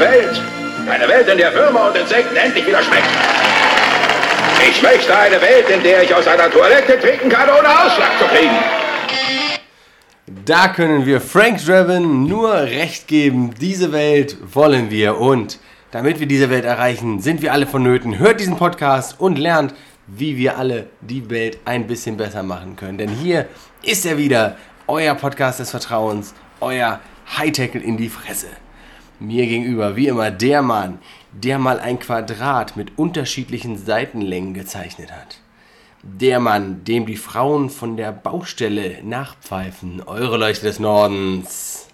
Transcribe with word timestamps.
Welt, 0.00 0.40
eine 0.88 1.06
Welt, 1.08 1.28
in 1.28 1.36
der 1.36 1.52
Würmer 1.54 1.88
und 1.88 1.96
Insekten 1.96 2.34
endlich 2.34 2.66
wieder 2.66 2.82
schmecken. 2.82 3.08
Ich 4.68 4.82
möchte 4.82 5.16
eine 5.16 5.40
Welt, 5.40 5.68
in 5.68 5.82
der 5.82 6.02
ich 6.02 6.14
aus 6.14 6.26
einer 6.26 6.50
Toilette 6.50 6.98
trinken 6.98 7.28
kann, 7.28 7.48
ohne 7.48 7.68
Ausschlag 7.68 8.18
zu 8.18 8.24
kriegen. 8.24 8.56
Da 10.46 10.68
können 10.68 11.04
wir 11.04 11.20
Frank 11.20 11.64
Draven 11.64 12.26
nur 12.26 12.54
recht 12.54 13.08
geben. 13.08 13.54
Diese 13.60 13.92
Welt 13.92 14.38
wollen 14.54 14.90
wir 14.90 15.18
und 15.18 15.58
damit 15.90 16.18
wir 16.18 16.26
diese 16.26 16.48
Welt 16.50 16.64
erreichen, 16.64 17.20
sind 17.20 17.42
wir 17.42 17.52
alle 17.52 17.66
vonnöten. 17.66 18.18
Hört 18.18 18.40
diesen 18.40 18.56
Podcast 18.56 19.20
und 19.20 19.38
lernt, 19.38 19.74
wie 20.06 20.36
wir 20.36 20.56
alle 20.56 20.86
die 21.00 21.28
Welt 21.28 21.58
ein 21.66 21.86
bisschen 21.86 22.16
besser 22.16 22.42
machen 22.42 22.76
können. 22.76 22.96
Denn 22.96 23.10
hier 23.10 23.48
ist 23.82 24.06
er 24.06 24.16
wieder, 24.16 24.56
euer 24.86 25.14
Podcast 25.14 25.60
des 25.60 25.70
Vertrauens, 25.70 26.34
euer 26.60 27.00
High-Tackle 27.36 27.80
in 27.80 27.96
die 27.96 28.08
Fresse. 28.08 28.48
Mir 29.20 29.46
gegenüber, 29.46 29.96
wie 29.96 30.06
immer, 30.06 30.30
der 30.30 30.62
Mann, 30.62 30.98
der 31.32 31.58
mal 31.58 31.78
ein 31.78 31.98
Quadrat 31.98 32.78
mit 32.78 32.98
unterschiedlichen 32.98 33.76
Seitenlängen 33.76 34.54
gezeichnet 34.54 35.12
hat. 35.12 35.40
Der 36.02 36.40
Mann, 36.40 36.84
dem 36.84 37.04
die 37.04 37.18
Frauen 37.18 37.68
von 37.68 37.98
der 37.98 38.12
Baustelle 38.12 39.04
nachpfeifen. 39.04 40.02
Eure 40.06 40.38
Leuchte 40.38 40.64
des 40.64 40.78
Nordens. 40.78 41.88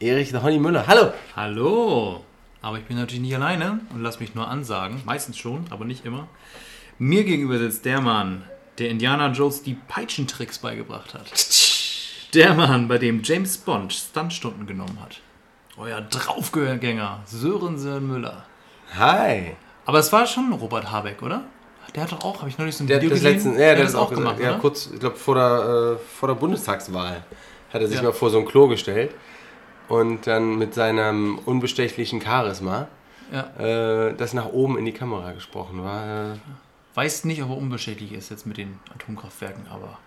Erich 0.00 0.30
the 0.30 0.38
Honey 0.38 0.58
Müller. 0.58 0.86
Hallo. 0.86 1.12
Hallo. 1.36 2.24
Aber 2.62 2.78
ich 2.78 2.84
bin 2.84 2.96
natürlich 2.96 3.20
nicht 3.20 3.34
alleine 3.34 3.80
und 3.92 4.02
lass 4.02 4.18
mich 4.18 4.34
nur 4.34 4.48
ansagen. 4.48 5.02
Meistens 5.04 5.36
schon, 5.36 5.66
aber 5.68 5.84
nicht 5.84 6.06
immer. 6.06 6.28
Mir 6.98 7.24
gegenüber 7.24 7.58
sitzt 7.58 7.84
der 7.84 8.00
Mann, 8.00 8.44
der 8.78 8.88
Indiana 8.88 9.30
Jones 9.32 9.62
die 9.62 9.74
Peitschentricks 9.74 10.58
beigebracht 10.58 11.12
hat. 11.12 11.30
Der 12.32 12.54
Mann, 12.54 12.88
bei 12.88 12.96
dem 12.96 13.22
James 13.22 13.58
Bond 13.58 13.92
Stuntstunden 13.92 14.66
genommen 14.66 14.98
hat. 15.02 15.20
Euer 15.80 16.02
Draufgänger, 16.02 17.20
Sörensen 17.24 18.06
Müller. 18.06 18.44
Hi. 18.98 19.52
Aber 19.86 19.98
es 19.98 20.12
war 20.12 20.26
schon 20.26 20.52
Robert 20.52 20.90
Habeck, 20.90 21.22
oder? 21.22 21.44
Der 21.94 22.02
hat 22.02 22.12
doch 22.12 22.22
auch, 22.22 22.40
habe 22.40 22.50
ich 22.50 22.58
neulich 22.58 22.76
so 22.76 22.84
ein 22.84 22.86
Der 22.86 22.98
Video 22.98 23.08
das 23.10 23.20
gesehen. 23.20 23.32
letzten, 23.34 23.52
ja, 23.54 23.74
der 23.74 23.78
hat 23.86 23.88
hat 23.88 23.94
auch 23.94 24.10
gemacht. 24.10 24.38
Ja, 24.38 24.58
kurz, 24.58 24.90
ich 24.92 25.00
glaube, 25.00 25.16
vor 25.16 25.34
der, 25.36 25.96
äh, 25.98 26.04
vor 26.18 26.28
der 26.28 26.34
Bundestagswahl 26.36 27.24
hat 27.72 27.80
er 27.80 27.88
sich 27.88 27.96
Ja. 27.96 28.02
mal 28.02 28.12
vor 28.12 28.28
so 28.28 28.38
ein 28.38 28.44
Klo 28.44 28.68
gestellt 28.68 29.14
und 29.88 30.26
dann 30.26 30.56
mit 30.58 30.74
seinem 30.74 31.38
unbestechlichen 31.46 32.20
Charisma 32.20 32.86
Ja. 33.32 33.48
äh, 33.58 34.14
das 34.14 34.34
nach 34.34 34.46
oben 34.46 34.76
in 34.76 34.84
die 34.84 34.92
Kamera 34.92 35.32
gesprochen 35.32 35.82
war. 35.82 36.32
Äh, 36.34 36.36
Weiß 36.94 37.24
nicht, 37.24 37.42
ob 37.42 37.48
er 37.50 37.56
unbeschädlich 37.56 38.12
ist 38.12 38.30
jetzt 38.30 38.46
mit 38.46 38.58
den 38.58 38.78
Atomkraftwerken, 38.94 39.66
aber 39.72 39.98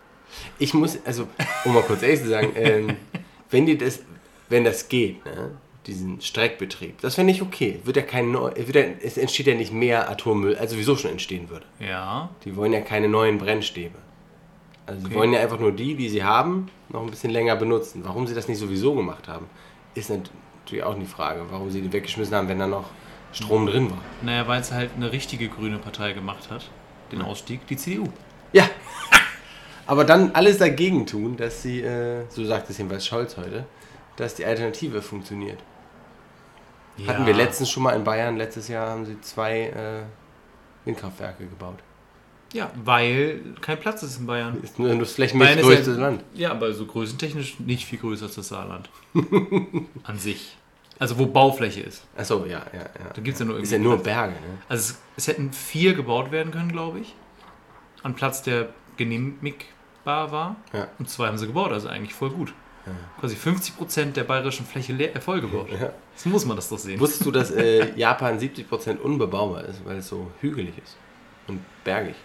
ich 0.60 0.74
muss, 0.76 1.00
also, 1.04 1.28
um 1.66 1.74
mal 1.74 1.82
kurz 1.84 2.04
ehrlich 2.04 2.22
zu 2.22 2.30
sagen, 2.30 2.52
ähm, 2.56 2.96
wenn 3.50 3.66
die 3.66 3.78
das, 3.78 4.00
wenn 4.50 4.64
das 4.64 4.88
geht, 4.88 5.26
ne, 5.26 5.52
diesen 5.88 6.22
Streckbetrieb, 6.22 7.02
das 7.02 7.18
wäre 7.18 7.26
nicht 7.26 7.42
okay. 7.42 7.80
Wird 7.84 7.98
ja 7.98 8.04
kein 8.04 8.32
neu, 8.32 8.52
wird 8.56 8.76
ja, 8.76 8.84
es 9.04 9.18
entsteht 9.18 9.48
ja 9.48 9.56
nicht 9.56 9.74
mehr 9.74 10.10
Atommüll, 10.10 10.56
als 10.56 10.72
sowieso 10.72 10.96
schon 10.96 11.12
entstehen 11.12 11.50
würde. 11.50 11.66
ja. 11.80 12.30
Die 12.46 12.56
wollen 12.56 12.72
ja 12.74 12.82
keine 12.82 13.10
neuen 13.10 13.38
Brennstäbe. 13.38 13.98
Also 14.86 15.00
sie 15.02 15.08
Okay. 15.08 15.16
wollen 15.16 15.34
ja 15.34 15.40
einfach 15.42 15.60
nur 15.60 15.72
die, 15.72 15.96
die 15.96 16.10
sie 16.10 16.24
haben, 16.24 16.68
noch 16.90 17.02
ein 17.02 17.10
bisschen 17.10 17.32
länger 17.32 17.56
benutzen. 17.56 18.02
Warum 18.04 18.28
sie 18.28 18.34
das 18.36 18.48
nicht 18.48 18.60
sowieso 18.60 18.94
gemacht 18.96 19.28
haben, 19.28 19.46
ist 19.96 20.10
natürlich 20.10 20.84
auch 20.84 20.98
die 20.98 21.06
Frage. 21.06 21.42
Warum 21.50 21.70
sie 21.72 21.82
die 21.82 21.92
weggeschmissen 21.94 22.36
haben, 22.36 22.48
wenn 22.50 22.60
da 22.60 22.68
noch 22.68 22.90
Strom 23.32 23.66
drin 23.66 23.90
war. 23.92 23.98
Naja, 24.22 24.48
weil 24.48 24.62
es 24.62 24.72
halt 24.72 24.92
eine 24.96 25.12
richtige 25.12 25.48
grüne 25.50 25.78
Partei 25.80 26.14
gemacht 26.14 26.50
hat, 26.52 26.70
den 27.12 27.22
Ausstieg, 27.22 27.66
die 27.68 27.78
CDU. 27.78 28.08
Ja. 28.52 28.70
Aber 29.86 30.04
dann 30.06 30.32
alles 30.32 30.58
dagegen 30.60 31.06
tun, 31.06 31.36
dass 31.38 31.62
sie, 31.62 31.82
äh, 31.82 32.24
so 32.30 32.44
sagt 32.46 32.70
es 32.70 32.78
jedenfalls 32.78 33.06
Scholz 33.06 33.36
heute, 33.38 33.66
dass 34.16 34.36
die 34.36 34.46
Alternative 34.46 35.02
funktioniert. 35.02 35.58
Hatten 37.08 37.26
wir 37.26 37.34
letztens 37.34 37.70
schon 37.72 37.84
mal 37.84 37.94
in 37.94 38.04
Bayern, 38.04 38.38
letztes 38.38 38.68
Jahr 38.68 38.90
haben 38.90 39.06
sie 39.06 39.20
zwei 39.22 39.62
äh, 39.68 40.02
Windkraftwerke 40.86 41.46
gebaut. 41.46 41.80
Ja, 42.54 42.70
weil 42.84 43.42
kein 43.62 43.80
Platz 43.80 44.04
ist 44.04 44.20
in 44.20 44.28
Bayern. 44.28 44.62
Ist 44.62 44.78
nur 44.78 44.94
das 44.96 45.14
flächenmäßig 45.14 45.58
ist 45.58 45.64
größte 45.66 45.92
ja- 45.94 45.98
Land. 45.98 46.24
Ja, 46.36 46.52
aber 46.52 46.72
so 46.74 46.86
größentechnisch 46.86 47.60
nicht 47.60 47.86
viel 47.86 47.98
größer 47.98 48.26
als 48.26 48.36
das 48.36 48.48
Saarland. 48.50 48.90
An 50.04 50.20
sich. 50.20 50.56
Also 51.00 51.18
wo 51.18 51.26
Baufläche 51.26 51.82
ist. 51.82 52.06
Achso, 52.16 52.46
ja, 52.46 52.62
ja, 52.72 52.80
ja. 52.82 53.10
Da 53.14 53.22
gibt 53.22 53.34
es 53.34 53.40
ja 53.40 53.46
nur 53.46 53.60
Ist 53.60 53.72
irgendwie. 53.72 53.90
ja 53.90 53.96
nur 53.96 54.04
Berge, 54.04 54.34
ne? 54.34 54.58
Also 54.70 54.94
es, 54.94 55.00
es 55.18 55.28
hätten 55.28 55.52
vier 55.52 55.96
gebaut 55.96 56.32
werden 56.32 56.52
können, 56.52 56.72
glaube 56.72 57.00
ich. 57.00 57.16
An 58.04 58.14
Platz, 58.14 58.44
der 58.44 58.70
genehmigbar 58.98 60.32
war. 60.32 60.56
Ja. 60.74 60.88
Und 61.00 61.10
zwei 61.10 61.28
haben 61.28 61.38
sie 61.40 61.48
gebaut, 61.48 61.72
also 61.72 61.88
eigentlich 61.90 62.14
voll 62.14 62.30
gut. 62.30 62.54
Quasi 63.20 63.36
50% 63.36 64.12
der 64.12 64.26
bayerischen 64.26 64.66
Fläche 64.66 64.92
leer, 64.94 65.16
äh, 65.16 65.22
voll 65.22 65.40
gebaut. 65.42 65.70
Ja. 65.72 65.94
So 66.16 66.30
muss 66.30 66.46
man 66.46 66.56
das 66.56 66.70
doch 66.70 66.78
sehen. 66.78 67.00
Wusstest 67.00 67.26
du, 67.26 67.32
dass 67.32 67.52
äh, 67.52 67.92
Japan 67.98 68.38
70% 68.40 68.98
unbebaubar 69.00 69.66
ist, 69.66 69.84
weil 69.86 69.98
es 69.98 70.08
so 70.08 70.32
hügelig 70.42 70.78
ist 70.84 70.96
und 71.48 71.60
bergig? 71.84 72.16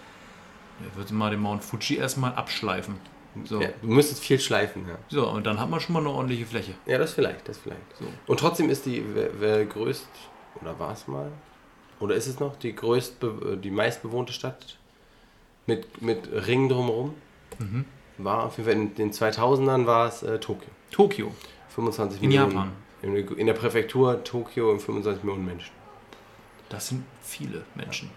Ich 0.89 0.97
würde 0.97 1.13
mal 1.15 1.31
den 1.31 1.41
Mount 1.41 1.65
Fuji 1.65 1.97
erstmal 1.97 2.33
abschleifen. 2.35 2.97
So. 3.45 3.61
Ja, 3.61 3.69
du 3.83 3.89
müsstest 3.89 4.23
viel 4.23 4.39
schleifen, 4.41 4.87
ja. 4.89 4.97
so, 5.09 5.29
und 5.29 5.47
dann 5.47 5.61
hat 5.61 5.69
man 5.71 5.81
schon 5.81 5.93
mal 5.93 6.01
eine 6.01 6.11
ordentliche 6.11 6.45
Fläche. 6.47 6.73
Ja, 6.87 6.99
das 6.99 7.13
vielleicht, 7.13 7.49
das 7.49 7.59
vielleicht. 7.59 7.81
So. 7.99 8.05
Und 8.27 8.41
trotzdem 8.41 8.69
ist 8.71 8.85
die 8.87 9.05
wer- 9.15 9.31
wer 9.39 9.65
größt, 9.65 10.09
oder 10.61 10.79
war 10.79 10.93
es 10.93 11.07
mal, 11.07 11.31
oder 12.01 12.15
ist 12.15 12.27
es 12.27 12.41
noch 12.41 12.57
die 12.57 12.75
größt, 12.75 13.21
be- 13.21 13.59
die 13.63 13.71
meistbewohnte 13.71 14.33
Stadt 14.33 14.77
mit, 15.67 16.03
mit 16.03 16.29
Ring 16.47 16.69
drumherum? 16.69 17.15
Mhm. 17.59 17.85
War 18.19 18.45
auf 18.45 18.57
jeden 18.59 18.69
Fall 18.69 18.81
in 18.81 18.95
den 18.95 19.13
2000ern 19.13 19.87
war 19.87 20.09
es 20.09 20.23
äh, 20.23 20.39
Tokio. 20.41 20.69
Tokio. 20.91 21.33
25 21.75 22.23
In 22.23 22.29
Millionen. 22.31 22.51
Japan. 22.53 22.69
In, 22.69 22.73
der- 22.73 22.88
in 23.03 23.47
der 23.47 23.55
Präfektur 23.55 24.23
Tokio 24.25 24.71
und 24.71 24.81
25 24.81 25.23
Millionen 25.25 25.47
Menschen. 25.47 25.71
Das 26.69 26.89
sind 26.89 27.05
viele 27.23 27.63
Menschen. 27.75 28.11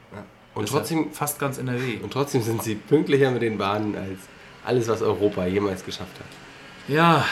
Und 0.54 0.64
Das 0.64 0.72
trotzdem, 0.72 1.06
ja 1.06 1.12
fast 1.14 1.40
ganz 1.40 1.58
NRW. 1.58 1.98
und 2.04 2.12
trotzdem 2.12 2.42
sind 2.42 2.62
sie 2.64 2.76
pünktlicher 2.76 3.32
mit 3.32 3.42
den 3.42 3.58
Bahnen 3.58 3.96
als 3.96 4.20
alles, 4.66 4.88
was 4.90 5.02
Europa 5.02 5.46
jemals 5.46 5.86
geschafft 5.86 6.20
hat. 6.20 6.26
Ja, 6.88 7.24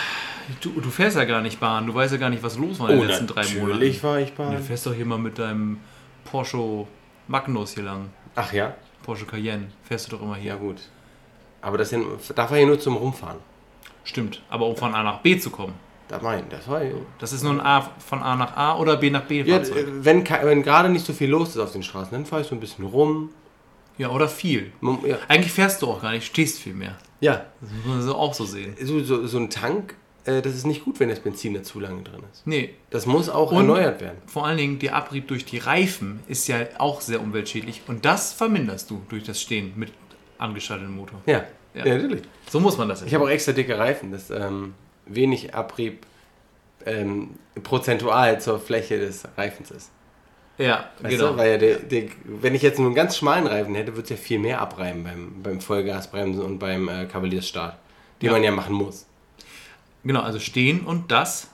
du, 0.62 0.70
du 0.80 0.90
fährst 0.90 1.18
ja 1.18 1.26
gar 1.26 1.42
nicht 1.42 1.60
Bahn. 1.60 1.86
Du 1.88 1.94
weißt 1.94 2.14
ja 2.14 2.18
gar 2.20 2.30
nicht, 2.30 2.42
was 2.44 2.58
los 2.58 2.80
war 2.80 2.90
in 2.90 3.00
den 3.00 3.08
letzten 3.08 3.28
drei 3.28 3.44
Monaten. 3.46 3.62
Oh, 3.62 3.68
natürlich 3.74 4.04
war 4.04 4.20
ich 4.20 4.30
Du 4.32 4.36
Bahn. 4.38 4.64
fährst 4.64 4.86
doch 4.86 4.94
hier 4.94 5.06
mal 5.06 5.18
mit 5.18 5.38
deinem 5.38 5.80
Porsche 6.24 6.88
Magnus 7.28 7.74
hier 7.74 7.84
lang. 7.84 8.10
Ach 8.36 8.54
ja? 8.54 8.76
Porsche 9.04 9.26
Cayenne. 9.26 9.68
Fährst 9.84 10.08
du 10.12 10.16
doch 10.16 10.22
immer 10.24 10.36
hier. 10.36 10.54
Ja 10.54 10.56
gut. 10.58 10.78
Aber 11.62 11.78
das 11.78 11.90
hier, 11.90 12.02
darf 12.36 12.52
er 12.52 12.58
hier 12.58 12.68
nur 12.68 12.80
zum 12.80 12.96
Rumfahren. 12.96 13.38
Stimmt. 14.06 14.42
Aber 14.50 14.66
um 14.68 14.78
von 14.78 14.96
A 14.96 15.04
nach 15.04 15.20
B 15.20 15.38
zu 15.38 15.50
kommen. 15.50 15.74
Da 16.10 16.20
mein, 16.22 16.50
das 16.50 16.68
war 16.68 16.84
ja. 16.84 16.92
Das 17.20 17.32
ist 17.34 17.44
nur 17.44 17.54
ein 17.54 17.62
A 17.62 17.82
von 18.00 18.22
A 18.22 18.36
nach 18.36 18.58
A 18.58 18.78
oder 18.78 18.98
B 18.98 19.10
nach 19.10 19.24
B 19.26 19.42
Ja, 19.44 19.56
Fahrzeug. 19.58 19.78
äh, 19.88 20.04
wenn, 20.06 20.28
wenn 20.28 20.64
gerade 20.64 20.90
nicht 20.90 21.06
so 21.06 21.14
viel 21.14 21.30
los 21.30 21.50
ist 21.50 21.58
auf 21.60 21.72
den 21.72 21.84
Straßen, 21.84 22.12
dann 22.12 22.26
fahre 22.26 22.42
ich 22.42 22.48
so 22.48 22.56
ein 22.56 22.60
bisschen 22.60 22.84
rum. 22.86 23.30
Ja, 23.98 24.10
oder 24.10 24.28
viel. 24.28 24.72
Ja, 25.06 25.18
Eigentlich 25.28 25.52
fährst 25.52 25.82
du 25.82 25.88
auch 25.88 26.02
gar 26.02 26.12
nicht, 26.12 26.26
stehst 26.26 26.60
viel 26.60 26.74
mehr. 26.74 26.96
ja. 27.22 27.46
Das 27.62 27.70
muss 27.72 27.86
man 27.86 28.02
so 28.02 28.16
auch 28.16 28.34
so 28.34 28.46
sehen. 28.46 28.76
So, 28.82 29.04
so, 29.04 29.28
so 29.28 29.38
ein 29.38 29.50
Tank, 29.50 29.96
äh, 30.26 30.42
das 30.42 30.56
ist 30.56 30.66
nicht 30.66 30.84
gut, 30.86 31.00
wenn 31.00 31.10
das 31.10 31.20
Benzin 31.20 31.54
da 31.54 31.62
zu 31.64 31.80
lange 31.82 32.02
drin 32.04 32.22
ist. 32.32 32.48
Nee, 32.48 32.74
Das 32.90 33.06
muss 33.06 33.30
auch 33.30 33.52
Und- 33.52 33.58
erneuert 33.58 34.00
werden. 34.02 34.18
vor 34.26 34.46
allen 34.48 34.58
Dingen 34.58 34.80
der 34.80 34.96
Abrieb 34.96 35.28
durch 35.28 35.44
die 35.46 35.58
Reifen 35.60 36.22
ist 36.28 36.48
ja 36.48 36.60
auch 36.80 37.02
sehr 37.02 37.22
umweltschädlich. 37.22 37.82
Und 37.88 38.06
das 38.06 38.34
verminderst 38.34 38.90
du 38.90 39.02
durch 39.10 39.24
das 39.26 39.40
Stehen 39.42 39.74
mit 39.76 39.92
angeschaltetem 40.40 40.96
Motor. 40.96 41.20
Ja, 41.26 41.44
Ja. 41.76 41.86
ja. 41.86 41.96
natürlich. 41.98 42.24
So 42.50 42.60
muss 42.62 42.78
man 42.78 42.88
das 42.90 43.02
Ich 43.04 43.14
habe 43.14 43.26
auch 43.26 43.30
extra 43.30 43.52
dicke 43.52 43.78
Reifen, 43.78 44.12
dass 44.12 44.30
ähm, 44.32 44.74
wenig 45.10 45.54
Abrieb 45.54 46.06
ähm, 46.86 47.32
prozentual 47.62 48.40
zur 48.40 48.60
Fläche 48.60 49.00
des 49.00 49.24
Reifens 49.38 49.72
ist. 49.72 49.92
Ja, 50.58 50.90
Weißt 51.02 51.18
genau. 51.18 51.32
du? 51.32 51.38
Weil 51.38 51.52
ja 51.52 51.58
der, 51.58 51.76
der, 51.80 52.04
wenn 52.26 52.54
ich 52.54 52.62
jetzt 52.62 52.80
nur 52.80 52.88
einen 52.88 52.96
ganz 52.96 53.18
schmalen 53.18 53.48
Reifen 53.48 53.76
hätte, 53.76 53.94
würde 53.94 54.04
es 54.04 54.10
ja 54.10 54.16
viel 54.18 54.40
mehr 54.40 54.60
abreiben 54.62 55.04
beim, 55.04 55.42
beim 55.42 55.62
Vollgasbremsen 55.62 56.44
und 56.44 56.60
beim 56.60 56.90
äh, 56.90 57.06
Kavaliersstart, 57.06 57.78
den 58.22 58.28
Ja. 58.28 58.32
man 58.34 58.44
ja 58.44 58.52
machen 58.52 58.76
muss. 58.76 59.06
Genau, 60.04 60.22
also 60.22 60.40
stehen 60.40 60.82
und 60.82 61.12
das, 61.12 61.48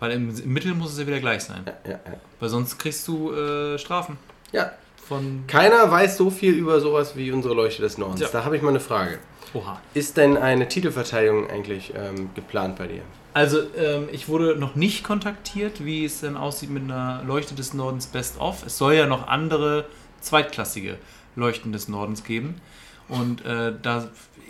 weil 0.00 0.12
im, 0.12 0.30
im 0.30 0.52
Mittel 0.52 0.74
muss 0.74 0.92
es 0.92 0.98
ja 0.98 1.06
wieder 1.06 1.20
gleich 1.20 1.42
sein. 1.44 1.64
Ja, 1.66 1.90
ja. 1.92 1.98
Weil 2.40 2.48
sonst 2.48 2.78
kriegst 2.78 3.06
du 3.08 3.32
äh, 3.32 3.78
Strafen 3.78 4.18
ja. 4.52 4.72
von. 5.06 5.44
Keiner 5.46 5.90
weiß 5.90 6.16
so 6.16 6.30
viel 6.30 6.54
über 6.54 6.80
sowas 6.80 7.16
wie 7.16 7.32
unsere 7.32 7.54
Leuchte 7.54 7.82
des 7.82 7.98
Nordens. 7.98 8.30
Da 8.30 8.44
habe 8.44 8.56
ich 8.56 8.62
mal 8.62 8.70
eine 8.70 8.80
Frage. 8.80 9.18
Oha. 9.56 9.80
Ist 9.94 10.18
denn 10.18 10.36
eine 10.36 10.68
Titelverteidigung 10.68 11.48
eigentlich 11.48 11.94
ähm, 11.96 12.28
geplant 12.34 12.76
bei 12.76 12.88
dir? 12.88 13.02
Also, 13.32 13.60
ähm, 13.76 14.08
ich 14.12 14.28
wurde 14.28 14.56
noch 14.56 14.74
nicht 14.74 15.02
kontaktiert, 15.02 15.84
wie 15.84 16.04
es 16.04 16.20
denn 16.20 16.36
aussieht 16.36 16.70
mit 16.70 16.84
einer 16.84 17.22
Leuchte 17.26 17.54
des 17.54 17.72
Nordens 17.72 18.06
Best 18.06 18.38
of. 18.38 18.66
Es 18.66 18.76
soll 18.76 18.94
ja 18.94 19.06
noch 19.06 19.28
andere 19.28 19.86
zweitklassige 20.20 20.98
Leuchten 21.36 21.72
des 21.72 21.88
Nordens 21.88 22.22
geben. 22.24 22.60
Und 23.08 23.44
äh, 23.44 23.72
da, 23.82 24.08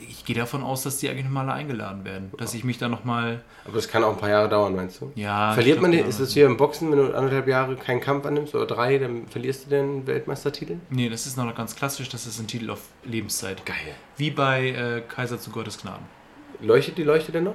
ich 0.09 0.25
gehe 0.25 0.35
davon 0.37 0.63
aus, 0.63 0.83
dass 0.83 0.99
die 0.99 1.09
eigentlich 1.11 1.25
nochmal 1.25 1.51
eingeladen 1.51 2.05
werden. 2.05 2.33
Dass 2.39 2.55
ich 2.55 2.65
mich 2.65 2.79
da 2.79 2.89
nochmal. 2.89 3.43
Aber 3.65 3.75
das 3.75 3.89
kann 3.89 4.03
auch 4.05 4.13
ein 4.13 4.19
paar 4.19 4.31
Jahre 4.31 4.49
dauern, 4.49 4.75
meinst 4.75 5.01
du? 5.01 5.13
Ja. 5.15 5.53
Verliert 5.53 5.81
man 5.83 5.91
den? 5.91 6.01
ja. 6.01 6.07
Ist 6.07 6.21
das 6.21 6.35
wie 6.37 6.41
im 6.41 6.57
Boxen, 6.57 6.91
wenn 6.91 6.99
du 6.99 7.15
anderthalb 7.17 7.49
Jahre 7.49 7.77
keinen 7.77 8.01
Kampf 8.01 8.25
annimmst 8.25 8.55
oder 8.55 8.67
drei, 8.67 8.99
dann 8.99 9.27
verlierst 9.29 9.67
du 9.67 9.71
den 9.71 10.07
Weltmeistertitel? 10.07 10.77
Nee, 10.91 11.09
das 11.09 11.27
ist 11.27 11.37
noch 11.37 11.55
ganz 11.55 11.77
klassisch. 11.77 12.09
Das 12.09 12.27
ist 12.27 12.39
ein 12.39 12.47
Titel 12.47 12.71
auf 12.71 12.81
Lebenszeit. 13.05 13.65
Geil. 13.67 13.77
Wie 14.17 14.31
bei 14.31 14.69
äh, 14.71 15.03
Kaiser 15.07 15.39
zu 15.39 15.51
Gottes 15.51 15.79
Gnaden. 15.83 16.05
Leuchtet 16.61 16.97
die 16.99 17.03
Leuchte 17.05 17.33
denn 17.33 17.45
noch? 17.45 17.55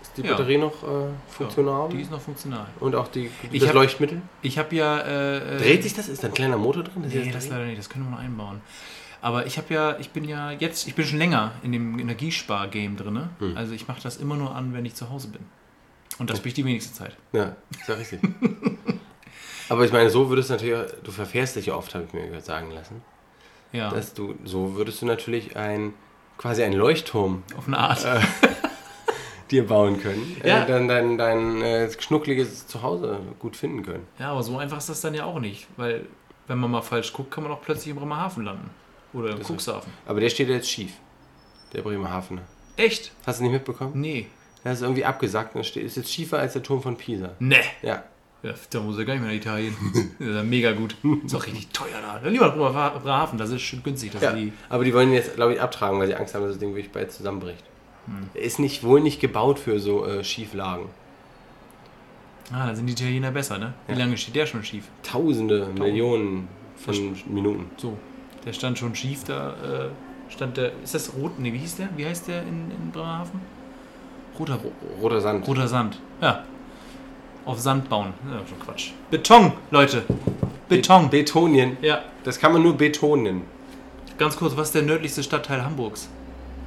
Ist 0.00 0.16
die 0.16 0.22
Ja. 0.22 0.30
Batterie 0.30 0.58
noch 0.58 0.82
äh, 0.84 0.86
funktional? 1.28 1.88
Die 1.90 2.00
ist 2.00 2.10
noch 2.10 2.20
funktional. 2.20 2.66
Und 2.80 2.94
auch 2.94 3.08
die, 3.08 3.30
Ich 3.50 3.60
das 3.60 3.68
hab- 3.70 3.74
Leuchtmittel? 3.74 4.22
Ich 4.42 4.56
habe 4.58 4.74
ja. 4.76 4.98
Äh, 5.00 5.56
äh, 5.56 5.58
Dreht 5.58 5.82
sich 5.82 5.92
das? 5.92 6.08
Ist 6.08 6.22
da 6.22 6.28
ein 6.28 6.34
kleiner 6.34 6.56
Motor 6.56 6.84
drin? 6.84 7.02
Nee, 7.06 7.14
jetzt 7.18 7.34
das 7.34 7.48
leider 7.48 7.64
nicht. 7.66 7.78
Das 7.78 7.90
können 7.90 8.04
wir 8.06 8.12
noch 8.12 8.20
einbauen. 8.20 8.60
Aber 9.20 9.46
ich 9.46 9.58
habe 9.58 9.72
ja, 9.74 9.96
ich 9.98 10.10
bin 10.10 10.24
ja 10.24 10.52
jetzt, 10.52 10.86
ich 10.86 10.94
bin 10.94 11.04
schon 11.04 11.18
länger 11.18 11.52
in 11.62 11.72
dem 11.72 11.98
Energiespar-Game 11.98 12.96
drin. 12.96 13.28
Hm. 13.38 13.56
Also 13.56 13.72
ich 13.72 13.88
mache 13.88 14.00
das 14.02 14.16
immer 14.16 14.36
nur 14.36 14.54
an, 14.54 14.72
wenn 14.74 14.84
ich 14.84 14.94
zu 14.94 15.10
Hause 15.10 15.28
bin. 15.28 15.44
Und 16.18 16.30
das 16.30 16.40
bin 16.40 16.48
ich 16.48 16.54
die 16.54 16.64
wenigste 16.64 16.92
Zeit. 16.92 17.16
Ja, 17.32 17.56
ist 17.70 17.88
ja 17.88 17.94
richtig. 17.94 18.20
Aber 19.68 19.84
ich 19.84 19.92
meine, 19.92 20.08
so 20.10 20.30
würdest 20.30 20.48
du 20.50 20.54
natürlich, 20.54 20.92
du 21.04 21.10
verfährst 21.10 21.56
dich 21.56 21.66
ja 21.66 21.74
oft, 21.74 21.94
habe 21.94 22.04
ich 22.04 22.12
mir 22.12 22.40
sagen 22.40 22.70
lassen, 22.70 23.02
Ja, 23.72 23.90
dass 23.90 24.14
du, 24.14 24.34
so 24.44 24.76
würdest 24.76 25.02
du 25.02 25.06
natürlich 25.06 25.56
ein, 25.56 25.92
quasi 26.38 26.62
einen 26.62 26.74
Leuchtturm 26.74 27.42
auf 27.56 27.66
eine 27.66 27.78
Art. 27.78 28.06
dir 29.50 29.66
bauen 29.66 30.00
können, 30.00 30.36
Ja. 30.44 30.62
äh, 30.64 30.66
dann 30.66 30.88
dein, 30.88 31.18
dein 31.18 31.62
äh, 31.62 31.90
schnuckliges 31.98 32.66
Zuhause 32.66 33.20
gut 33.38 33.56
finden 33.56 33.82
können. 33.82 34.06
Ja, 34.18 34.32
aber 34.32 34.42
so 34.42 34.58
einfach 34.58 34.78
ist 34.78 34.88
das 34.88 35.00
dann 35.00 35.14
ja 35.14 35.24
auch 35.24 35.40
nicht. 35.40 35.66
Weil, 35.76 36.06
wenn 36.46 36.58
man 36.58 36.70
mal 36.70 36.82
falsch 36.82 37.12
guckt, 37.12 37.30
kann 37.30 37.44
man 37.44 37.52
auch 37.52 37.62
plötzlich 37.62 37.88
im 37.88 37.96
Bremerhaven 37.96 38.44
landen. 38.44 38.70
Oder 39.12 39.30
im 39.32 39.38
Das 39.38 39.48
Cuxhaven. 39.50 39.90
Aber 40.06 40.20
der 40.20 40.28
steht 40.30 40.48
jetzt 40.48 40.70
schief, 40.70 40.92
der 41.72 41.82
Bremerhavener. 41.82 42.42
Echt? 42.76 43.12
Hast 43.26 43.40
du 43.40 43.44
nicht 43.44 43.52
mitbekommen? 43.52 43.92
Nee. 44.00 44.26
Der 44.64 44.72
ist 44.72 44.82
irgendwie 44.82 45.04
abgesagt 45.04 45.54
und 45.54 45.60
ist 45.76 45.96
jetzt 45.96 46.12
schiefer 46.12 46.38
als 46.38 46.52
der 46.52 46.62
Turm 46.62 46.82
von 46.82 46.96
Pisa. 46.96 47.30
Nee. 47.38 47.56
Ja. 47.82 48.04
Ja, 48.42 48.54
da 48.70 48.80
muss 48.80 48.96
er 48.98 49.04
gar 49.04 49.14
nicht 49.14 49.22
mehr 49.22 49.32
nach 49.32 49.36
Italien. 49.36 49.74
das 49.92 50.02
ist 50.28 50.34
ja 50.36 50.42
mega 50.44 50.70
gut. 50.72 50.94
Ist 51.24 51.34
auch 51.34 51.44
richtig 51.44 51.68
teuer 51.70 52.00
da. 52.00 52.20
Dann 52.20 52.32
lieber 52.32 52.46
nach 52.48 52.54
Bremer- 52.54 52.90
Bremerhaven, 53.00 53.36
das 53.38 53.50
ist 53.50 53.62
schön 53.62 53.82
günstig. 53.82 54.12
Ja. 54.20 54.32
die 54.32 54.52
Aber 54.68 54.84
die 54.84 54.94
wollen 54.94 55.08
ihn 55.08 55.14
jetzt, 55.14 55.34
glaube 55.34 55.54
ich, 55.54 55.60
abtragen, 55.60 55.98
weil 55.98 56.06
sie 56.06 56.14
Angst 56.14 56.34
haben, 56.34 56.42
dass 56.42 56.52
das 56.52 56.58
Ding 56.60 56.70
wirklich 56.74 56.92
bald 56.92 57.10
zusammenbricht. 57.10 57.64
Hm. 58.06 58.28
Er 58.34 58.42
ist 58.42 58.60
nicht, 58.60 58.84
wohl 58.84 59.00
nicht 59.00 59.20
gebaut 59.20 59.58
für 59.58 59.80
so 59.80 60.04
äh, 60.06 60.22
Schieflagen. 60.22 60.86
ah, 62.52 62.68
da 62.68 62.74
sind 62.76 62.86
die 62.86 62.92
Italiener 62.92 63.30
besser, 63.32 63.58
ne? 63.58 63.74
Wie 63.86 63.92
Ja. 63.94 63.98
lange 63.98 64.16
steht 64.16 64.36
der 64.36 64.46
schon 64.46 64.62
schief? 64.64 64.84
Tausende, 65.02 65.66
Millionen 65.76 66.46
von 66.76 67.16
Minuten. 67.26 67.70
So, 67.76 67.98
der 68.48 68.54
stand 68.54 68.78
schon 68.78 68.94
schief, 68.94 69.24
da 69.24 69.50
äh, 69.50 70.32
stand 70.32 70.56
der. 70.56 70.72
Ist 70.82 70.94
das 70.94 71.12
rot? 71.12 71.38
Ne, 71.38 71.52
wie 71.52 71.58
hieß 71.58 71.76
der? 71.76 71.90
Wie 71.96 72.06
heißt 72.06 72.28
der 72.28 72.40
in, 72.40 72.70
in 72.70 72.90
Bremerhaven? 72.90 73.42
Roter, 74.38 74.58
Roter 75.02 75.20
Sand. 75.20 75.46
roter 75.46 75.68
Sand. 75.68 76.00
Ja. 76.22 76.44
Auf 77.44 77.58
Sand 77.58 77.90
bauen. 77.90 78.14
Ja, 78.24 78.40
schon 78.48 78.58
Quatsch. 78.58 78.92
Beton, 79.10 79.52
Leute. 79.70 80.02
Beton. 80.66 81.10
Betonien. 81.10 81.76
Ja. 81.82 82.04
Das 82.24 82.38
kann 82.38 82.54
man 82.54 82.62
nur 82.62 82.74
betonen. 82.74 83.42
Ganz 84.16 84.34
kurz, 84.34 84.56
was 84.56 84.68
ist 84.68 84.76
der 84.76 84.82
nördlichste 84.82 85.22
Stadtteil 85.22 85.62
Hamburgs? 85.62 86.08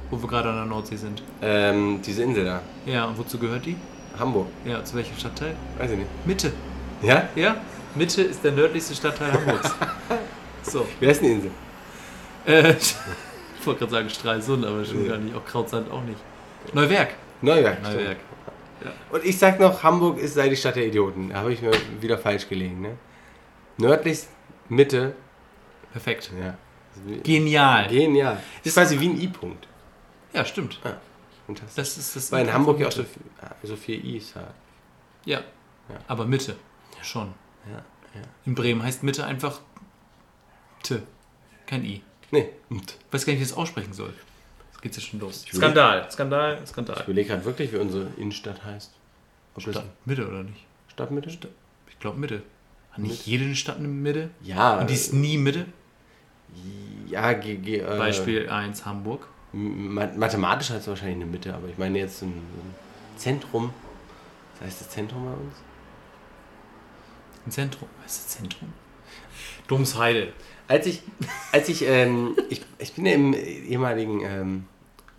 Wo 0.08 0.22
wir 0.22 0.28
gerade 0.28 0.50
an 0.50 0.54
der 0.54 0.66
Nordsee 0.66 0.94
sind. 0.94 1.24
Ähm, 1.42 2.00
diese 2.06 2.22
Insel 2.22 2.44
da. 2.44 2.60
Ja, 2.86 3.06
und 3.06 3.18
wozu 3.18 3.38
gehört 3.38 3.66
die? 3.66 3.74
Hamburg. 4.16 4.46
Ja, 4.64 4.84
zu 4.84 4.94
welchem 4.94 5.16
Stadtteil? 5.16 5.56
Weiß 5.78 5.90
ich 5.90 5.98
nicht. 5.98 6.26
Mitte. 6.26 6.52
Ja? 7.02 7.28
Ja, 7.34 7.56
Mitte 7.96 8.22
ist 8.22 8.44
der 8.44 8.52
nördlichste 8.52 8.94
Stadtteil 8.94 9.32
Hamburgs. 9.32 9.74
so. 10.62 10.86
Wie 11.00 11.08
heißt 11.08 11.20
denn 11.20 11.28
die 11.28 11.34
Insel? 11.34 11.50
Äh, 12.46 12.72
ich 13.60 13.66
wollte 13.66 13.80
gerade 13.80 13.92
sagen 13.92 14.10
Stralsund, 14.10 14.64
aber 14.64 14.84
schon 14.84 15.06
gar 15.08 15.18
nicht. 15.18 15.34
Auch 15.34 15.44
Krautsand 15.44 15.90
auch 15.90 16.02
nicht. 16.02 16.18
Neuwerk. 16.72 17.14
Neuwerk. 17.40 17.82
Neuwerk. 17.82 18.18
Und 19.12 19.24
ich 19.24 19.38
sag 19.38 19.60
noch, 19.60 19.82
Hamburg 19.82 20.18
ist 20.18 20.34
sei 20.34 20.48
die 20.48 20.56
Stadt 20.56 20.74
der 20.76 20.86
Idioten. 20.86 21.28
Da 21.30 21.36
habe 21.36 21.52
ich 21.52 21.62
mir 21.62 21.70
wieder 22.00 22.18
falsch 22.18 22.48
gelegen. 22.48 22.80
Ne? 22.80 22.96
Nördlich, 23.76 24.26
Mitte. 24.68 25.14
Perfekt. 25.92 26.32
Ja. 26.40 26.56
Genial. 27.22 27.86
Genial. 27.88 28.42
Ist 28.64 28.74
quasi 28.74 28.98
wie 28.98 29.08
ein 29.08 29.20
I-Punkt. 29.20 29.68
Ja, 30.32 30.44
stimmt. 30.44 30.80
Fantastisch. 31.46 31.74
Das 31.76 31.96
ist 31.98 32.16
das. 32.16 32.32
Weil 32.32 32.46
in 32.46 32.52
Hamburg 32.52 32.80
ja 32.80 32.88
auch 32.88 32.92
so, 32.92 33.04
viel- 33.04 33.22
so 33.62 33.76
viel 33.76 34.04
I's 34.04 34.34
hat. 34.34 34.52
Ja. 35.24 35.38
Ja. 35.88 35.96
Aber 36.08 36.26
Mitte. 36.26 36.56
Schon. 37.02 37.32
Ja, 37.70 37.78
ja. 38.14 38.26
In 38.46 38.54
Bremen 38.54 38.82
heißt 38.82 39.02
Mitte 39.04 39.24
einfach 39.24 39.60
T. 40.82 41.02
Kein 41.66 41.84
I. 41.84 42.02
Nee. 42.32 42.48
Und. 42.68 42.98
Weiß 43.12 43.24
gar 43.24 43.32
nicht, 43.32 43.40
wie 43.40 43.44
ich 43.44 43.48
das 43.50 43.56
aussprechen 43.56 43.92
soll. 43.92 44.12
Jetzt 44.72 44.82
geht's 44.82 44.96
ja 44.96 45.02
schon 45.02 45.20
los. 45.20 45.44
Ich 45.46 45.52
will- 45.52 45.60
Skandal. 45.60 46.10
Skandal. 46.10 46.58
Ich 46.64 46.70
Skandal. 46.70 47.00
überlege 47.04 47.28
gerade 47.28 47.44
wirklich, 47.44 47.72
wie 47.72 47.76
unsere 47.76 48.08
Innenstadt 48.16 48.64
heißt. 48.64 48.90
Ob 49.54 49.62
das 49.64 49.74
Stadt, 49.74 49.86
Mitte 50.04 50.26
oder 50.26 50.42
nicht? 50.42 50.64
Stadtmitte? 50.88 51.28
Ich 51.88 51.98
glaube 52.00 52.18
Mitte. 52.18 52.42
Hat 52.90 52.98
nicht 52.98 53.26
jede 53.26 53.54
Stadt 53.54 53.76
eine 53.78 53.88
Mitte? 53.88 54.30
Ja. 54.42 54.80
Und 54.80 54.90
die 54.90 54.94
ist 54.94 55.12
nie 55.12 55.38
Mitte? 55.38 55.66
ja, 57.08 57.32
G, 57.34 57.56
G, 57.56 57.78
äh, 57.78 57.98
Beispiel 57.98 58.48
1 58.50 58.84
Hamburg. 58.84 59.28
Ma 59.52 60.06
mathematisch 60.16 60.70
hat 60.70 60.78
es 60.80 60.86
wahrscheinlich 60.88 61.16
eine 61.16 61.26
Mitte, 61.26 61.54
aber 61.54 61.68
ich 61.68 61.76
meine 61.78 61.98
jetzt 61.98 62.18
so 62.18 62.26
ein, 62.26 62.30
ein 62.32 62.74
Zentrum. 63.16 63.72
Das 64.54 64.66
heißt 64.68 64.80
das 64.80 64.88
Zentrum 64.90 65.24
bei 65.24 65.32
uns? 65.32 65.54
Ein 67.46 67.50
Zentrum. 67.50 67.88
Was 68.02 68.16
ist 68.16 68.24
das 68.26 68.36
Zentrum? 68.38 68.72
Domsheide. 69.68 70.32
Als 70.72 70.86
ich, 70.86 71.02
als 71.52 71.68
ich, 71.68 71.86
ähm, 71.86 72.34
ich, 72.48 72.62
ich 72.78 72.94
bin 72.94 73.04
ja 73.04 73.12
im 73.12 73.34
ehemaligen, 73.34 74.22
ähm, 74.22 74.64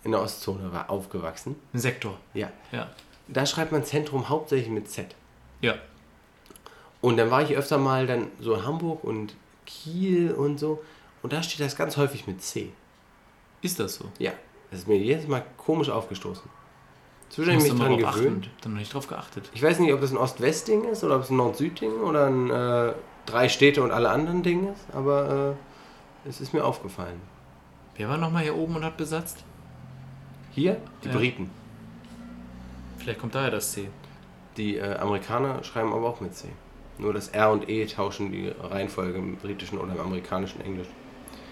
in 0.02 0.10
der 0.10 0.20
Ostzone 0.20 0.72
war, 0.72 0.90
aufgewachsen. 0.90 1.54
Ein 1.72 1.78
Sektor. 1.78 2.18
Ja. 2.34 2.50
Ja. 2.72 2.90
Da 3.28 3.46
schreibt 3.46 3.70
man 3.70 3.84
Zentrum 3.84 4.28
hauptsächlich 4.28 4.68
mit 4.68 4.90
Z. 4.90 5.14
Ja. 5.60 5.76
Und 7.00 7.18
dann 7.18 7.30
war 7.30 7.42
ich 7.42 7.56
öfter 7.56 7.78
mal 7.78 8.08
dann 8.08 8.32
so 8.40 8.54
in 8.54 8.66
Hamburg 8.66 9.04
und 9.04 9.36
Kiel 9.64 10.32
und 10.32 10.58
so. 10.58 10.82
Und 11.22 11.32
da 11.32 11.40
steht 11.40 11.64
das 11.64 11.76
ganz 11.76 11.96
häufig 11.96 12.26
mit 12.26 12.42
C. 12.42 12.70
Ist 13.62 13.78
das 13.78 13.94
so? 13.94 14.06
Ja. 14.18 14.32
Das 14.72 14.80
ist 14.80 14.88
mir 14.88 14.98
jedes 14.98 15.28
Mal 15.28 15.44
komisch 15.56 15.88
aufgestoßen. 15.88 16.50
Zwischen 17.30 17.62
mich 17.62 17.68
dran 17.68 17.96
gewöhnt. 17.96 18.04
achten. 18.06 18.50
Dann 18.60 18.72
noch 18.72 18.80
nicht 18.80 18.92
drauf 18.92 19.06
geachtet. 19.06 19.50
Ich 19.54 19.62
weiß 19.62 19.78
nicht, 19.78 19.92
ob 19.92 20.00
das 20.00 20.10
ein 20.10 20.16
Ost-West-Ding 20.16 20.82
ist 20.86 21.04
oder 21.04 21.14
ob 21.14 21.22
es 21.22 21.30
ein 21.30 21.36
Nord-Süd-Ding 21.36 22.00
oder 22.00 22.26
ein 22.26 22.50
äh, 22.50 22.92
drei 23.26 23.48
Städte 23.48 23.82
und 23.82 23.90
alle 23.90 24.10
anderen 24.10 24.42
Ding 24.42 24.72
ist, 24.72 24.86
aber 24.94 25.56
äh, 26.24 26.28
es 26.28 26.40
ist 26.40 26.52
mir 26.52 26.64
aufgefallen. 26.64 27.20
Wer 27.96 28.08
war 28.08 28.16
nochmal 28.16 28.42
hier 28.42 28.56
oben 28.56 28.76
und 28.76 28.84
hat 28.84 28.96
besetzt? 28.96 29.44
Hier 30.52 30.76
die 31.02 31.08
Ja. 31.08 31.14
Briten. 31.14 31.50
Vielleicht 32.98 33.20
kommt 33.20 33.34
daher 33.34 33.50
das 33.50 33.72
C. 33.72 33.88
Die 34.56 34.76
äh, 34.76 34.96
Amerikaner 34.96 35.62
schreiben 35.64 35.92
aber 35.92 36.08
auch 36.08 36.20
mit 36.20 36.34
C. 36.34 36.48
Nur 36.98 37.12
das 37.12 37.28
R 37.28 37.50
und 37.50 37.68
E 37.68 37.84
tauschen 37.86 38.30
die 38.30 38.48
Reihenfolge 38.62 39.18
im 39.18 39.36
britischen 39.36 39.78
oder 39.78 39.92
im 39.92 40.00
amerikanischen 40.00 40.60
Englisch. 40.60 40.86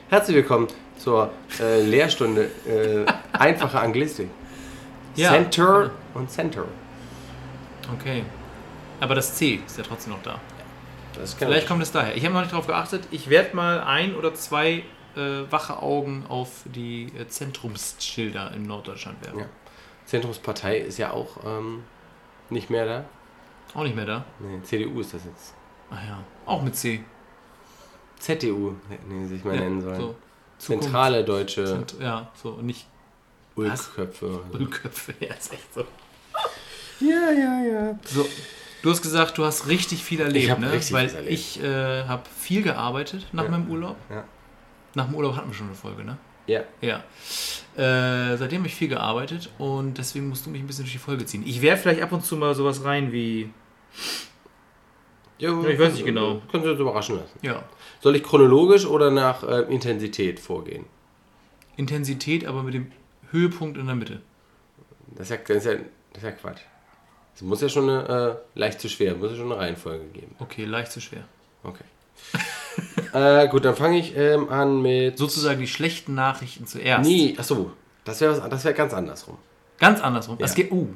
Herzlich 0.09 0.37
willkommen 0.37 0.69
zur 0.99 1.31
äh, 1.59 1.81
Lehrstunde 1.83 2.51
äh, 2.67 3.05
einfache 3.33 3.81
Anglistik. 3.81 4.29
Ja. 5.15 5.29
Center 5.33 5.91
und 6.15 6.31
Center. 6.31 6.65
Okay. 7.93 8.25
Aber 8.99 9.15
das 9.15 9.35
C 9.35 9.61
ist 9.67 9.77
ja 9.77 9.85
trotzdem 9.85 10.15
noch 10.15 10.23
da. 10.23 10.41
Vielleicht 11.39 11.67
kommt 11.69 11.83
es 11.83 11.93
daher. 11.93 12.17
Ich 12.17 12.25
habe 12.25 12.35
noch 12.35 12.43
nicht 12.43 12.53
drauf 12.53 12.67
geachtet. 12.67 13.07
Ich 13.11 13.29
werde 13.31 13.55
mal 13.55 13.81
ein 13.81 14.15
oder 14.15 14.35
zwei 14.35 14.85
äh, 15.17 15.51
wache 15.51 15.83
Augen 15.83 16.25
auf 16.29 16.63
die 16.65 17.13
äh, 17.19 17.27
Zentrumsschilder 17.27 18.53
in 18.55 18.63
Norddeutschland 18.65 19.23
werfen. 19.25 19.41
Ja. 19.41 19.47
Zentrumspartei 20.07 20.79
ist 20.79 20.99
ja 20.99 21.13
auch 21.13 21.39
ähm, 21.45 21.85
nicht 22.51 22.71
mehr 22.71 22.87
da. 22.87 23.05
Auch 23.75 23.85
nicht 23.85 23.97
mehr 23.97 24.07
da. 24.07 24.25
Nee, 24.41 24.63
CDU 24.63 25.01
ist 25.01 25.15
das 25.15 25.25
jetzt. 25.25 25.55
Ach 25.91 26.03
ja. 26.07 26.23
Auch 26.47 26.63
mit 26.63 26.77
C. 26.77 27.05
ZDU 28.19 28.75
hätten 28.89 29.29
sie 29.29 29.35
sich 29.37 29.45
mal 29.45 29.55
Ja, 29.55 29.61
nennen 29.63 29.81
sollen. 29.81 30.01
so. 30.01 30.15
Zentrale 30.59 31.25
deutsche 31.25 31.65
Zent 31.65 31.97
ja, 32.01 32.31
so. 32.41 32.51
Und 32.51 32.67
nicht 32.67 32.87
Ulkköpfe. 33.57 34.41
Ölköpfe. 34.55 35.15
Ja, 35.21 35.35
ist 35.35 35.53
echt 35.53 35.75
so. 35.75 35.85
Ja, 37.01 37.31
ja, 37.33 37.65
ja. 37.65 37.99
So. 38.05 38.25
Du 38.83 38.91
hast 38.91 39.03
gesagt, 39.03 39.39
du 39.39 39.45
hast 39.45 39.69
richtig 39.69 40.03
viel 40.03 40.21
erlebt, 40.21 40.49
Ich 40.49 40.59
ne? 40.59 40.73
richtig 40.73 40.93
Weil 40.93 41.07
was 41.07 41.15
erlebt. 41.15 41.33
ich 41.33 41.63
äh, 41.63 42.05
habe 42.05 42.23
viel 42.37 42.63
gearbeitet 42.63 43.27
nach 43.33 43.45
Ja. 43.45 43.51
meinem 43.51 43.71
Urlaub. 43.71 43.97
Ja. 44.11 44.25
Nach 44.95 45.07
dem 45.07 45.15
Urlaub 45.15 45.37
hatten 45.37 45.49
wir 45.49 45.55
schon 45.55 45.67
eine 45.69 45.77
Folge, 45.77 46.05
ne? 46.05 46.19
Ja. 46.49 46.63
Ja. 46.81 46.97
Äh, 47.77 48.37
seitdem 48.37 48.59
habe 48.59 48.67
ich 48.69 48.75
viel 48.75 48.89
gearbeitet 48.89 49.51
und 49.59 49.97
deswegen 49.99 50.29
musst 50.29 50.45
du 50.47 50.51
mich 50.51 50.61
ein 50.61 50.67
bisschen 50.67 50.85
durch 50.85 50.93
die 50.93 50.99
Folge 50.99 51.25
ziehen. 51.25 51.45
Ich 51.47 51.63
werfe 51.63 51.85
vielleicht 51.85 52.03
ab 52.03 52.11
und 52.13 52.25
zu 52.25 52.37
mal 52.37 52.55
sowas 52.57 52.85
rein 52.85 53.13
wie. 53.13 53.51
ja 55.39 55.51
ich 55.69 55.79
weiß 55.79 55.93
nicht 55.95 56.05
genau. 56.05 56.43
Können 56.51 56.65
Sie 56.65 56.71
uns 56.71 56.81
überraschen 56.81 57.17
lassen. 57.17 57.39
Ja. 57.43 57.63
Soll 58.01 58.17
ich 58.17 58.25
chronologisch 58.25 58.85
oder 58.85 59.11
nach 59.13 59.45
äh, 59.45 59.61
Intensität 59.73 60.41
vorgehen? 60.41 60.85
Intensität, 61.77 62.45
aber 62.47 62.65
mit 62.65 62.75
dem 62.75 62.91
Höhepunkt 63.31 63.79
in 63.79 63.87
der 63.87 63.95
Mitte. 63.95 64.21
Das 65.17 65.31
ist 65.31 65.31
ja, 65.31 65.37
das 65.47 65.57
ist 65.59 65.65
ja, 65.67 65.75
das 65.75 66.19
ist 66.19 66.25
ja 66.25 66.31
Quatsch. 66.33 66.61
Es 67.35 67.43
muss 67.43 67.61
ja 67.61 67.69
schon 67.69 67.89
eine, 67.89 68.37
äh, 68.55 68.59
leicht 68.59 68.81
zu 68.81 68.89
schwer, 68.89 69.15
muss 69.17 69.31
ja 69.31 69.37
schon 69.37 69.51
eine 69.53 69.61
Reihenfolge 69.61 70.05
geben. 70.07 70.37
Okay, 70.39 70.65
leicht 70.65 70.93
zu 70.93 71.01
schwer. 71.01 71.25
Okay. 71.65 71.85
äh, 73.13 73.49
gut, 73.49 73.65
dann 73.65 73.75
fange 73.75 73.99
ich 73.99 74.17
ähm, 74.17 74.49
an 74.49 74.83
mit. 74.83 75.19
Sozusagen 75.19 75.59
die 75.61 75.67
schlechten 75.67 76.15
Nachrichten 76.15 76.67
zuerst. 76.67 77.09
Nee, 77.09 77.35
achso, 77.39 77.73
das 78.05 78.21
wäre 78.21 78.49
das 78.49 78.65
wär 78.65 78.73
ganz 78.75 78.93
andersrum. 78.95 79.39
Ganz 79.79 80.01
andersrum. 80.01 80.37
Ja. 80.39 80.45
Es 80.45 80.55
geht, 80.55 80.71
uh. 80.71 80.89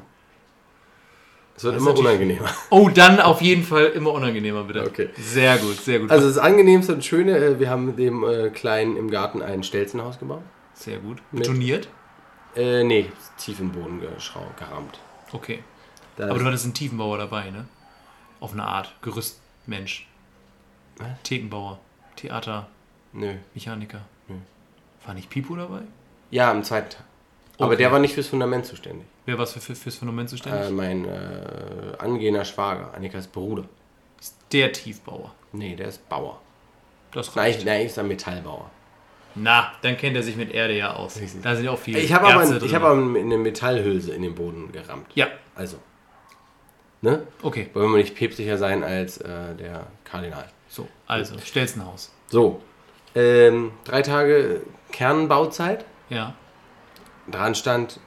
Es 1.57 1.65
wird 1.65 1.77
Das 1.77 1.83
immer 1.83 1.97
unangenehmer. 1.99 2.51
Oh, 2.71 2.91
dann 2.91 3.19
auf 3.19 3.41
jeden 3.41 3.63
Fall 3.63 3.87
immer 3.87 4.13
unangenehmer, 4.13 4.65
bitte. 4.65 4.83
Okay. 4.87 5.09
Sehr 5.19 5.57
gut, 5.57 5.77
sehr 5.77 6.01
gut. 6.01 6.11
Also 6.11 6.29
das 6.29 6.37
Angenehmste 6.37 6.93
und 6.93 7.03
Schöne, 7.05 7.39
äh, 7.39 7.59
wir 7.59 7.71
haben 7.71 7.97
dem 7.97 8.25
äh, 8.25 8.51
Kleinen 8.51 8.97
im 8.97 9.11
Garten 9.11 9.41
ein 9.41 9.63
Stelzenhaus 9.63 10.19
gebaut. 10.19 10.43
sehr 10.75 10.99
gut. 10.99 11.19
Mit- 11.33 11.45
Betoniert. 11.45 11.89
Äh, 12.55 12.85
nee, 12.85 13.07
tief 13.39 13.59
im 13.61 13.73
Boden 13.73 14.01
geschrau, 14.01 14.47
gerammt. 14.59 14.99
Okay. 15.33 15.63
Da 16.17 16.25
Aber 16.25 16.37
ist- 16.37 16.41
du 16.43 16.47
hattest 16.47 16.65
einen 16.65 16.75
Tiefenbauer 16.75 17.19
dabei, 17.19 17.51
ne? 17.51 17.67
Auf 18.41 18.53
eine 18.53 18.65
Art. 18.65 18.93
Gerüstmensch. 19.03 20.07
Was? 20.99 21.09
Thekenbauer. 21.23 21.79
Theater. 22.17 22.69
Nö. 23.13 23.35
Mechaniker. 23.55 24.01
Nö. 24.29 24.37
War 25.05 25.15
nicht 25.15 25.31
Pipo 25.31 25.55
dabei? 25.57 25.81
Ja, 26.31 26.51
am 26.51 26.65
zweiten 26.65 26.91
Tag. 26.91 27.05
Aber 27.59 27.69
Okay. 27.69 27.77
der 27.79 27.93
war 27.93 27.99
nicht 27.99 28.15
fürs 28.15 28.29
Fundament 28.29 28.67
zuständig. 28.67 29.07
Wer 29.25 29.39
war 29.39 29.47
für, 29.47 29.61
für, 29.61 29.75
fürs 29.75 29.97
Phänomen 29.97 30.29
zuständig? 30.29 30.67
Äh, 30.67 30.71
mein 30.71 31.05
äh, 31.07 31.93
angehender 31.99 32.45
Schwager, 32.45 32.93
Annikas 32.95 33.27
Bruder. 33.27 33.65
Der 34.53 34.73
Tiefbauer. 34.73 35.33
Nee, 35.53 35.75
der 35.77 35.89
ist 35.89 36.07
Bauer. 36.09 36.41
Das 37.13 37.35
Nein, 37.35 37.45
reicht. 37.47 37.59
ich, 37.61 37.65
nein, 37.65 37.81
ich 37.81 37.87
ist 37.87 37.99
ein 37.99 38.09
Metallbauer. 38.09 38.71
Na, 39.35 39.73
dann 39.83 39.97
kennt 39.97 40.17
er 40.17 40.23
sich 40.23 40.37
mit 40.37 40.51
Erde 40.53 40.77
ja 40.77 40.95
aus. 40.95 41.19
Da 41.43 41.55
sind 41.55 41.65
ja 41.65 41.71
auch 41.71 41.79
viele 41.79 41.99
Ich 42.01 42.13
habe 42.13 42.27
aber, 42.27 42.43
ich 42.65 42.75
hab 42.75 42.83
aber 42.83 42.95
eine 42.95 43.37
Metallhülse 43.39 44.15
in 44.15 44.23
den 44.23 44.35
Boden 44.35 44.73
gerammt. 44.73 45.07
Ja, 45.15 45.29
Also. 45.55 45.79
Ne? 47.03 47.27
okay. 47.43 47.69
Wollen 47.75 47.91
wir 47.91 47.99
nicht 47.99 48.15
päpstlicher 48.15 48.59
sein 48.59 48.83
als 48.83 49.19
äh, 49.19 49.55
der 49.55 49.87
Kardinal. 50.05 50.49
So, 50.69 50.89
also, 51.07 51.39
Stelzenhaus. 51.39 52.11
So. 52.29 52.63
Ähm, 53.15 53.73
drei 53.85 54.03
Tage 54.03 54.63
Kernbauzeit. 54.93 55.85
Ja. 56.09 56.35
Dran 57.31 57.55
stand 57.55 58.01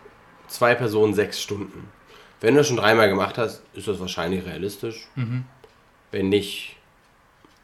zwei 0.48 0.76
Personen 0.76 1.14
sechs 1.14 1.42
Stunden. 1.42 1.90
Wenn 2.42 2.54
du 2.54 2.60
das 2.60 2.68
schon 2.68 2.78
dreimal 2.78 3.10
gemacht 3.10 3.38
hast, 3.38 3.64
ist 3.74 3.88
das 3.88 4.00
wahrscheinlich 4.00 4.46
realistisch. 4.46 5.08
Wenn 6.12 6.30
nicht. 6.30 6.78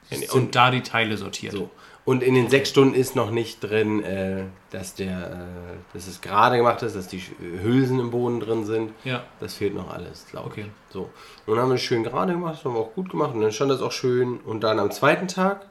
Wenn, 0.10 0.20
Sind 0.20 0.32
und, 0.34 0.56
da 0.56 0.70
die 0.70 0.82
Teile 0.82 1.18
sortiert. 1.18 1.54
so. 1.54 1.70
Und 2.06 2.22
in 2.22 2.36
den 2.36 2.50
sechs 2.50 2.70
Stunden 2.70 2.94
ist 2.94 3.16
noch 3.16 3.32
nicht 3.32 3.60
drin, 3.62 4.04
äh, 4.04 4.44
dass, 4.70 4.94
der, 4.94 5.32
äh, 5.32 5.94
dass 5.94 6.06
es 6.08 6.22
gerade 6.22 6.56
gemacht 6.58 6.82
ist, 6.84 6.96
dass 6.96 7.08
die 7.08 7.20
Hülsen 7.64 8.00
im 8.00 8.12
Boden 8.12 8.40
drin 8.40 8.64
sind. 8.66 8.92
Ja. 9.04 9.24
Das 9.40 9.56
fehlt 9.56 9.74
noch 9.74 9.90
alles, 9.92 10.28
glaube 10.30 10.50
Okay. 10.52 10.62
ich. 10.68 10.94
So. 10.94 11.10
Und 11.48 11.56
dann 11.56 11.60
haben 11.64 11.70
wir 11.70 11.76
es 11.76 11.82
schön 11.82 12.04
gerade 12.04 12.34
gemacht, 12.34 12.58
das 12.58 12.66
haben 12.66 12.74
wir 12.76 12.80
auch 12.82 12.94
gut 12.94 13.10
gemacht 13.10 13.34
und 13.34 13.42
dann 13.42 13.52
stand 13.52 13.72
das 13.72 13.82
auch 13.82 13.92
schön. 13.92 14.38
Und 14.38 14.62
dann 14.64 14.78
am 14.80 14.92
zweiten 14.92 15.28
Tag 15.28 15.66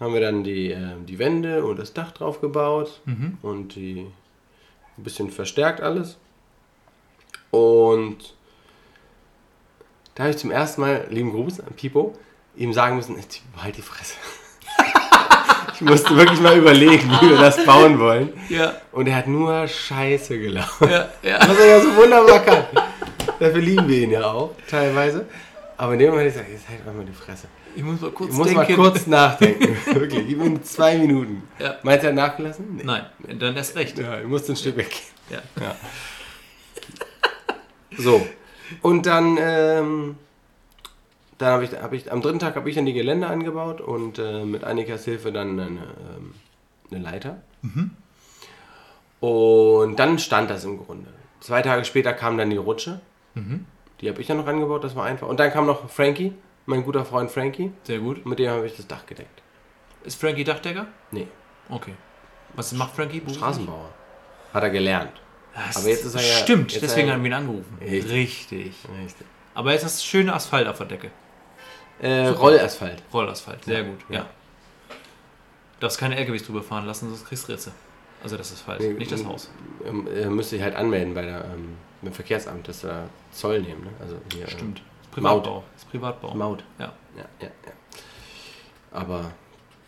haben 0.00 0.12
wir 0.12 0.20
dann 0.20 0.42
die, 0.42 0.72
äh, 0.72 0.96
die 1.06 1.18
Wände 1.20 1.64
und 1.64 1.78
das 1.78 1.92
Dach 1.92 2.10
drauf 2.10 2.40
gebaut 2.40 3.00
Mhm. 3.04 3.38
und 3.42 3.76
die 3.76 4.06
ein 4.98 5.02
bisschen 5.04 5.30
verstärkt 5.30 5.80
alles. 5.80 6.18
Und 7.52 8.34
da 10.16 10.24
habe 10.24 10.30
ich 10.32 10.38
zum 10.38 10.50
ersten 10.50 10.80
Mal, 10.80 11.06
lieben 11.10 11.30
Gruß 11.32 11.60
an 11.60 11.72
Pipo, 11.76 12.12
ihm 12.56 12.72
sagen 12.72 12.96
müssen, 12.96 13.16
halt 13.56 13.76
die 13.76 13.82
Fresse. 13.82 14.16
ich 15.74 15.80
musste 15.82 16.16
wirklich 16.16 16.40
mal 16.40 16.56
überlegen, 16.56 17.10
wie 17.20 17.30
wir 17.30 17.38
das 17.38 17.64
bauen 17.64 17.98
wollen. 17.98 18.32
Ja, 18.48 18.74
Und 18.92 19.06
er 19.08 19.16
hat 19.16 19.26
nur 19.26 19.66
Scheiße 19.66 20.38
gelaufen. 20.38 20.88
ja, 20.90 21.08
ja. 21.22 21.38
Was 21.40 21.58
er 21.58 21.66
ja 21.66 21.80
so 21.80 21.94
wunderbar 21.96 22.40
kann. 22.40 22.64
Dafür 23.40 23.60
lieben 23.60 23.88
wir 23.88 23.98
ihn 23.98 24.10
ja 24.12 24.22
auch, 24.30 24.52
teilweise. 24.68 25.26
Aber 25.76 25.94
in 25.94 25.98
dem 25.98 26.10
Moment 26.10 26.30
habe 26.32 26.40
ich 26.40 26.44
gesagt, 26.44 26.50
jetzt 26.52 26.68
halt 26.68 26.80
einfach 26.80 26.94
mal 26.94 27.04
die 27.04 27.12
Fresse. 27.12 27.48
Ich 27.76 27.82
muss 27.82 28.00
mal 28.00 28.10
kurz 28.12 28.30
Ich 28.30 28.36
muss 28.36 28.46
denken. 28.46 28.60
mal 28.60 28.90
kurz 28.90 29.06
nachdenken. 29.08 29.76
Wirklich, 29.94 30.28
gib 30.28 30.40
ihm 30.44 30.62
zwei 30.62 30.96
Minuten. 30.96 31.42
Ja. 31.58 31.74
Meinst 31.82 32.04
du, 32.04 32.06
er 32.06 32.10
hat 32.10 32.16
nachgelassen? 32.16 32.76
Nee. 32.76 32.82
Nein, 32.84 33.04
dann 33.40 33.56
erst 33.56 33.74
recht. 33.74 33.98
Ja, 33.98 34.20
ich 34.20 34.26
musste 34.28 34.52
ein 34.52 34.56
Stück 34.56 34.76
weggehen. 34.76 35.02
Ja. 35.30 35.74
So. 37.98 38.24
Und 38.82 39.06
dann, 39.06 39.36
ähm, 39.40 40.16
dann 41.38 41.48
habe 41.52 41.64
ich, 41.64 41.72
hab 41.72 41.92
ich, 41.92 42.10
am 42.12 42.20
dritten 42.22 42.38
Tag 42.38 42.54
habe 42.56 42.68
ich 42.68 42.76
dann 42.76 42.86
die 42.86 42.92
Geländer 42.92 43.28
angebaut 43.30 43.80
und 43.80 44.18
äh, 44.18 44.44
mit 44.44 44.64
Annikas 44.64 45.04
Hilfe 45.04 45.32
dann 45.32 45.58
eine, 45.58 45.68
ähm, 46.16 46.34
eine 46.90 47.00
Leiter. 47.00 47.42
Und 49.20 49.96
dann 49.98 50.18
stand 50.18 50.50
das 50.50 50.64
im 50.64 50.78
Grunde. 50.78 51.10
Zwei 51.40 51.62
Tage 51.62 51.84
später 51.84 52.12
kam 52.12 52.38
dann 52.38 52.50
die 52.50 52.56
Rutsche. 52.56 53.00
Die 54.00 54.08
habe 54.08 54.20
ich 54.20 54.26
dann 54.26 54.36
noch 54.36 54.46
angebaut, 54.46 54.84
das 54.84 54.94
war 54.94 55.04
einfach. 55.06 55.28
Und 55.28 55.40
dann 55.40 55.50
kam 55.52 55.66
noch 55.66 55.88
Frankie, 55.90 56.32
mein 56.66 56.84
guter 56.84 57.04
Freund 57.04 57.30
Frankie. 57.30 57.72
Sehr 57.82 57.98
gut. 57.98 58.24
Mit 58.26 58.38
dem 58.38 58.50
habe 58.50 58.66
ich 58.66 58.76
das 58.76 58.86
Dach 58.86 59.06
gedeckt. 59.06 59.42
Ist 60.04 60.20
Frankie 60.20 60.44
Dachdecker? 60.44 60.86
Nee, 61.10 61.26
Okay. 61.70 61.94
Was 62.56 62.72
macht 62.72 62.94
Frankie? 62.94 63.18
beruflich? 63.20 63.38
Straßenbauer. 63.38 63.88
Hat 64.52 64.62
er 64.62 64.70
gelernt. 64.70 65.10
Das 65.54 65.78
Aber 65.78 65.88
jetzt 65.88 66.04
ist 66.04 66.14
er 66.14 66.20
ja- 66.20 66.34
Stimmt, 66.36 66.80
deswegen 66.80 67.08
er- 67.08 67.14
haben 67.14 67.22
wir 67.24 67.30
ihn 67.30 67.34
angerufen. 67.34 67.78
Richtig. 67.80 68.10
Richtig. 68.12 68.74
Richtig. 69.02 69.26
Aber 69.54 69.72
jetzt 69.72 69.84
hast 69.84 70.00
du 70.00 70.04
schöne 70.06 70.32
Asphalt 70.34 70.68
auf 70.68 70.76
der 70.78 70.86
Decke. 70.86 71.10
Äh, 72.00 72.28
Rollasphalt. 72.28 73.02
Rollasphalt. 73.12 73.64
Sehr 73.64 73.84
gut, 73.84 74.00
ja. 74.08 74.20
ja. 74.20 74.26
Darfst 75.80 75.98
keine 75.98 76.16
LKWs 76.16 76.44
drüber 76.44 76.62
fahren 76.62 76.86
lassen, 76.86 77.08
sonst 77.08 77.26
kriegst 77.26 77.48
du 77.48 77.52
Ritze. 77.52 77.72
Also 78.22 78.38
das 78.38 78.52
Asphalt, 78.52 78.80
Nee, 78.80 78.94
nicht 78.94 79.12
das 79.12 79.24
Haus. 79.24 79.50
Ähm, 79.84 80.08
äh, 80.08 80.26
müsste 80.26 80.56
ich 80.56 80.62
halt 80.62 80.74
anmelden 80.74 81.12
bei 81.12 81.22
der, 81.22 81.44
ähm, 81.44 81.76
beim 82.00 82.12
Verkehrsamt, 82.12 82.66
dass 82.66 82.82
wir 82.82 83.08
Zoll 83.32 83.60
nehmen. 83.60 83.84
Ne? 83.84 83.90
Also 84.00 84.16
hier, 84.32 84.48
Stimmt. 84.48 84.78
Das 84.78 85.18
ist 85.18 85.22
Maut. 85.22 85.42
Privatbau. 85.42 85.64
Das 85.74 85.82
ist 85.82 85.90
Privatbau. 85.90 86.34
Maut. 86.34 86.64
Ja. 86.78 86.92
Ja, 87.16 87.24
ja, 87.40 87.48
ja. 87.66 87.72
Aber 88.92 89.30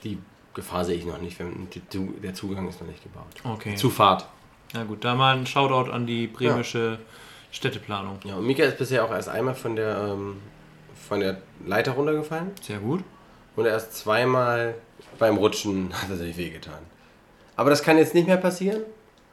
die 0.05 0.19
Gefahr 0.53 0.85
sehe 0.85 0.97
ich 0.97 1.07
noch 1.07 1.19
nicht, 1.19 1.39
wenn 1.39 1.69
die, 1.71 1.81
der 2.21 2.35
Zugang 2.35 2.69
ist 2.69 2.81
noch 2.81 2.89
nicht 2.89 3.03
gebaut. 3.03 3.27
Okay. 3.43 3.75
Zufahrt. 3.77 4.27
Na 4.75 4.85
gut, 4.85 5.05
da 5.05 5.15
mal 5.15 5.37
ein 5.37 5.47
Shoutout 5.47 5.91
an 5.91 6.07
die 6.07 6.27
bremische 6.27 6.99
Städteplanung. 7.51 8.19
Ja, 8.25 8.37
und 8.37 8.47
Mika 8.47 8.65
ist 8.65 8.77
bisher 8.77 9.05
auch 9.05 9.11
erst 9.11 9.29
einmal 9.29 9.55
von 9.55 9.77
der, 9.77 9.97
ähm, 10.13 10.43
von 11.07 11.21
der 11.21 11.39
Leiter 11.65 11.93
runtergefallen 11.93 12.51
Sehr 12.63 12.79
gut. 12.79 13.03
und 13.57 13.67
erst 13.67 13.95
zweimal 13.97 14.75
beim 15.19 15.37
Rutschen 15.37 15.93
hat 16.03 16.11
er 16.11 16.17
sich 16.17 16.37
wehgetan. 16.37 16.79
Aber 17.57 17.71
das 17.71 17.83
kann 17.83 17.97
jetzt 17.99 18.15
nicht 18.15 18.27
mehr 18.27 18.37
passieren, 18.37 18.83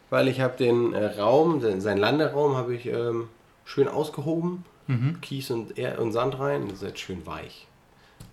weil 0.09 0.27
ich 0.27 0.39
habe 0.39 0.55
den 0.57 0.93
äh, 0.93 1.19
Raum, 1.19 1.59
den, 1.59 1.81
seinen 1.81 1.97
Landeraum 1.97 2.55
habe 2.55 2.73
ich 2.75 2.85
ähm, 2.85 3.27
schön 3.65 3.87
ausgehoben. 3.87 4.65
Kies 5.21 5.49
und, 5.49 5.77
er 5.77 5.99
und 6.01 6.11
Sand 6.11 6.37
rein. 6.39 6.67
Das 6.67 6.79
ist 6.79 6.83
jetzt 6.83 6.99
schön 6.99 7.25
weich. 7.25 7.67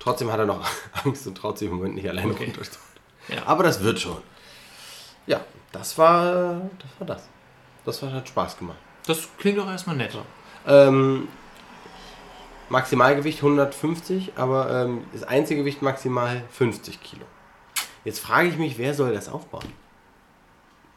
Trotzdem 0.01 0.33
hat 0.33 0.41
er 0.41 0.47
noch 0.47 0.67
Angst 1.05 1.25
und 1.29 1.37
traut 1.37 1.57
sich 1.59 1.69
im 1.71 1.77
Moment 1.77 1.95
nicht 1.95 2.09
alleine 2.09 2.33
Okay. 2.33 2.47
runter. 2.47 2.63
Ja. 3.29 3.47
Aber 3.47 3.63
das 3.63 3.85
wird 3.85 4.01
schon. 4.01 4.17
Ja, 5.29 5.41
das 5.71 5.97
war 5.97 6.69
das. 6.79 6.91
War 6.99 7.07
das. 7.07 7.29
Das 7.85 8.03
hat 8.03 8.29
Spaß 8.29 8.59
gemacht. 8.59 8.79
Das 9.07 9.29
klingt 9.39 9.59
doch 9.59 9.69
erstmal 9.69 9.95
nett. 9.97 10.19
Ähm, 10.67 11.29
Maximalgewicht 12.71 13.39
150, 13.39 14.33
aber 14.37 14.85
ähm, 14.85 15.05
das 15.13 15.23
Einzelgewicht 15.25 15.83
maximal 15.83 16.43
50 16.53 17.03
Kilo. 17.03 17.25
Jetzt 18.05 18.21
frage 18.21 18.49
ich 18.49 18.57
mich, 18.57 18.79
wer 18.79 18.95
soll 18.95 19.13
das 19.13 19.29
aufbauen? 19.29 19.73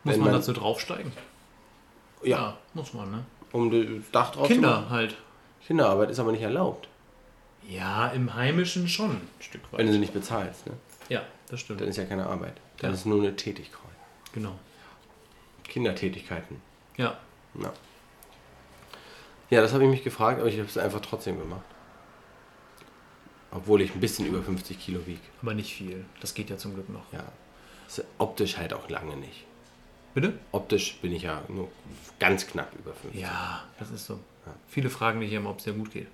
Muss 0.04 0.16
man 0.18 0.26
man- 0.26 0.34
dazu 0.36 0.54
draufsteigen? 0.54 1.12
Ja, 2.24 2.58
muss 2.74 2.94
man, 2.94 3.12
ne? 3.12 3.26
um 3.52 3.70
das 3.70 4.10
Dach 4.12 4.32
drauf 4.32 4.48
zu 4.48 4.54
Kinder 4.54 4.90
halt. 4.90 5.18
Kinderarbeit 5.68 6.10
ist 6.10 6.20
aber 6.20 6.32
nicht 6.32 6.42
erlaubt, 6.42 6.88
Ja, 7.68 8.08
im 8.10 8.34
Heimischen 8.34 8.88
schon 8.88 9.12
ein 9.12 9.28
Stück 9.40 9.62
weit. 9.72 9.80
wenn 9.80 9.88
du 9.88 9.94
sie 9.94 10.00
nicht 10.00 10.14
bezahlst. 10.14 10.66
Ne? 10.68 10.74
Ja, 11.10 11.22
das 11.50 11.60
stimmt. 11.62 11.82
Dann 11.82 11.88
ist 11.90 11.98
ja 11.98 12.06
keine 12.06 12.26
Arbeit. 12.28 12.56
Dann 12.78 12.92
Ja. 12.92 12.96
ist 12.96 13.06
nur 13.06 13.20
eine 13.22 13.36
Tätigkeit. 13.36 13.80
Genau. 14.34 14.54
Kindertätigkeiten. 15.64 16.62
Ja. 16.98 17.18
Ja, 17.62 17.72
ja 19.54 19.62
das 19.62 19.74
habe 19.74 19.84
ich 19.84 19.90
mich 19.90 20.04
gefragt, 20.04 20.40
aber 20.40 20.50
ich 20.50 20.58
habe 20.58 20.68
es 20.68 20.78
einfach 20.78 21.02
trotzdem 21.02 21.40
gemacht. 21.40 21.64
Obwohl 23.52 23.82
ich 23.82 23.94
ein 23.94 24.00
bisschen 24.00 24.26
über 24.26 24.42
50 24.42 24.80
Kilo 24.80 25.06
wiege. 25.06 25.20
Aber 25.42 25.54
nicht 25.54 25.74
viel. 25.76 26.06
Das 26.22 26.34
geht 26.34 26.50
ja 26.50 26.58
zum 26.58 26.74
Glück 26.74 26.90
noch. 26.90 27.12
Ja. 27.14 27.24
Ist 27.88 28.04
optisch 28.18 28.58
halt 28.58 28.74
auch 28.74 28.90
lange 28.90 29.16
nicht. 29.16 29.46
Bitte? 30.16 30.34
Optisch 30.52 30.98
bin 31.02 31.12
ich 31.14 31.24
ja 31.24 31.42
nur 31.48 31.70
ganz 32.20 32.48
knapp 32.48 32.74
über 32.78 32.94
50. 32.94 33.22
Ja, 33.22 33.64
das 33.80 33.92
ist 33.92 34.06
so. 34.06 34.20
Viele 34.68 34.90
fragen 34.90 35.20
dich 35.22 35.32
immer, 35.34 35.52
ob 35.52 35.60
es 35.60 35.66
dir 35.66 35.74
gut 35.74 35.92
geht. 35.92 36.08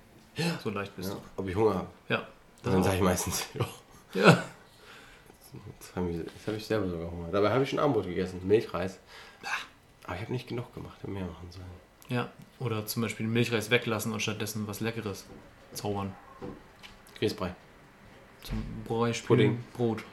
So 0.62 0.70
leicht 0.70 0.94
bist 0.96 1.10
Ja, 1.10 1.16
ob 1.36 1.48
ich 1.48 1.56
Hunger 1.56 1.74
habe. 1.74 1.88
du. 2.08 2.14
Ja. 2.14 2.26
Dann 2.62 2.82
sage 2.82 2.96
ich 2.96 3.02
meistens, 3.02 3.46
ja, 3.54 3.66
ja. 4.14 4.42
jetzt 5.78 5.96
habe 5.96 6.10
ich, 6.10 6.16
jetzt 6.18 6.46
hab 6.46 6.54
ich 6.54 6.66
selber 6.66 6.88
sogar 6.88 7.10
Hunger. 7.10 7.28
Dabei 7.32 7.50
habe 7.50 7.64
ich 7.64 7.70
schon 7.70 7.78
Abendbrot 7.78 8.04
gegessen, 8.06 8.40
Milchreis. 8.46 8.98
Aber 10.04 10.14
ich 10.16 10.22
habe 10.22 10.32
nicht 10.32 10.48
genug 10.48 10.74
gemacht, 10.74 10.96
hätte 10.98 11.10
mehr 11.10 11.24
machen 11.24 11.50
sollen. 11.50 11.64
Ja. 12.10 12.30
Oder 12.58 12.84
zum 12.84 13.00
Beispiel 13.02 13.26
Milchreis 13.26 13.70
weglassen 13.70 14.12
und 14.12 14.20
stattdessen 14.20 14.68
was 14.68 14.80
Leckeres 14.80 15.24
zaubern. 15.72 16.12
Grießbrei, 17.18 17.54
Zum 18.42 18.62
Beispiel 18.86 19.26
Pudding. 19.26 19.64
Brot. 19.74 20.04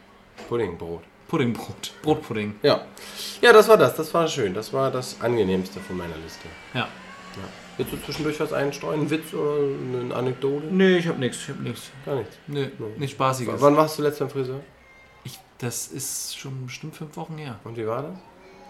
Puddingbrot. 0.47 1.03
Puddingbrot. 1.27 1.91
Brotpudding. 2.01 2.55
Ja. 2.63 2.85
ja, 3.41 3.51
das 3.51 3.67
war 3.67 3.77
das. 3.77 3.95
Das 3.95 4.13
war 4.13 4.27
schön. 4.27 4.53
Das 4.53 4.71
war 4.71 4.91
das 4.91 5.19
angenehmste 5.19 5.79
von 5.81 5.97
meiner 5.97 6.15
Liste. 6.17 6.47
Ja. 6.73 6.81
Ja. 6.81 6.87
Willst 7.77 7.93
du 7.93 7.97
zwischendurch 7.97 8.39
was 8.39 8.53
einstreuen? 8.53 9.01
Einen 9.01 9.09
Witz 9.09 9.33
oder 9.33 10.03
eine 10.03 10.15
Anekdote? 10.15 10.67
Nee, 10.67 10.97
ich 10.97 11.07
hab 11.07 11.19
nichts. 11.19 11.43
Ich 11.43 11.49
hab 11.49 11.59
nichts. 11.59 11.91
Gar 12.05 12.15
nichts. 12.15 12.37
Nee, 12.47 12.71
nichts 12.97 13.11
Spaßiges. 13.11 13.61
Wann 13.61 13.75
warst 13.75 13.99
du 13.99 14.03
letzt 14.03 14.19
beim 14.19 14.29
Friseur? 14.29 14.61
Ich, 15.23 15.37
das 15.57 15.87
ist 15.87 16.37
schon 16.37 16.65
bestimmt 16.65 16.95
fünf 16.95 17.15
Wochen 17.17 17.37
her. 17.37 17.59
Und 17.63 17.77
wie 17.77 17.85
war 17.85 18.03
das? 18.03 18.17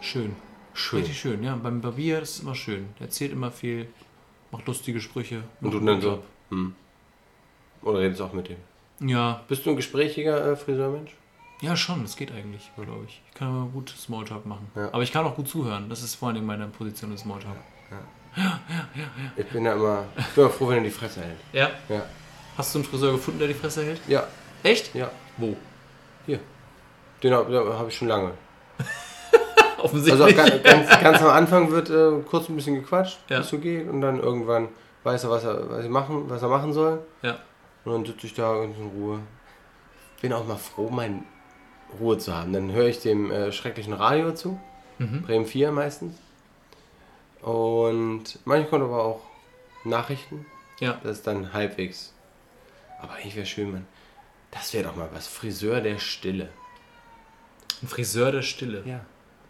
Schön. 0.01 0.35
Schön. 0.77 0.99
Richtig 0.99 1.19
schön, 1.19 1.43
ja. 1.43 1.55
Beim 1.55 1.81
Barbier, 1.81 2.21
ist 2.21 2.39
immer 2.43 2.53
schön. 2.53 2.89
Der 2.99 3.07
erzählt 3.07 3.31
immer 3.31 3.49
viel, 3.51 3.87
macht 4.51 4.67
lustige 4.67 5.01
Sprüche. 5.01 5.41
Und 5.59 5.73
du 5.73 5.79
dann 5.79 5.99
so? 5.99 6.23
Hm. 6.51 6.75
Oder 7.81 7.99
redest 7.99 8.21
auch 8.21 8.31
mit 8.31 8.47
dem? 8.49 8.57
Ja, 9.09 9.43
Bist 9.47 9.65
du 9.65 9.71
ein 9.71 9.75
gesprächiger 9.75 10.51
äh, 10.51 10.55
Friseurmensch? 10.55 11.11
ja 11.61 11.75
schon, 11.75 12.03
das 12.03 12.15
geht 12.15 12.31
eigentlich, 12.31 12.69
glaube 12.75 13.05
ich. 13.07 13.23
Ich 13.27 13.33
kann 13.33 13.47
aber 13.47 13.65
gut 13.71 13.89
Smalltalk 13.89 14.45
machen. 14.45 14.69
Ja. 14.75 14.89
Aber 14.93 15.01
ich 15.01 15.11
kann 15.11 15.25
auch 15.25 15.35
gut 15.35 15.47
zuhören. 15.47 15.89
Das 15.89 16.03
ist 16.03 16.13
vor 16.13 16.27
allen 16.27 16.35
Dingen 16.35 16.47
meine 16.47 16.67
Position 16.67 17.09
des 17.09 17.21
Smalltalk. 17.21 17.57
Ich 19.35 19.45
bin 19.47 19.65
ja 19.65 19.73
immer, 19.73 20.05
ich 20.15 20.25
bin 20.27 20.43
immer 20.43 20.53
froh, 20.53 20.67
wenn 20.69 20.77
er 20.77 20.83
die 20.83 20.91
Fresse 20.91 21.21
hält. 21.21 21.39
Ja? 21.53 21.71
Ja. 21.89 22.03
Hast 22.55 22.75
du 22.75 22.79
einen 22.79 22.87
Friseur 22.87 23.13
gefunden, 23.13 23.39
der 23.39 23.47
die 23.47 23.55
Fresse 23.55 23.83
hält? 23.83 23.99
Ja, 24.07 24.27
Echt? 24.61 24.93
ja. 24.93 25.09
Wo? 25.37 25.57
Hier. 26.27 26.39
Den 27.23 27.33
habe 27.33 27.77
hab 27.79 27.87
ich 27.87 27.95
schon 27.95 28.07
lange. 28.07 28.33
Offensichtlich. 29.83 30.39
Also 30.39 30.59
ganz, 30.63 30.89
ganz, 31.01 31.21
am 31.21 31.29
Anfang 31.29 31.71
wird 31.71 31.89
äh, 31.89 32.21
kurz 32.29 32.49
ein 32.49 32.55
bisschen 32.55 32.75
gequatscht, 32.75 33.19
Ja. 33.29 33.39
bis 33.39 33.49
so 33.49 33.57
geht. 33.59 33.87
Und 33.89 34.01
dann 34.01 34.19
irgendwann 34.19 34.69
weiß 35.03 35.23
er, 35.25 35.29
was 35.29 35.43
er, 35.43 35.69
was, 35.69 35.83
er 35.83 35.89
machen, 35.89 36.29
was 36.29 36.41
er 36.41 36.49
machen 36.49 36.73
soll. 36.73 36.99
ja. 37.21 37.37
Und 37.85 37.93
dann 37.93 38.05
sitze 38.05 38.27
ich 38.27 38.33
da 38.33 38.53
ganz 38.59 38.75
in 38.77 38.87
Ruhe. 38.87 39.19
Bin 40.21 40.33
auch 40.33 40.45
mal 40.45 40.57
froh, 40.57 40.89
meine 40.89 41.23
Ruhe 42.01 42.17
zu 42.17 42.35
haben. 42.35 42.51
Dann 42.51 42.71
höre 42.73 42.87
ich 42.87 42.99
dem 42.99 43.31
äh, 43.31 43.53
schrecklichen 43.53 43.93
Radio 43.93 44.33
zu. 44.33 44.59
Mhm. 44.97 45.21
Bremen 45.21 45.45
4 45.45 45.71
meistens. 45.71 46.17
Und 47.41 48.39
manchmal 48.45 48.69
kommt 48.69 48.83
aber 48.83 49.03
auch 49.03 49.21
Nachrichten. 49.85 50.45
Ja. 50.79 50.99
Das 51.03 51.19
ist 51.19 51.27
dann 51.27 51.53
halbwegs. 51.53 52.13
Aber 53.01 53.13
eigentlich 53.13 53.35
wäre 53.37 53.45
schön, 53.45 53.71
man. 53.71 53.87
Das 54.51 54.73
wäre 54.73 54.85
doch 54.85 54.95
mal 54.97 55.09
was. 55.13 55.27
Friseur 55.27 55.79
der 55.81 55.97
Stille. 55.99 56.49
Ein 57.81 57.87
Friseur 57.87 58.31
der 58.31 58.41
Stille. 58.41 58.83
Ja. 58.85 59.01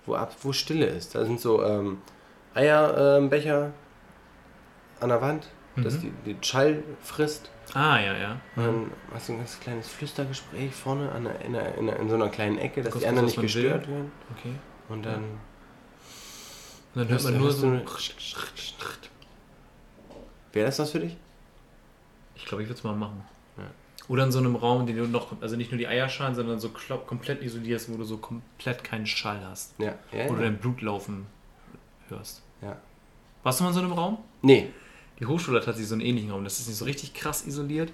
Wo, 0.07 0.15
ab, 0.15 0.35
wo 0.41 0.51
Stille 0.53 0.87
ist. 0.87 1.13
Da 1.13 1.23
sind 1.25 1.39
so 1.39 1.63
ähm, 1.63 1.99
Eierbecher 2.55 3.71
an 4.99 5.09
der 5.09 5.21
Wand, 5.21 5.47
dass 5.75 5.99
die, 5.99 6.11
die 6.25 6.35
Schall 6.41 6.81
frisst. 7.01 7.51
Ah, 7.73 7.99
ja, 7.99 8.17
ja. 8.17 8.39
Und 8.55 8.65
dann 8.65 8.91
hast 9.13 9.27
du 9.29 9.33
ein 9.33 9.39
ganz 9.39 9.59
kleines 9.59 9.89
Flüstergespräch 9.89 10.73
vorne 10.73 11.11
an 11.11 11.25
der, 11.25 11.41
in, 11.41 11.53
der, 11.53 11.75
in, 11.75 11.85
der, 11.85 11.99
in 11.99 12.09
so 12.09 12.15
einer 12.15 12.29
kleinen 12.29 12.57
Ecke, 12.57 12.81
dass 12.81 12.93
Kurz 12.93 13.03
die 13.03 13.09
anderen 13.09 13.25
nicht 13.25 13.37
man 13.37 13.43
will. 13.43 13.51
gestört 13.51 13.87
werden. 13.87 14.11
Okay. 14.35 14.53
Und 14.89 15.05
dann. 15.05 15.23
Und 16.95 17.01
dann 17.01 17.09
hört 17.09 17.23
man 17.23 17.37
nur 17.37 17.51
so. 17.51 17.71
Wäre 20.53 20.65
das 20.65 20.79
was 20.79 20.91
für 20.91 20.99
dich? 20.99 21.17
Ich 22.35 22.45
glaube, 22.45 22.63
ich 22.63 22.69
würde 22.69 22.77
es 22.79 22.83
mal 22.83 22.95
machen. 22.95 23.23
Oder 24.07 24.23
in 24.23 24.31
so 24.31 24.39
einem 24.39 24.55
Raum, 24.55 24.85
den 24.87 24.95
du 24.95 25.05
noch, 25.05 25.41
also 25.41 25.55
nicht 25.57 25.71
nur 25.71 25.77
die 25.77 25.87
Eierschalen, 25.87 26.33
sondern 26.33 26.59
so 26.59 26.69
komplett 26.69 27.43
isolierst, 27.43 27.91
wo 27.91 27.97
du 27.97 28.05
so 28.05 28.17
komplett 28.17 28.83
keinen 28.83 29.05
Schall 29.05 29.41
hast. 29.45 29.73
Ja. 29.79 29.95
ja, 30.13 30.29
Wo 30.29 30.35
du 30.35 30.41
dein 30.41 30.57
Blut 30.57 30.81
laufen 30.81 31.25
hörst. 32.09 32.41
ja. 32.61 32.77
Warst 33.43 33.59
du 33.59 33.63
mal 33.63 33.69
in 33.69 33.75
so 33.75 33.79
einem 33.81 33.93
Raum? 33.93 34.17
Nee. 34.41 34.69
Die 35.19 35.25
Hochschule 35.25 35.57
hat 35.57 35.65
tatsächlich 35.65 35.89
so 35.89 35.95
einen 35.95 36.01
ähnlichen 36.01 36.31
Raum. 36.31 36.43
Das 36.43 36.59
ist 36.59 36.67
nicht 36.67 36.77
so 36.77 36.85
richtig 36.85 37.13
krass 37.13 37.45
isoliert, 37.45 37.91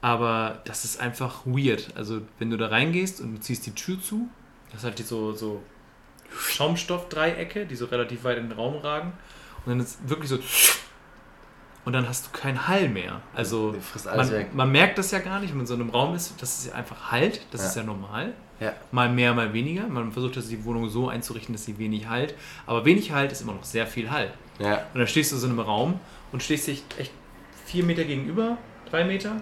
aber 0.00 0.60
das 0.64 0.84
ist 0.84 1.00
einfach 1.00 1.42
weird. 1.46 1.90
Also, 1.96 2.22
wenn 2.38 2.50
du 2.50 2.56
da 2.56 2.68
reingehst 2.68 3.20
und 3.20 3.34
du 3.34 3.40
ziehst 3.40 3.66
die 3.66 3.70
Tür 3.72 4.00
zu, 4.00 4.28
das 4.72 4.82
hat 4.84 4.98
die 4.98 5.02
so, 5.04 5.32
so 5.32 5.62
Schaumstoffdreiecke, 6.56 7.66
die 7.66 7.76
so 7.76 7.86
relativ 7.86 8.24
weit 8.24 8.38
in 8.38 8.48
den 8.48 8.52
Raum 8.58 8.76
ragen. 8.76 9.12
Und 9.64 9.70
dann 9.70 9.80
ist 9.80 10.08
wirklich 10.08 10.28
so. 10.30 10.38
Und 11.86 11.92
dann 11.94 12.06
hast 12.08 12.26
du 12.26 12.30
keinen 12.38 12.68
Hall 12.68 12.88
mehr. 12.90 13.22
Also, 13.34 13.74
man, 14.04 14.46
man 14.52 14.72
merkt 14.72 14.98
das 14.98 15.12
ja 15.12 15.20
gar 15.20 15.40
nicht, 15.40 15.50
wenn 15.50 15.56
man 15.58 15.62
in 15.64 15.66
so 15.68 15.74
einem 15.74 15.88
Raum 15.88 16.14
ist. 16.14 16.34
Das 16.42 16.58
ist 16.58 16.66
ja 16.66 16.74
einfach 16.74 17.10
Halt, 17.10 17.40
das 17.52 17.62
Ja. 17.62 17.66
ist 17.68 17.76
ja 17.76 17.82
normal. 17.84 18.34
Ja. 18.60 18.72
Mal 18.90 19.08
mehr, 19.08 19.32
mal 19.32 19.52
weniger. 19.54 19.86
Man 19.86 20.12
versucht, 20.12 20.36
dass 20.36 20.48
die 20.48 20.62
Wohnung 20.64 20.88
so 20.90 21.08
einzurichten, 21.08 21.54
dass 21.54 21.64
sie 21.64 21.78
wenig 21.78 22.08
halt. 22.08 22.34
Aber 22.66 22.84
wenig 22.84 23.12
Halt 23.12 23.32
ist 23.32 23.40
immer 23.40 23.54
noch 23.54 23.64
sehr 23.64 23.86
viel 23.86 24.10
Halt. 24.10 24.32
Ja. 24.58 24.78
Und 24.92 24.98
dann 24.98 25.06
stehst 25.06 25.32
du 25.32 25.36
so 25.36 25.46
in 25.46 25.52
einem 25.52 25.60
Raum 25.60 26.00
und 26.32 26.42
stehst 26.42 26.66
dich 26.66 26.82
echt 26.98 27.12
vier 27.66 27.84
Meter 27.84 28.04
gegenüber, 28.04 28.58
drei 28.90 29.04
Meter, 29.04 29.40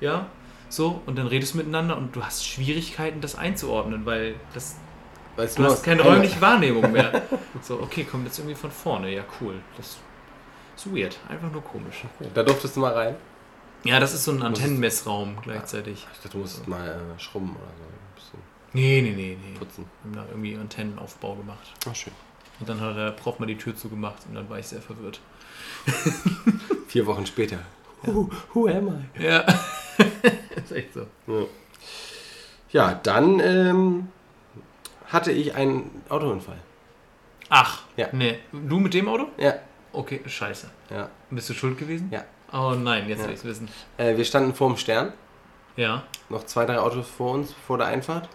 ja, 0.00 0.26
so, 0.68 1.00
und 1.06 1.16
dann 1.16 1.26
redest 1.26 1.54
du 1.54 1.58
miteinander 1.58 1.96
und 1.96 2.14
du 2.14 2.22
hast 2.22 2.46
Schwierigkeiten, 2.46 3.20
das 3.20 3.34
einzuordnen, 3.36 4.04
weil 4.04 4.34
das, 4.54 4.76
Weißt 5.36 5.56
du 5.58 5.62
nur 5.62 5.70
hast 5.70 5.82
keine 5.82 6.02
räumliche 6.02 6.40
Wahrnehmung 6.40 6.92
mehr. 6.92 7.22
So, 7.62 7.80
okay, 7.80 8.04
kommt 8.04 8.24
jetzt 8.26 8.38
irgendwie 8.38 8.54
von 8.54 8.70
vorne, 8.70 9.10
ja, 9.12 9.22
cool. 9.40 9.54
Das 9.76 9.96
ist 10.86 10.94
weird, 10.94 11.18
einfach 11.28 11.50
nur 11.50 11.62
komisch. 11.62 12.04
Da 12.34 12.42
durftest 12.42 12.76
du 12.76 12.80
mal 12.80 12.92
rein. 12.92 13.16
Ja, 13.84 14.00
das 14.00 14.12
ist 14.14 14.24
so 14.24 14.32
ein 14.32 14.42
Antennenmessraum 14.42 15.36
gleichzeitig. 15.42 16.06
Ich 16.12 16.18
dachte, 16.18 16.30
du 16.30 16.38
musstest 16.38 16.66
mal 16.66 16.88
äh, 16.88 17.20
schrubben 17.20 17.50
oder 17.50 17.70
so. 17.78 17.84
Ein 17.84 18.14
bisschen 18.14 18.38
Nee, 18.72 19.02
nee, 19.02 19.10
nee, 19.14 19.38
nee. 19.40 19.58
putzen. 19.58 19.84
Wir 20.02 20.10
haben 20.20 20.26
da 20.26 20.32
irgendwie 20.32 20.56
Antennenaufbau 20.56 21.36
gemacht. 21.36 21.72
Ach, 21.88 21.94
schön. 21.94 22.12
Und 22.60 22.68
dann 22.68 22.80
hat 22.80 22.96
der 22.96 23.12
Prof 23.12 23.38
mal 23.38 23.46
die 23.46 23.56
Tür 23.56 23.76
zugemacht 23.76 24.18
und 24.28 24.34
dann 24.34 24.50
war 24.50 24.58
ich 24.58 24.66
sehr 24.66 24.82
verwirrt. 24.82 25.20
Vier 26.88 27.06
Wochen 27.06 27.24
später. 27.26 27.58
Who, 28.02 28.28
who 28.52 28.68
am 28.68 28.88
I? 29.16 29.22
Ja, 29.24 29.40
ist 30.56 30.72
echt 30.72 30.94
so. 30.94 31.06
Ja, 31.26 31.44
ja 32.70 32.94
dann 33.02 33.40
ähm, 33.40 34.08
hatte 35.06 35.30
ich 35.32 35.54
einen 35.54 36.02
Autounfall. 36.08 36.58
Ach, 37.48 37.82
Ja. 37.96 38.08
nee. 38.12 38.38
Du 38.52 38.78
mit 38.78 38.92
dem 38.94 39.08
Auto? 39.08 39.28
Ja. 39.38 39.54
Okay, 39.92 40.20
scheiße. 40.26 40.68
Ja. 40.90 41.08
Bist 41.30 41.48
du 41.50 41.54
schuld 41.54 41.78
gewesen? 41.78 42.08
Ja. 42.12 42.24
Oh 42.52 42.74
nein, 42.74 43.08
jetzt 43.08 43.20
Ja. 43.20 43.24
will 43.26 43.32
ich 43.34 43.40
es 43.40 43.44
wissen. 43.44 43.68
Äh, 43.96 44.16
wir 44.16 44.24
standen 44.24 44.54
vor 44.54 44.68
dem 44.68 44.76
Stern. 44.76 45.12
Ja. 45.76 46.02
Noch 46.28 46.44
zwei, 46.46 46.64
drei 46.66 46.78
Autos 46.78 47.06
vor 47.08 47.32
uns, 47.34 47.52
vor 47.66 47.78
der 47.78 47.86
Einfahrt. 47.88 48.28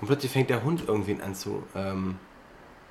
Und 0.00 0.06
plötzlich 0.08 0.30
fängt 0.30 0.50
der 0.50 0.62
Hund 0.62 0.84
irgendwie 0.86 1.18
an 1.22 1.34
zu 1.34 1.62
ähm, 1.74 2.18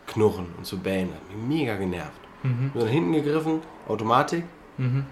knurren 0.08 0.48
und 0.58 0.66
zu 0.66 0.80
bellen. 0.80 1.10
Hat 1.14 1.36
mich 1.36 1.60
mega 1.60 1.76
genervt. 1.76 2.12
Mhm. 2.44 2.72
Bin 2.72 2.82
dann 2.82 2.90
hinten 2.90 3.14
gegriffen, 3.14 3.62
Automatik. 3.88 4.44
Mhm. 4.78 5.06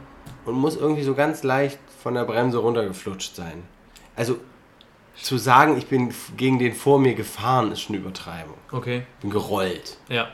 und 0.45 0.55
muss 0.55 0.75
irgendwie 0.75 1.03
so 1.03 1.15
ganz 1.15 1.43
leicht 1.43 1.79
von 2.01 2.13
der 2.15 2.25
Bremse 2.25 2.57
runtergeflutscht 2.57 3.33
sein. 3.35 3.63
Also 4.15 4.37
zu 5.15 5.37
sagen, 5.37 5.77
ich 5.77 5.87
bin 5.87 6.13
gegen 6.35 6.59
den 6.59 6.73
vor 6.73 6.99
mir 6.99 7.13
gefahren, 7.13 7.71
ist 7.71 7.81
schon 7.81 7.95
eine 7.95 8.03
Übertreibung. 8.03 8.57
Okay. 8.71 9.05
Bin 9.21 9.29
gerollt. 9.29 9.97
Ja. 10.09 10.27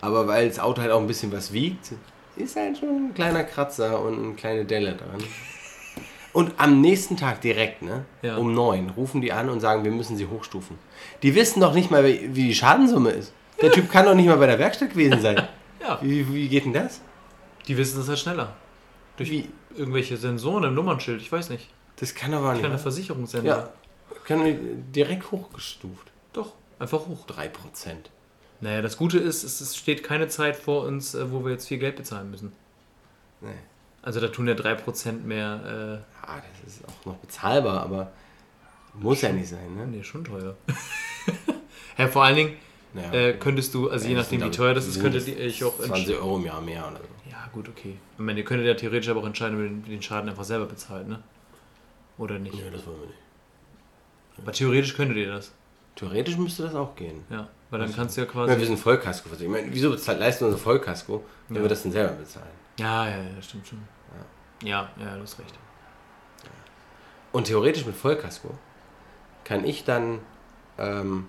Aber 0.00 0.26
weil 0.26 0.48
das 0.48 0.58
Auto 0.58 0.80
halt 0.80 0.90
auch 0.90 1.00
ein 1.00 1.06
bisschen 1.06 1.32
was 1.32 1.52
wiegt, 1.52 1.92
ist 2.36 2.56
halt 2.56 2.78
schon 2.78 2.88
ein 3.08 3.14
kleiner 3.14 3.44
Kratzer 3.44 4.00
und 4.00 4.22
eine 4.24 4.34
kleine 4.34 4.64
Delle 4.64 4.94
dran. 4.94 5.22
Und 6.32 6.52
am 6.58 6.80
nächsten 6.80 7.16
Tag 7.16 7.40
direkt, 7.40 7.82
ne, 7.82 8.04
Ja. 8.22 8.36
um 8.36 8.54
neun, 8.54 8.90
rufen 8.90 9.20
die 9.20 9.32
an 9.32 9.48
und 9.50 9.60
sagen, 9.60 9.82
wir 9.84 9.90
müssen 9.90 10.16
sie 10.16 10.26
hochstufen. 10.26 10.78
Die 11.22 11.34
wissen 11.34 11.60
doch 11.60 11.74
nicht 11.74 11.90
mal, 11.90 12.04
wie 12.04 12.28
die 12.28 12.54
Schadensumme 12.54 13.10
ist. 13.10 13.32
Der 13.60 13.72
Typ 13.72 13.90
kann 13.90 14.06
doch 14.06 14.14
nicht 14.14 14.26
mal 14.26 14.36
bei 14.36 14.46
der 14.46 14.58
Werkstatt 14.58 14.90
gewesen 14.90 15.20
sein. 15.20 15.42
Ja. 15.82 15.98
Wie, 16.02 16.30
wie 16.34 16.46
geht 16.46 16.66
denn 16.66 16.74
das? 16.74 17.00
Die 17.66 17.74
wissen 17.78 17.96
das 17.98 18.06
halt 18.06 18.18
schneller. 18.18 18.54
Durch 19.16 19.30
Wie? 19.30 19.48
irgendwelche 19.74 20.18
Sensoren 20.18 20.64
im 20.64 20.74
Nummernschild, 20.74 21.22
ich 21.22 21.32
weiß 21.32 21.48
nicht. 21.48 21.70
Das 21.96 22.14
kann 22.14 22.34
aber 22.34 22.50
nicht. 22.52 22.60
Kleiner 22.60 22.76
sein. 22.76 22.82
Versicherungssender. 22.82 23.48
Ja, 23.50 24.14
können 24.26 24.44
wir 24.44 24.54
direkt 24.94 25.30
hochgestuft. 25.32 26.08
Doch, 26.34 26.52
einfach 26.78 27.06
hoch. 27.06 27.26
3%. 27.26 27.48
Naja, 28.60 28.82
das 28.82 28.96
Gute 28.96 29.18
ist, 29.18 29.42
es 29.44 29.76
steht 29.76 30.02
keine 30.02 30.28
Zeit 30.28 30.56
vor 30.56 30.84
uns, 30.84 31.14
äh, 31.14 31.30
wo 31.32 31.44
wir 31.44 31.52
jetzt 31.52 31.66
viel 31.68 31.78
Geld 31.78 31.96
bezahlen 31.96 32.30
müssen. 32.30 32.52
Nee. 33.40 33.48
Also 34.02 34.20
da 34.20 34.28
tun 34.28 34.48
ja 34.48 34.54
3% 34.54 35.22
mehr, 35.24 36.02
Ja, 36.26 36.42
das 36.64 36.74
ist 36.74 36.84
auch 36.86 37.06
noch 37.06 37.16
bezahlbar, 37.16 37.80
aber 37.82 38.12
muss 38.94 39.20
ja 39.22 39.30
nicht 39.32 39.48
sein, 39.48 39.76
äh, 39.76 39.80
ne? 39.80 39.86
nee, 39.86 40.02
schon 40.02 40.24
teuer. 40.24 40.56
ja, 41.98 42.08
vor 42.08 42.24
allen 42.24 42.36
Dingen 42.36 42.56
Naja, 42.94 43.12
äh, 43.12 43.32
könntest 43.34 43.72
du, 43.74 43.88
also 43.90 44.08
je 44.08 44.14
nachdem 44.14 44.42
wie 44.42 44.50
teuer 44.50 44.74
das 44.74 44.86
ist, 44.86 44.96
ihr 44.96 45.36
euch 45.38 45.64
auch 45.64 45.78
20 45.78 46.16
Euro 46.16 46.36
im 46.38 46.44
Jahr 46.46 46.60
mehr 46.60 46.86
oder 46.86 46.96
so. 46.98 47.30
Ja, 47.30 47.48
gut, 47.52 47.68
okay. 47.68 47.96
Ich 48.14 48.18
meine, 48.18 48.40
ihr 48.40 48.44
könntet 48.44 48.66
ja 48.66 48.74
theoretisch 48.74 49.08
aber 49.08 49.20
auch 49.20 49.26
entscheiden, 49.26 49.56
ob 49.56 49.62
ihr 49.62 49.68
den- 49.68 49.84
den 49.84 50.02
Schaden 50.02 50.28
einfach 50.28 50.44
selber 50.44 50.66
bezahlt, 50.66 51.08
ne? 51.08 51.22
Oder 52.18 52.38
nicht? 52.38 52.54
Nee, 52.54 52.70
das 52.72 52.86
wollen 52.86 53.00
wir 53.00 53.06
nicht. 53.06 53.18
Aber 54.38 54.52
theoretisch 54.52 54.94
könntet 54.94 55.16
ihr 55.18 55.28
das. 55.32 55.52
Theoretisch 55.96 56.36
müsste 56.36 56.62
das 56.64 56.74
auch 56.74 56.94
gehen. 56.96 57.22
Ja, 57.30 57.48
weil 57.70 57.80
dann 57.80 57.94
kannst 57.94 58.16
du 58.16 58.20
ja 58.22 58.26
Ich 58.26 58.34
meine, 58.34 58.48
wir 58.48 58.54
quasi. 58.56 58.66
sind 58.66 58.78
Vollkasko 58.78 59.28
versichert. 59.28 59.54
Ich 59.56 59.60
meine, 59.62 59.74
wieso 59.74 59.90
bezahlt, 59.90 60.18
leisten 60.20 60.42
wir 60.44 60.48
unser 60.48 60.58
Vollkasko, 60.58 61.24
wenn 61.48 61.56
Ja. 61.56 61.62
wir 61.62 61.68
das 61.68 61.82
denn 61.82 61.92
selber 61.92 62.12
bezahlen? 62.14 62.46
Ja, 62.78 63.08
ja, 63.08 63.16
ja, 63.16 63.28
das 63.36 63.44
stimmt 63.46 63.66
schon. 63.66 63.78
Ja, 64.62 64.90
ja, 64.98 65.16
du 65.16 65.22
hast 65.22 65.38
recht. 65.38 65.54
Und 67.32 67.44
theoretisch 67.46 67.86
mit 67.86 67.94
Vollkasko 67.94 68.50
kann 69.44 69.64
ich 69.64 69.84
dann 69.84 70.18
ähm, 70.78 71.28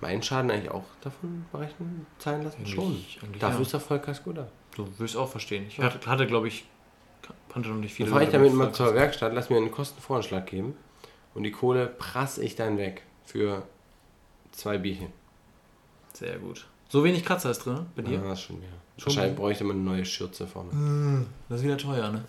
meinen 0.00 0.22
Schaden 0.22 0.50
eigentlich 0.50 0.70
auch 0.70 0.84
davon 1.00 1.44
berechnen, 1.52 2.06
zahlen 2.18 2.42
lassen? 2.42 2.58
Eigentlich- 2.58 2.72
Schon. 3.18 3.28
eigentlich 3.28 3.40
Dafür 3.40 3.58
ja. 3.58 3.62
ist 3.62 3.72
der 3.72 3.80
Vollkasko 3.80 4.32
da. 4.32 4.48
Du 4.76 4.88
wirst 4.98 5.16
auch 5.16 5.28
verstehen. 5.28 5.66
Ich 5.68 5.78
hatte, 5.80 6.08
hatte 6.08 6.26
glaube 6.26 6.48
ich, 6.48 6.64
noch 7.54 7.56
nicht 7.56 7.66
Dann 7.66 7.88
viele. 7.88 8.08
fahre 8.10 8.24
ich 8.24 8.30
damit 8.30 8.50
mit 8.50 8.58
mal 8.58 8.72
zur 8.72 8.94
Werkstatt, 8.94 9.34
lass 9.34 9.50
mir 9.50 9.56
einen 9.56 9.70
Kostenvoranschlag 9.72 10.46
geben 10.46 10.74
und 11.34 11.42
die 11.42 11.50
Kohle 11.50 11.86
prasse 11.88 12.42
ich 12.44 12.54
dann 12.54 12.78
weg 12.78 13.02
für 13.24 13.64
zwei 14.52 14.78
Bierchen. 14.78 15.12
Sehr 16.20 16.38
gut. 16.38 16.66
So 16.90 17.02
wenig 17.02 17.24
Kratzer 17.24 17.50
ist 17.50 17.64
drin, 17.64 17.86
bei 17.96 18.02
dir? 18.02 18.18
Ja, 18.18 18.24
das 18.28 18.42
schon, 18.42 18.56
ja. 18.62 18.68
Schon 18.98 19.06
Wahrscheinlich 19.06 19.36
so? 19.36 19.42
bräuchte 19.42 19.64
man 19.64 19.76
eine 19.76 19.84
neue 19.84 20.04
Schürze 20.04 20.46
vorne. 20.46 21.26
Das 21.48 21.58
ist 21.60 21.64
wieder 21.64 21.78
teuer, 21.78 22.10
ne? 22.10 22.22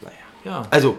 Naja. 0.00 0.14
Ja. 0.44 0.62
Also, 0.70 0.96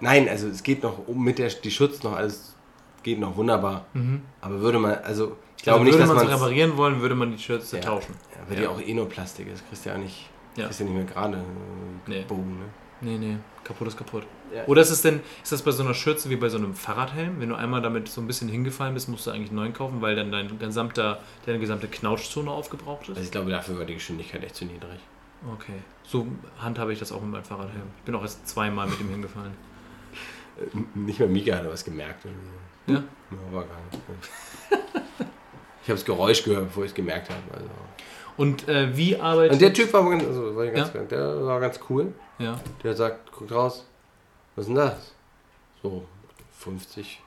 nein, 0.00 0.28
also 0.28 0.48
es 0.48 0.62
geht 0.62 0.82
noch 0.82 1.06
um 1.06 1.22
mit 1.22 1.38
der 1.38 1.48
die 1.50 1.70
Schutz 1.70 2.02
noch 2.02 2.14
alles 2.14 2.54
geht 3.02 3.20
noch 3.20 3.36
wunderbar. 3.36 3.86
Mhm. 3.92 4.22
Aber 4.40 4.60
würde 4.60 4.78
man, 4.78 4.94
also 5.04 5.36
ich 5.58 5.62
Also 5.62 5.62
glaube 5.62 5.84
nicht, 5.84 5.92
würde 5.94 5.98
dass 6.06 6.08
man 6.08 6.16
es 6.18 6.24
man 6.24 6.32
reparieren 6.34 6.76
wollen, 6.76 7.00
würde 7.00 7.14
man 7.14 7.30
die 7.30 7.38
Shirts 7.38 7.70
Ja. 7.72 7.80
tauschen. 7.80 8.14
ja, 8.34 8.48
weil 8.50 8.56
die 8.56 8.66
auch 8.66 8.80
eh 8.80 8.94
nur 8.94 9.08
Plastik 9.08 9.46
ist, 9.48 9.66
kriegst 9.68 9.84
du 9.84 9.90
ja 9.90 9.94
auch 9.96 10.00
nicht, 10.00 10.28
Ja. 10.56 10.64
kriegst 10.64 10.80
ja 10.80 10.86
nicht 10.86 10.94
mehr 10.96 11.04
gerade 11.04 11.36
äh, 11.36 12.10
Nee. 12.10 12.20
gebogen, 12.22 12.58
ne? 12.58 12.64
Nee, 13.00 13.16
nee, 13.18 13.36
kaputt 13.64 13.86
ist 13.88 13.96
kaputt. 13.96 14.24
Ja. 14.54 14.64
Oder 14.66 14.82
ist 14.82 14.90
es 14.90 15.02
denn, 15.02 15.20
ist 15.42 15.52
das 15.52 15.62
bei 15.62 15.70
so 15.70 15.82
einer 15.84 15.94
Schürze 15.94 16.30
wie 16.30 16.36
bei 16.36 16.48
so 16.48 16.56
einem 16.58 16.74
Fahrradhelm? 16.74 17.40
Wenn 17.40 17.50
du 17.50 17.54
einmal 17.54 17.80
damit 17.82 18.08
so 18.08 18.20
ein 18.20 18.26
bisschen 18.26 18.48
hingefallen 18.48 18.94
bist, 18.94 19.08
musst 19.08 19.26
du 19.26 19.30
eigentlich 19.30 19.50
einen 19.50 19.56
neuen 19.56 19.72
kaufen, 19.72 20.00
weil 20.00 20.16
dann 20.16 20.32
dein 20.32 20.58
gesamter, 20.58 21.20
deine 21.46 21.58
gesamte 21.60 21.86
Knautschzone 21.86 22.50
aufgebraucht 22.50 23.08
Also 23.08 23.12
ist? 23.20 23.26
ich 23.26 23.30
glaube, 23.30 23.50
dafür 23.50 23.78
war 23.78 23.84
die 23.84 23.94
Geschwindigkeit 23.94 24.42
echt 24.42 24.56
zu 24.56 24.64
niedrig. 24.64 24.98
Okay. 25.54 25.74
So 26.02 26.26
handhabe 26.58 26.92
ich 26.92 26.98
das 26.98 27.12
auch 27.12 27.20
mit 27.20 27.30
meinem 27.30 27.44
Fahrradhelm. 27.44 27.84
Ich 27.98 28.02
bin 28.04 28.14
auch 28.16 28.22
erst 28.22 28.48
zweimal 28.48 28.88
mit 28.88 28.98
ihm 29.00 29.10
hingefallen. 29.10 29.52
Äh, 30.58 30.98
Nicht 30.98 31.20
mal 31.20 31.28
Mika 31.28 31.56
hat 31.56 31.70
was 31.70 31.84
gemerkt. 31.84 32.24
oder 32.24 32.34
so. 32.34 32.92
Ja? 32.94 33.04
Ja, 33.30 33.54
war 33.54 33.64
gar 33.64 33.76
nicht. 33.92 34.02
Ich 35.82 35.88
habe 35.90 35.98
das 35.98 36.04
Geräusch 36.04 36.42
gehört, 36.42 36.64
bevor 36.68 36.84
ich 36.84 36.90
es 36.90 36.94
gemerkt 36.94 37.30
habe. 37.30 37.40
Also. 37.54 37.68
Und 38.38 38.66
äh, 38.68 38.96
wie 38.96 39.20
arbeitet... 39.20 39.52
Und 39.52 39.60
der 39.60 39.72
Typ 39.74 39.92
war, 39.92 40.08
ganz, 40.08 40.24
also, 40.24 40.56
war 40.56 40.66
ganz, 40.68 40.92
Ja. 40.94 41.02
der 41.02 41.44
war 41.44 41.60
ganz 41.60 41.78
cool. 41.90 42.14
Ja. 42.38 42.58
Der 42.82 42.94
sagt, 42.94 43.30
guckt 43.32 43.52
raus, 43.52 43.84
was 44.56 44.62
ist 44.62 44.68
denn 44.68 44.76
das? 44.76 45.12
So 45.82 46.04
50, 46.58 47.20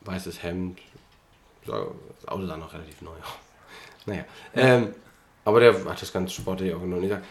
weißes 0.00 0.42
Hemd. 0.42 0.80
Das 1.66 1.76
Auto 2.26 2.46
sah 2.46 2.56
noch 2.56 2.72
relativ 2.72 3.00
neu 3.02 3.10
aus. 3.10 3.38
Naja. 4.06 4.24
Ähm, 4.54 4.94
aber 5.44 5.60
der 5.60 5.74
hat 5.84 6.00
das 6.00 6.10
ganz 6.10 6.32
sportlich 6.32 6.72
auch 6.74 6.80
genommen. 6.80 7.02
Ich 7.04 7.10
sag, 7.10 7.22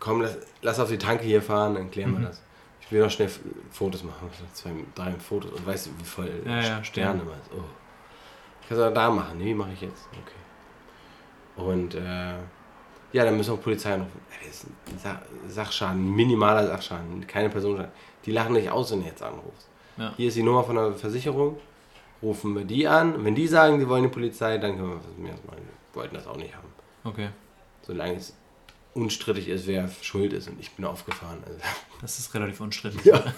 komm, 0.00 0.22
lass, 0.22 0.38
lass 0.62 0.80
auf 0.80 0.88
die 0.88 0.96
Tanke 0.96 1.24
hier 1.24 1.42
fahren, 1.42 1.74
dann 1.74 1.90
klären 1.90 2.12
Mhm. 2.12 2.20
wir 2.22 2.28
das. 2.28 2.40
Ich 2.80 2.90
will 2.90 3.02
noch 3.02 3.10
schnell 3.10 3.30
Fotos 3.70 4.02
machen. 4.02 4.28
Zwei, 4.54 4.70
drei 4.94 5.12
Fotos. 5.12 5.50
Und 5.52 5.66
weißt 5.66 5.86
du, 5.86 5.90
wie 5.98 6.04
voll 6.04 6.30
Ja, 6.46 6.60
ja, 6.62 6.84
Sterne 6.84 7.20
immer 7.20 7.32
ist. 7.32 7.50
Oh. 7.54 7.62
Ich 8.62 8.68
kann 8.68 8.78
es 8.78 8.94
da 8.94 9.10
machen. 9.10 9.36
Nee, 9.38 9.52
mache 9.54 9.72
ich 9.74 9.82
jetzt. 9.82 10.08
Okay. 10.12 10.41
Und 11.56 11.94
äh, 11.94 12.34
ja, 13.12 13.24
dann 13.24 13.36
müssen 13.36 13.52
wir 13.52 13.58
Polizei 13.58 13.94
anrufen. 13.94 14.20
Das 14.44 14.54
ist 14.54 14.66
ein 14.66 14.98
Sa 14.98 15.22
Sachschaden, 15.48 16.14
minimaler 16.14 16.66
Sachschaden, 16.66 17.26
keine 17.26 17.50
Personenschaden. 17.50 17.92
Die 18.24 18.32
lachen 18.32 18.54
nicht 18.54 18.70
aus, 18.70 18.90
wenn 18.92 19.00
du 19.00 19.06
jetzt 19.06 19.22
anrufst. 19.22 19.68
Ja. 19.96 20.14
Hier 20.16 20.28
ist 20.28 20.36
die 20.36 20.42
Nummer 20.42 20.64
von 20.64 20.76
der 20.76 20.92
Versicherung. 20.94 21.58
Rufen 22.22 22.54
wir 22.54 22.64
die 22.64 22.86
an. 22.86 23.24
Wenn 23.24 23.34
die 23.34 23.48
sagen, 23.48 23.78
die 23.80 23.88
wollen 23.88 24.04
die 24.04 24.08
Polizei, 24.08 24.58
dann 24.58 24.76
können 24.76 24.90
wir 24.90 24.96
das 24.96 25.18
mir 25.18 25.30
erstmal. 25.30 25.56
Wir 25.56 25.64
wollten 25.94 26.14
das 26.14 26.26
auch 26.26 26.36
nicht 26.36 26.54
haben. 26.54 26.68
Okay. 27.04 27.28
Solange 27.82 28.14
es 28.14 28.34
unstrittig 28.94 29.48
ist, 29.48 29.66
wer 29.66 29.90
schuld 30.00 30.32
ist. 30.32 30.48
Und 30.48 30.60
ich 30.60 30.70
bin 30.70 30.84
aufgefahren. 30.84 31.38
Also, 31.44 31.58
Das 32.00 32.18
ist 32.18 32.32
relativ 32.34 32.60
unstrittig. 32.60 33.04
Ja. 33.04 33.18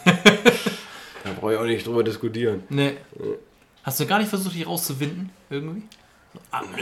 da 1.24 1.32
brauche 1.38 1.54
ich 1.54 1.58
auch 1.58 1.64
nicht 1.64 1.86
drüber 1.86 2.04
diskutieren. 2.04 2.62
Nee. 2.68 2.96
Hast 3.82 4.00
du 4.00 4.06
gar 4.06 4.18
nicht 4.18 4.28
versucht, 4.28 4.54
dich 4.54 4.66
rauszuwinden? 4.66 5.30
Irgendwie? 5.50 5.82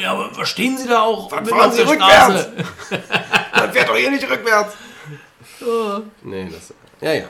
Ja, 0.01 0.13
aber 0.13 0.37
was 0.37 0.49
stehen 0.49 0.77
Sie 0.77 0.87
da 0.87 1.03
auch? 1.03 1.31
Mitten 1.31 1.47
fahren 1.47 1.73
Sie 1.73 1.83
rückwärts? 1.83 2.49
Man 3.57 3.73
fährt 3.73 3.89
doch 3.89 3.97
hier 3.97 4.11
nicht 4.11 4.29
rückwärts. 4.29 4.75
Nee, 6.23 6.49
das. 6.51 6.75
Ja, 7.01 7.13
ja. 7.15 7.29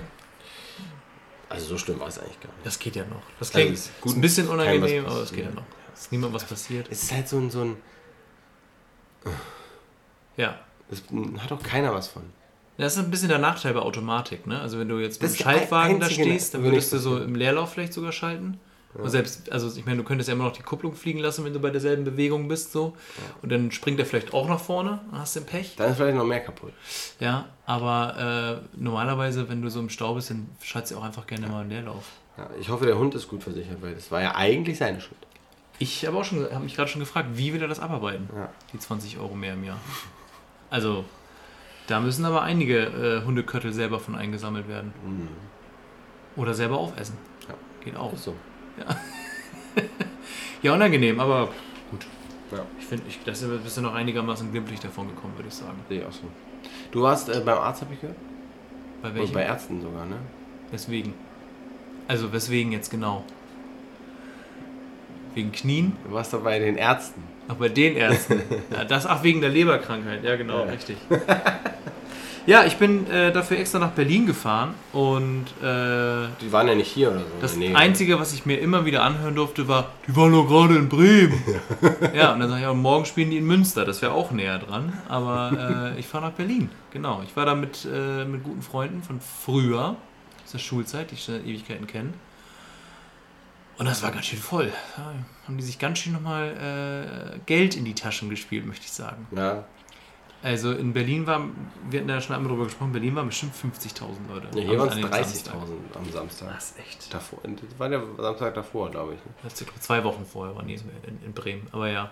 Also 1.48 1.66
so 1.66 1.78
schlimm 1.78 2.00
war 2.00 2.08
es 2.08 2.18
eigentlich 2.18 2.40
gar 2.40 2.50
nicht. 2.52 2.64
Das 2.66 2.78
geht 2.78 2.96
ja 2.96 3.04
noch. 3.04 3.22
Das 3.38 3.48
Also 3.48 3.58
klingt 3.58 3.74
ist 3.74 3.86
ist 3.86 4.00
gut, 4.00 4.16
ein 4.16 4.20
bisschen 4.20 4.48
unangenehm, 4.48 5.06
aber 5.06 5.20
es 5.20 5.32
geht 5.32 5.44
ja 5.44 5.50
noch. 5.50 5.64
Es 5.94 6.02
ist 6.02 6.12
niemand 6.12 6.32
was 6.32 6.44
passiert. 6.44 6.88
Es 6.90 7.02
ist 7.02 7.12
halt 7.12 7.28
so 7.28 7.38
ein, 7.38 7.50
so 7.50 7.60
ein. 7.62 7.76
Ja. 10.36 10.58
Das 10.88 11.02
hat 11.42 11.52
auch 11.52 11.62
keiner 11.62 11.94
was 11.94 12.08
von. 12.08 12.22
Das 12.78 12.94
ist 12.96 12.98
ein 12.98 13.10
bisschen 13.10 13.28
der 13.28 13.38
Nachteil 13.38 13.74
bei 13.74 13.80
Automatik, 13.80 14.46
ne? 14.46 14.60
Also 14.60 14.78
wenn 14.78 14.88
du 14.88 14.98
jetzt 14.98 15.20
mit 15.20 15.30
dem 15.30 15.34
ist 15.34 15.42
Schaltwagen 15.42 16.00
da 16.00 16.08
stehst, 16.08 16.54
dann 16.54 16.64
würdest 16.64 16.92
du 16.92 16.98
so 16.98 17.18
im 17.18 17.34
Leerlauf 17.34 17.72
vielleicht 17.72 17.92
sogar 17.92 18.12
schalten. 18.12 18.58
Und 18.94 19.08
selbst, 19.08 19.50
also 19.50 19.74
ich 19.76 19.86
meine, 19.86 19.98
du 19.98 20.04
könntest 20.04 20.28
ja 20.28 20.34
immer 20.34 20.44
noch 20.44 20.52
die 20.52 20.62
Kupplung 20.62 20.94
fliegen 20.94 21.18
lassen, 21.18 21.44
wenn 21.44 21.54
du 21.54 21.60
bei 21.60 21.70
derselben 21.70 22.04
Bewegung 22.04 22.48
bist, 22.48 22.72
so. 22.72 22.94
Und 23.40 23.50
dann 23.50 23.70
springt 23.70 23.98
er 23.98 24.04
vielleicht 24.04 24.34
auch 24.34 24.48
nach 24.48 24.60
vorne, 24.60 25.00
dann 25.10 25.20
hast 25.20 25.34
du 25.34 25.40
den 25.40 25.46
Pech. 25.46 25.76
Dann 25.76 25.90
ist 25.90 25.96
vielleicht 25.96 26.16
noch 26.16 26.26
mehr 26.26 26.40
kaputt. 26.40 26.72
Ja, 27.18 27.46
aber 27.64 28.62
äh, 28.62 28.78
normalerweise, 28.78 29.48
wenn 29.48 29.62
du 29.62 29.70
so 29.70 29.80
im 29.80 29.88
Stau 29.88 30.14
bist, 30.14 30.30
dann 30.30 30.48
schaltest 30.60 30.92
du 30.92 30.98
auch 30.98 31.04
einfach 31.04 31.26
gerne 31.26 31.46
mal 31.48 31.62
im 31.62 31.70
Leerlauf. 31.70 32.04
Ja, 32.36 32.50
ich 32.60 32.68
hoffe, 32.68 32.84
der 32.84 32.98
Hund 32.98 33.14
ist 33.14 33.28
gut 33.28 33.42
versichert, 33.42 33.80
weil 33.80 33.94
das 33.94 34.10
war 34.10 34.20
ja 34.20 34.34
eigentlich 34.34 34.78
seine 34.78 35.00
Schuld. 35.00 35.20
Ich 35.78 36.06
habe 36.06 36.16
auch 36.18 36.24
schon, 36.24 36.44
habe 36.52 36.64
mich 36.64 36.76
gerade 36.76 36.90
schon 36.90 37.00
gefragt, 37.00 37.30
wie 37.34 37.52
will 37.52 37.62
er 37.62 37.68
das 37.68 37.80
abarbeiten? 37.80 38.28
Ja. 38.34 38.50
Die 38.72 38.78
20 38.78 39.18
Euro 39.18 39.34
mehr 39.34 39.54
im 39.54 39.64
Jahr. 39.64 39.78
Also, 40.70 41.04
da 41.86 42.00
müssen 42.00 42.24
aber 42.24 42.42
einige 42.42 42.78
äh, 42.78 43.24
Hundeköttel 43.24 43.72
selber 43.72 43.98
von 44.00 44.14
eingesammelt 44.14 44.68
werden. 44.68 44.92
Oder 46.36 46.54
selber 46.54 46.78
aufessen. 46.78 47.16
Ja. 47.48 47.54
Geht 47.84 47.96
auch. 47.96 48.12
Ist 48.12 48.24
so. 48.24 48.34
Ja, 50.62 50.74
unangenehm, 50.74 51.18
aber 51.18 51.48
gut. 51.90 52.06
Ja, 52.52 52.64
Ich 52.78 52.86
finde, 52.86 53.04
ich, 53.08 53.18
da 53.24 53.32
bist 53.32 53.76
du 53.76 53.80
noch 53.80 53.94
einigermaßen 53.94 54.52
glimpflich 54.52 54.78
davon 54.78 55.08
gekommen, 55.08 55.34
würde 55.36 55.48
ich 55.48 55.54
sagen. 55.54 55.76
ich 55.88 56.04
auch 56.04 56.12
so. 56.12 56.22
Du 56.92 57.02
warst 57.02 57.28
äh, 57.28 57.40
beim 57.44 57.58
Arzt, 57.58 57.80
habe 57.82 57.94
ich 57.94 58.00
gehört? 58.00 58.16
Bei 59.02 59.08
Und 59.08 59.14
welchem? 59.16 59.32
bei 59.34 59.42
Ärzten 59.42 59.82
sogar, 59.82 60.06
ne? 60.06 60.16
Weswegen? 60.70 61.14
Also, 62.06 62.32
weswegen 62.32 62.70
jetzt 62.70 62.90
genau? 62.90 63.24
Wegen 65.34 65.50
Knien? 65.50 65.96
Du 66.06 66.12
warst 66.12 66.32
doch 66.32 66.42
bei 66.42 66.58
den 66.60 66.76
Ärzten. 66.76 67.24
Ach, 67.48 67.54
bei 67.54 67.68
den 67.68 67.96
Ärzten. 67.96 68.40
ja, 68.70 68.84
das, 68.84 69.06
ach, 69.06 69.22
wegen 69.24 69.40
der 69.40 69.50
Leberkrankheit. 69.50 70.22
Ja, 70.22 70.36
genau, 70.36 70.60
Ja. 70.60 70.70
richtig. 70.70 70.96
Ja, 72.46 72.64
ich 72.64 72.76
bin 72.76 73.08
äh, 73.08 73.32
dafür 73.32 73.58
extra 73.58 73.78
nach 73.78 73.92
Berlin 73.92 74.26
gefahren 74.26 74.74
und 74.92 75.44
äh, 75.62 76.28
Die 76.40 76.50
waren 76.50 76.66
ja 76.66 76.74
nicht 76.74 76.90
hier 76.90 77.10
oder 77.10 77.20
so. 77.20 77.26
das 77.40 77.56
Nähe. 77.56 77.76
Einzige, 77.76 78.18
was 78.18 78.32
ich 78.32 78.44
mir 78.46 78.58
immer 78.58 78.84
wieder 78.84 79.04
anhören 79.04 79.34
durfte, 79.36 79.68
war, 79.68 79.90
die 80.08 80.16
waren 80.16 80.32
doch 80.32 80.46
gerade 80.46 80.76
in 80.76 80.88
Bremen. 80.88 81.40
ja, 82.14 82.32
und 82.32 82.40
dann 82.40 82.48
sag 82.48 82.56
ich, 82.56 82.62
ja, 82.62 82.74
morgen 82.74 83.04
spielen 83.04 83.30
die 83.30 83.36
in 83.36 83.46
Münster, 83.46 83.84
das 83.84 84.02
wäre 84.02 84.12
auch 84.12 84.32
näher 84.32 84.58
dran. 84.58 84.92
Aber 85.08 85.92
äh, 85.96 86.00
ich 86.00 86.06
fahre 86.08 86.26
nach 86.26 86.32
Berlin, 86.32 86.68
genau. 86.90 87.22
Ich 87.24 87.36
war 87.36 87.46
da 87.46 87.54
mit, 87.54 87.86
äh, 87.92 88.24
mit 88.24 88.42
guten 88.42 88.62
Freunden 88.62 89.02
von 89.02 89.20
früher, 89.20 89.96
aus 90.44 90.50
der 90.52 90.58
Schulzeit, 90.58 91.10
die 91.10 91.14
ich 91.14 91.22
seit 91.24 91.46
Ewigkeiten 91.46 91.86
kenne. 91.86 92.12
Und 93.78 93.86
das 93.86 94.02
war 94.02 94.10
ganz 94.10 94.26
schön 94.26 94.38
voll. 94.38 94.70
Da 94.96 95.14
haben 95.46 95.56
die 95.56 95.64
sich 95.64 95.78
ganz 95.78 95.98
schön 95.98 96.12
nochmal 96.12 97.34
äh, 97.36 97.38
Geld 97.46 97.76
in 97.76 97.84
die 97.84 97.94
Taschen 97.94 98.30
gespielt, 98.30 98.66
möchte 98.66 98.84
ich 98.84 98.92
sagen. 98.92 99.26
Ja, 99.34 99.64
Also 100.42 100.72
in 100.72 100.92
Berlin 100.92 101.26
war, 101.26 101.48
wir 101.88 102.00
hatten 102.00 102.08
ja 102.08 102.20
schon 102.20 102.34
einmal 102.34 102.50
drüber 102.50 102.64
gesprochen, 102.64 102.90
Berlin 102.92 103.14
waren 103.14 103.26
bestimmt 103.28 103.54
50.000 103.54 104.02
Leute. 104.28 104.58
ja 104.58 104.64
hier 104.64 104.78
waren 104.78 104.88
es 104.88 104.96
dem 104.96 105.04
30.000 105.04 105.24
Samstag. 105.24 105.54
am 105.94 106.10
Samstag. 106.10 106.54
Das 106.54 106.70
ist 106.70 106.78
echt. 106.80 107.14
Davor, 107.14 107.38
das 107.44 107.78
war 107.78 107.88
der 107.88 108.02
Samstag 108.18 108.54
davor, 108.54 108.90
glaube 108.90 109.14
ich. 109.14 109.20
Ne? 109.44 109.68
Zwei 109.78 110.02
Wochen 110.02 110.24
vorher 110.26 110.56
waren 110.56 110.66
die 110.66 110.74
in, 110.74 110.82
in 111.24 111.32
Bremen, 111.32 111.68
aber 111.70 111.88
ja. 111.88 112.10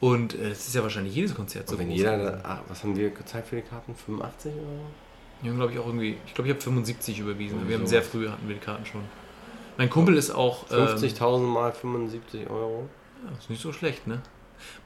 Und 0.00 0.34
äh, 0.34 0.50
es 0.50 0.68
ist 0.68 0.74
ja 0.74 0.82
wahrscheinlich 0.82 1.14
jedes 1.14 1.34
Konzert 1.34 1.68
so 1.68 1.78
wenn 1.78 1.88
groß. 1.88 1.96
jeder, 1.96 2.18
da, 2.18 2.40
ah, 2.42 2.60
was 2.68 2.82
haben 2.82 2.94
wir 2.94 3.08
gezahlt 3.10 3.46
für 3.46 3.56
die 3.56 3.62
Karten? 3.62 3.94
85 3.94 4.52
oder? 4.52 4.62
Wir 5.40 5.50
haben, 5.50 5.58
glaube 5.58 5.72
ich, 5.72 5.78
auch 5.78 5.86
irgendwie, 5.86 6.16
ich 6.26 6.34
glaube, 6.34 6.48
ich 6.48 6.54
habe 6.54 6.62
75 6.62 7.18
überwiesen. 7.18 7.56
Irgendwie 7.56 7.68
Wir 7.70 7.78
haben 7.78 7.86
so. 7.86 7.90
sehr 7.90 8.02
früh 8.02 8.28
hatten 8.28 8.46
wir 8.46 8.54
die 8.56 8.60
Karten 8.60 8.84
schon. 8.84 9.02
Mein 9.78 9.88
Kumpel 9.90 10.16
ist 10.16 10.30
auch. 10.30 10.70
ähm, 10.70 10.86
50.000 10.86 11.38
mal 11.40 11.72
75 11.72 12.48
Euro. 12.50 12.88
Ja, 13.24 13.38
ist 13.38 13.48
nicht 13.48 13.62
so 13.62 13.72
schlecht, 13.72 14.06
ne? 14.06 14.20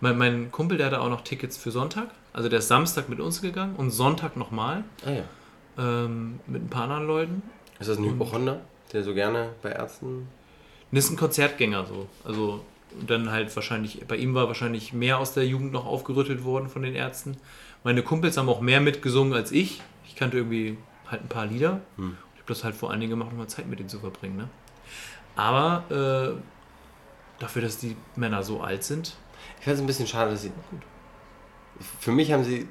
Mein, 0.01 0.17
mein 0.19 0.51
Kumpel, 0.53 0.79
der 0.79 0.87
hatte 0.87 1.01
auch 1.01 1.09
noch 1.09 1.23
Tickets 1.23 1.57
für 1.57 1.71
Sonntag. 1.71 2.09
Also 2.33 2.49
der 2.49 2.61
ist 2.61 2.69
Samstag 2.69 3.09
mit 3.09 3.21
uns 3.21 3.41
gegangen 3.43 3.75
und 3.77 3.91
Sonntag 3.91 4.37
nochmal 4.37 4.85
Ah 5.05 5.11
ja. 5.11 5.23
ähm, 5.79 6.41
mit 6.47 6.63
ein 6.63 6.69
paar 6.69 6.85
anderen 6.85 7.07
Leuten. 7.07 7.43
Ist 7.79 7.89
das 7.89 7.99
ein 7.99 8.05
Hypochonder, 8.05 8.61
der 8.93 9.03
so 9.03 9.15
gerne 9.15 9.51
bei 9.63 9.71
Ärzten. 9.71 10.29
Und 10.91 10.99
ist 10.99 11.11
ein 11.11 11.17
Konzertgänger 11.17 11.87
so. 11.87 12.09
Also 12.25 12.65
dann 13.07 13.31
halt 13.31 13.55
wahrscheinlich, 13.55 14.05
bei 14.07 14.17
ihm 14.17 14.35
war 14.35 14.49
wahrscheinlich 14.49 14.93
mehr 14.93 15.19
aus 15.19 15.33
der 15.33 15.47
Jugend 15.47 15.73
noch 15.73 15.87
aufgerüttelt 15.87 16.45
worden 16.45 16.69
von 16.69 16.83
den 16.83 16.95
Ärzten. 16.95 17.37
Meine 17.85 18.03
Kumpels 18.03 18.37
haben 18.37 18.49
auch 18.49 18.61
mehr 18.61 18.81
mitgesungen 18.81 19.33
als 19.33 19.53
ich. 19.53 19.81
Ich 20.07 20.17
kannte 20.17 20.37
irgendwie 20.37 20.77
halt 21.11 21.23
ein 21.23 21.29
paar 21.29 21.47
Lieder. 21.47 21.81
Hm. 21.97 22.17
Ich 22.35 22.41
habe 22.41 22.49
das 22.49 22.65
halt 22.65 22.75
vor 22.75 22.91
allen 22.91 23.01
Dingen 23.01 23.11
gemacht, 23.11 23.31
um 23.33 23.39
mal 23.39 23.47
Zeit 23.49 23.67
mit 23.69 23.79
denen 23.79 23.89
zu 23.89 24.01
verbringen. 24.01 24.37
Ne? 24.37 24.49
Aber 25.37 25.85
äh, 26.37 27.41
dafür, 27.41 27.63
dass 27.63 27.79
die 27.79 27.97
Männer 28.17 28.43
so 28.43 28.61
alt 28.61 28.83
sind, 28.85 29.15
Ich 29.59 29.65
finde 29.65 29.77
es 29.77 29.81
ein 29.81 29.87
bisschen 29.87 30.07
schade, 30.07 30.33
dass 30.33 30.43
sie. 30.43 30.53
Für 32.01 32.13
mich 32.13 32.33
haben 32.33 32.45
sie 32.45 32.69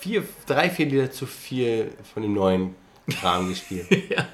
vier, 0.00 0.24
drei, 0.46 0.70
vier 0.70 0.86
Lieder 0.86 1.10
zu 1.10 1.26
viel 1.26 1.92
von 2.14 2.22
dem 2.22 2.34
neuen 2.34 2.74
Kram 3.10 3.48
gespielt. 3.48 3.86
ja. 4.10 4.26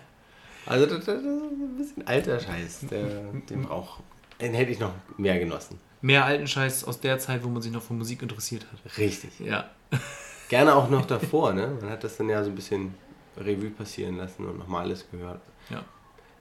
Also 0.67 0.87
das, 0.87 1.05
das 1.05 1.21
ist 1.21 1.25
ein 1.25 1.77
bisschen 1.77 2.07
alter 2.07 2.41
Scheiß. 2.41 2.87
Der, 2.91 3.05
den 3.49 3.63
braucht. 3.63 4.03
Den 4.41 4.53
hätte 4.55 4.73
ich 4.73 4.81
noch 4.81 4.93
mehr 5.17 5.39
genossen. 5.39 5.79
mehr 6.03 6.25
alten 6.25 6.47
Scheiß 6.47 6.85
aus 6.85 7.01
der 7.01 7.19
Zeit, 7.19 7.45
wo 7.45 7.49
man 7.49 7.63
sich 7.63 7.73
noch 7.73 7.83
für 7.83 7.95
Musik 7.95 8.23
interessiert 8.23 8.67
hat. 8.73 8.99
Richtig. 8.99 9.39
Ja. 9.41 9.71
Gerne 10.49 10.75
auch 10.75 10.91
noch 10.91 11.07
davor, 11.07 11.53
ne? 11.53 11.77
Man 11.81 11.91
hat 11.91 12.05
das 12.05 12.17
dann 12.17 12.29
ja 12.29 12.43
so 12.45 12.51
ein 12.51 12.55
bisschen 12.55 12.95
Revue 13.37 13.71
passieren 13.71 14.17
lassen 14.17 14.45
und 14.45 14.59
nochmal 14.59 14.85
alles 14.85 15.05
gehört. 15.11 15.41
ja. 15.71 15.85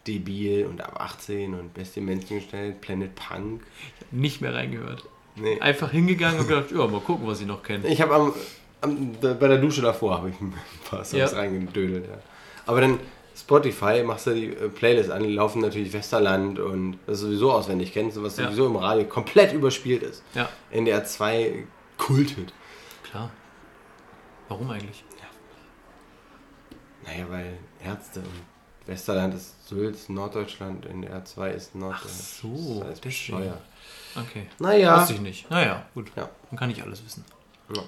Debil 0.08 0.68
und 0.68 0.82
ab 0.82 1.02
18 1.02 1.56
und 1.56 1.74
beste 1.74 2.00
Menschen 2.00 2.38
gestellt, 2.38 2.80
Planet 2.80 3.16
Punk. 3.16 3.64
Nicht 4.12 4.40
mehr 4.40 4.54
reingehört. 4.54 5.04
Nee. 5.36 5.60
Einfach 5.60 5.92
hingegangen 5.92 6.40
und 6.40 6.48
gedacht, 6.48 6.72
ja, 6.72 6.88
mal 6.88 7.02
gucken, 7.02 7.28
was 7.28 7.42
ich 7.42 7.48
noch 7.48 7.62
kenne. 7.62 7.88
Ich 7.88 8.00
habe 8.02 8.34
bei 8.82 9.48
der 9.48 9.58
Dusche 9.58 9.82
davor 9.82 10.18
habe 10.18 10.30
ich 10.30 10.40
ein 10.40 10.54
paar 10.90 11.04
Songs 11.04 11.32
Ja. 11.32 11.38
reingedödelt. 11.38 12.06
Ja. 12.08 12.18
Aber 12.66 12.82
dann 12.82 13.00
Spotify, 13.38 14.02
machst 14.04 14.28
du 14.28 14.34
die 14.34 14.48
äh, 14.48 14.70
Playlist 14.70 15.12
an, 15.12 15.24
die 15.24 15.34
laufen 15.34 15.62
natürlich 15.62 15.92
Westerland 15.92 16.58
und 16.58 16.98
das 17.06 17.20
sowieso 17.20 17.52
auswendig 17.52 17.92
kennst, 17.94 18.22
was 18.24 18.38
Ja. 18.38 18.46
sowieso 18.46 18.68
im 18.68 18.78
Radio 18.78 19.06
komplett 19.08 19.52
überspielt 19.52 20.04
ist. 20.04 20.24
Ja, 20.34 20.48
NDR 20.72 21.04
2 21.04 21.66
kultet. 21.98 22.54
klar. 23.04 23.30
Warum 24.48 24.70
eigentlich? 24.70 25.04
Naja, 27.06 27.26
weil 27.30 27.58
Ärzte 27.84 28.20
und 28.22 28.88
Westerland 28.88 29.34
ist 29.36 29.68
Sülz, 29.68 30.10
Norddeutschland, 30.10 30.86
in 30.86 31.02
der 31.02 31.24
R2 31.24 31.50
ist 31.52 31.76
Norddeutschland. 31.76 32.14
Ach 32.16 32.42
so, 32.42 32.80
Das 32.84 32.94
ist 32.94 33.02
bescheuert. 33.02 33.62
Okay. 34.16 34.48
Naja. 34.60 35.00
Wusste 35.00 35.14
ich 35.14 35.22
nicht. 35.22 35.50
Naja, 35.50 35.86
gut. 35.94 36.12
Ja. 36.16 36.30
Dann 36.50 36.60
kann 36.60 36.70
ich 36.70 36.82
alles 36.82 37.04
wissen. 37.04 37.26
Ja. 37.76 37.84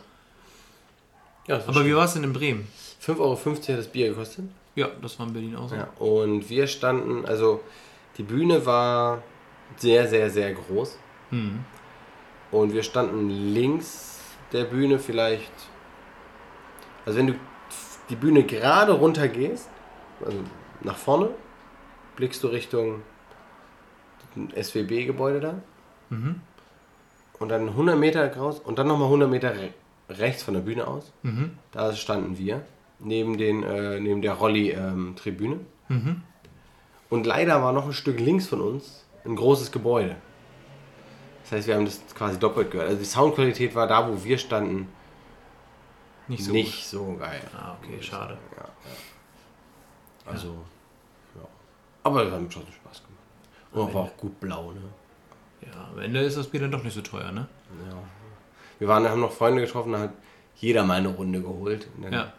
Ja, 1.48 1.56
Aber 1.56 1.74
schön. 1.74 1.86
wie 1.86 1.96
war 1.96 2.06
es 2.06 2.14
denn 2.14 2.24
in 2.24 2.34
Bremen? 2.34 2.68
5,50 3.02 3.20
Euro 3.20 3.36
hat 3.38 3.70
das 3.70 3.88
Bier 3.88 4.10
gekostet. 4.10 4.46
Ja, 4.76 4.90
das 5.02 5.18
war 5.18 5.28
in 5.28 5.34
Berlin 5.34 5.56
auch 5.56 5.70
so. 5.70 5.76
Ja, 5.76 5.88
und 5.98 6.50
wir 6.50 6.68
standen, 6.68 7.26
also 7.26 7.62
die 8.18 8.24
Bühne 8.24 8.66
war 8.66 9.24
sehr, 9.78 10.08
sehr, 10.08 10.30
sehr 10.30 10.54
groß. 10.54 10.98
Mhm. 11.32 11.64
Und 12.52 12.74
wir 12.74 12.84
standen 12.84 13.30
links 13.30 14.20
der 14.52 14.66
Bühne 14.66 15.00
vielleicht. 15.00 15.52
Also 17.06 17.18
wenn 17.20 17.28
du 17.28 17.34
die 18.10 18.16
Bühne 18.16 18.44
gerade 18.44 18.92
runter 18.92 19.28
gehst, 19.28 19.70
also 20.24 20.38
nach 20.82 20.98
vorne, 20.98 21.30
blickst 22.16 22.44
du 22.44 22.48
Richtung 22.48 23.02
SWB-Gebäude 24.56 25.40
da. 25.40 25.62
Mhm. 26.10 26.42
Und 27.40 27.50
dann 27.50 27.70
100 27.70 27.98
Meter 27.98 28.36
raus 28.36 28.60
und 28.60 28.80
dann 28.80 28.88
nochmal 28.88 29.08
100 29.08 29.30
Meter 29.30 29.56
re 29.56 29.70
rechts 30.10 30.42
von 30.44 30.54
der 30.54 30.62
Bühne 30.62 30.88
aus. 30.88 31.12
Mhm. 31.24 31.58
Da 31.74 31.94
standen 31.94 32.38
wir, 32.38 32.62
neben, 33.00 33.38
den, 33.38 33.64
äh, 33.64 34.00
neben 34.00 34.22
der 34.22 34.34
Rolli-Tribüne. 34.34 35.60
Mhm. 35.90 36.22
Und 37.10 37.26
leider 37.26 37.62
war 37.62 37.74
noch 37.74 37.86
ein 37.88 37.94
Stück 37.94 38.20
links 38.20 38.48
von 38.48 38.62
uns 38.62 39.06
ein 39.28 39.36
großes 39.36 39.72
Gebäude. 39.72 40.16
Das 41.44 41.52
heißt, 41.52 41.68
wir 41.68 41.76
haben 41.76 41.86
das 41.86 42.02
quasi 42.14 42.40
doppelt 42.40 42.72
gehört. 42.72 42.90
Also 42.90 43.00
die 43.00 43.06
Soundqualität 43.06 43.76
war 43.76 43.88
da, 43.88 44.08
wo 44.10 44.24
wir 44.24 44.38
standen, 44.38 44.90
Nicht 46.28 46.44
so 46.44 46.52
nicht 46.52 46.86
so 46.86 47.16
geil. 47.18 47.42
Ah, 47.56 47.76
okay, 47.82 48.02
schade. 48.02 48.38
Ja, 48.58 48.64
ja. 48.64 50.32
Also, 50.32 50.48
ja. 51.36 51.48
Aber 52.04 52.26
wir 52.26 52.32
haben 52.32 52.52
schon 52.52 52.64
Spaß 52.64 53.04
gemacht. 53.04 53.88
Und 53.88 53.94
war 53.94 54.04
auch 54.04 54.18
gut 54.18 54.40
blau, 54.40 54.72
ne? 54.72 54.82
Ja, 55.62 55.90
am 55.94 56.00
Ende 56.00 56.22
ist 56.22 56.38
das 56.38 56.48
Bier 56.48 56.62
dann 56.62 56.72
doch 56.72 56.84
nicht 56.84 56.94
so 56.94 57.02
teuer, 57.02 57.32
ne? 57.32 57.48
Ja. 57.90 57.98
Wir 58.80 58.88
waren, 58.88 59.08
haben 59.08 59.22
noch 59.22 59.32
Freunde 59.32 59.62
getroffen, 59.62 59.94
da 59.94 60.00
hat 60.00 60.14
jeder 60.56 60.84
mal 60.84 60.98
eine 60.98 61.10
Runde 61.10 61.42
geholt. 61.42 61.88
Dann, 62.02 62.14
Ja. 62.14 62.34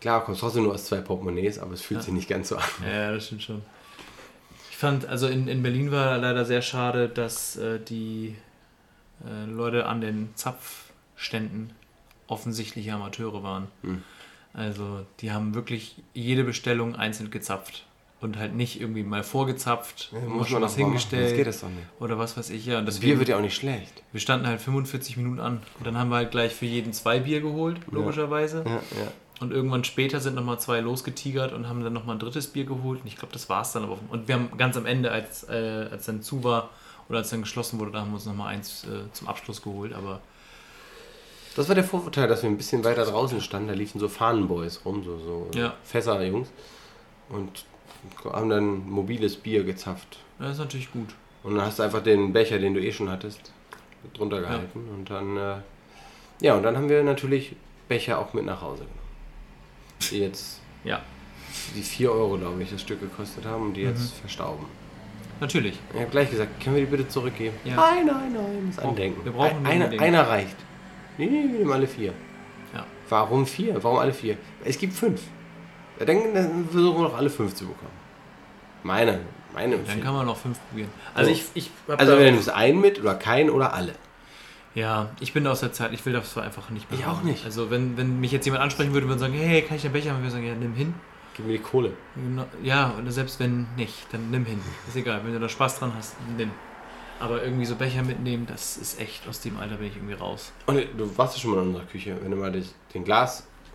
Klar, 0.00 0.24
kommst 0.24 0.40
trotzdem 0.40 0.64
nur 0.64 0.74
aus 0.74 0.84
zwei 0.84 1.00
Portemonnaies, 1.00 1.58
aber 1.58 1.72
es 1.72 1.82
fühlt 1.82 2.02
sich 2.02 2.12
nicht 2.12 2.28
ganz 2.28 2.50
so 2.50 2.56
an. 2.56 2.64
Ja, 2.86 3.12
das 3.12 3.26
stimmt 3.26 3.42
schon. 3.42 3.62
Ich 4.70 4.76
fand, 4.76 5.06
also 5.06 5.26
in, 5.26 5.48
in 5.48 5.62
Berlin 5.62 5.90
war 5.90 6.18
leider 6.18 6.44
sehr 6.44 6.60
schade, 6.60 7.08
dass 7.08 7.56
äh, 7.56 7.80
die 7.80 8.36
äh, 9.24 9.50
Leute 9.50 9.86
an 9.86 10.02
den 10.02 10.28
Zapfständen 10.34 11.72
offensichtliche 12.26 12.92
Amateure 12.92 13.42
waren. 13.42 13.68
Hm. 13.82 14.02
Also 14.52 15.06
die 15.20 15.32
haben 15.32 15.54
wirklich 15.54 15.96
jede 16.12 16.44
Bestellung 16.44 16.94
einzeln 16.94 17.30
gezapft. 17.30 17.86
Und 18.26 18.38
halt 18.38 18.54
nicht 18.54 18.80
irgendwie 18.80 19.04
mal 19.04 19.22
vorgezapft, 19.22 20.10
Ja, 20.12 20.18
muss 20.28 20.48
schon 20.48 20.60
was 20.60 20.74
hingestellt. 20.74 21.28
sonst 21.28 21.36
geht 21.36 21.46
das 21.46 21.60
doch 21.60 21.68
nicht. 21.68 21.86
Oder 22.00 22.18
was 22.18 22.36
weiß 22.36 22.50
ich, 22.50 22.66
ja. 22.66 22.80
Und 22.80 22.86
Das 22.86 22.96
deswegen, 22.96 23.12
Bier 23.12 23.18
wird 23.20 23.28
ja 23.28 23.36
auch 23.36 23.40
nicht 23.40 23.54
schlecht. 23.54 24.02
wir 24.10 24.20
standen 24.20 24.48
halt 24.48 24.60
45 24.60 25.16
Minuten 25.16 25.38
an. 25.38 25.62
Und 25.78 25.86
dann 25.86 25.96
haben 25.96 26.08
wir 26.10 26.16
halt 26.16 26.32
gleich 26.32 26.52
für 26.52 26.66
jeden 26.66 26.92
zwei 26.92 27.20
Bier 27.20 27.40
geholt, 27.40 27.78
logischerweise. 27.90 28.64
Ja, 28.66 28.72
ja. 29.00 29.12
Und 29.38 29.52
irgendwann 29.52 29.84
später 29.84 30.18
sind 30.20 30.34
nochmal 30.34 30.58
zwei 30.58 30.80
losgetigert 30.80 31.52
und 31.52 31.68
haben 31.68 31.84
dann 31.84 31.92
nochmal 31.92 32.16
ein 32.16 32.18
drittes 32.18 32.48
Bier 32.48 32.64
geholt. 32.64 33.02
Und 33.02 33.06
ich 33.06 33.16
glaube, 33.16 33.32
das 33.32 33.48
war 33.48 33.62
es 33.62 33.70
dann 33.72 33.84
aber. 33.84 33.98
Und 34.08 34.26
wir 34.26 34.34
haben 34.34 34.48
ganz 34.58 34.76
am 34.76 34.86
Ende, 34.86 35.12
als, 35.12 35.44
äh, 35.48 35.86
als 35.90 36.06
dann 36.06 36.20
zu 36.22 36.42
war 36.42 36.70
oder 37.08 37.18
als 37.18 37.30
dann 37.30 37.42
geschlossen 37.42 37.78
wurde, 37.78 37.92
da 37.92 38.00
haben 38.00 38.08
wir 38.10 38.14
uns 38.14 38.26
nochmal 38.26 38.48
eins 38.54 38.84
äh, 38.84 39.12
zum 39.12 39.28
Abschluss 39.28 39.62
geholt. 39.62 39.92
Aber 39.92 40.20
Das 41.54 41.68
war 41.68 41.74
der 41.76 41.84
Vorteil, 41.84 42.26
dass 42.28 42.42
wir 42.42 42.50
ein 42.50 42.56
bisschen 42.56 42.82
weiter 42.82 43.04
draußen 43.04 43.40
standen. 43.40 43.68
Da 43.68 43.74
liefen 43.74 44.00
so 44.00 44.08
Fahnenboys 44.08 44.80
rum, 44.84 45.04
so, 45.04 45.16
so 45.18 45.50
Ja. 45.56 45.74
Fässer-Jungs. 45.84 46.48
Und 47.28 47.64
haben 48.24 48.48
dann 48.50 48.88
mobiles 48.88 49.36
Bier 49.36 49.64
gezapft. 49.64 50.18
das 50.38 50.52
ist 50.52 50.58
natürlich 50.58 50.90
gut. 50.92 51.14
Und 51.42 51.54
dann 51.54 51.64
hast 51.66 51.78
du 51.78 51.82
einfach 51.84 52.02
den 52.02 52.32
Becher, 52.32 52.58
den 52.58 52.74
du 52.74 52.80
eh 52.80 52.92
schon 52.92 53.08
hattest, 53.10 53.52
drunter 54.14 54.40
gehalten. 54.40 54.88
Und 54.94 55.08
dann, 55.10 55.36
äh, 55.36 55.56
ja, 56.40 56.54
und 56.54 56.62
dann 56.64 56.76
haben 56.76 56.88
wir 56.88 57.02
natürlich 57.04 57.54
Becher 57.88 58.18
auch 58.18 58.32
mit 58.34 58.44
nach 58.44 58.60
Hause 58.62 58.82
genommen. 58.84 60.10
Die 60.10 60.18
jetzt, 60.18 60.60
Ja, 60.84 61.02
die 61.74 61.82
4 61.82 62.10
Euro, 62.12 62.36
glaube 62.36 62.62
ich, 62.62 62.70
das 62.70 62.80
Stück 62.82 63.00
gekostet 63.00 63.44
haben 63.44 63.62
und 63.66 63.74
die 63.74 63.82
jetzt 63.82 64.16
Mhm. 64.16 64.20
verstauben. 64.20 64.66
natürlich. 65.40 65.78
Ich 65.92 66.00
habe 66.00 66.10
gleich 66.10 66.30
gesagt, 66.30 66.60
können 66.62 66.76
wir 66.76 66.84
die 66.84 66.90
bitte 66.90 67.08
zurückgeben? 67.08 67.54
Ja. 67.64 67.76
Nein, 67.76 68.06
nein, 68.06 68.32
nein, 68.32 68.72
das 68.74 68.84
Andenken. 68.84 69.24
wir 69.24 69.32
brauchen 69.32 69.62
nur 69.62 69.70
einer, 69.70 70.00
einer 70.00 70.26
reicht. 70.28 70.56
Nee, 71.18 71.26
nee, 71.26 71.42
wir 71.52 71.58
nehmen 71.60 71.72
alle 71.72 71.86
vier. 71.86 72.12
Ja. 72.74 72.84
Warum 73.08 73.46
vier? 73.46 73.82
Warum 73.82 73.98
alle 73.98 74.12
vier? 74.14 74.36
Es 74.64 74.78
gibt 74.78 74.92
fünf. 74.94 75.20
Ja, 75.98 76.04
Dann, 76.06 76.34
dann 76.34 76.68
versuchen 76.70 76.96
wir 76.98 77.08
noch 77.08 77.16
alle 77.16 77.30
fünf 77.30 77.54
zu 77.54 77.66
bekommen. 77.66 77.90
Meine, 78.82 79.20
meine 79.54 79.72
Dann 79.72 79.80
Empfehlung. 79.80 80.04
kann 80.04 80.14
man 80.14 80.26
noch 80.26 80.36
fünf 80.36 80.58
probieren. 80.68 80.90
Also 81.14 81.30
So. 81.30 81.36
ich, 81.36 81.44
ich 81.54 81.70
Also 81.96 82.12
da- 82.12 82.18
wenn 82.18 82.34
du 82.34 82.40
es 82.40 82.48
einen 82.48 82.80
mit 82.80 83.00
oder 83.00 83.14
keinen 83.14 83.50
oder 83.50 83.72
alle. 83.72 83.94
Ja, 84.74 85.08
ich 85.20 85.32
bin 85.32 85.44
da 85.44 85.52
aus 85.52 85.60
der 85.60 85.72
Zeit, 85.72 85.92
ich 85.94 86.04
will 86.04 86.12
das 86.12 86.30
zwar 86.32 86.44
einfach 86.44 86.68
nicht 86.70 86.90
mehr. 86.90 87.00
Ich 87.00 87.06
auch 87.06 87.22
nicht. 87.22 87.44
Also 87.46 87.70
wenn, 87.70 87.96
wenn 87.96 88.20
mich 88.20 88.30
jetzt 88.30 88.44
jemand 88.44 88.62
ansprechen 88.62 88.92
würde 88.92 89.06
und 89.06 89.18
sagen, 89.18 89.32
hey, 89.32 89.62
kann 89.62 89.76
ich 89.76 89.82
den 89.82 89.92
Becher 89.92 90.12
haben? 90.12 90.22
Wir 90.22 90.30
sagen, 90.30 90.46
ja, 90.46 90.54
nimm 90.54 90.74
hin. 90.74 90.94
Gib 91.34 91.46
mir 91.46 91.52
die 91.52 91.58
Kohle. 91.62 91.92
Genau, 92.14 92.44
Ja, 92.62 92.90
und 92.98 93.10
selbst 93.10 93.40
wenn 93.40 93.66
nicht, 93.76 94.06
dann 94.12 94.30
nimm 94.30 94.44
hin. 94.44 94.60
Ist 94.86 94.96
egal, 94.96 95.22
wenn 95.24 95.32
du 95.32 95.40
da 95.40 95.48
Spaß 95.48 95.78
dran 95.78 95.92
hast, 95.96 96.14
nimm. 96.36 96.50
Aber 97.18 97.42
irgendwie 97.42 97.64
so 97.64 97.74
Becher 97.76 98.02
mitnehmen, 98.02 98.44
das 98.46 98.76
ist 98.76 99.00
echt, 99.00 99.26
aus 99.26 99.40
dem 99.40 99.56
Alter 99.58 99.76
bin 99.76 99.86
ich 99.88 99.96
irgendwie 99.96 100.12
raus. 100.14 100.52
Und 100.66 100.78
du 100.98 101.16
warst 101.16 101.36
ja 101.36 101.40
schon 101.40 101.52
mal 101.52 101.62
in 101.62 101.68
unserer 101.68 101.84
Küche, 101.86 102.14
wenn 102.22 102.30
du 102.30 102.36
mal 102.36 102.52
den 102.92 103.04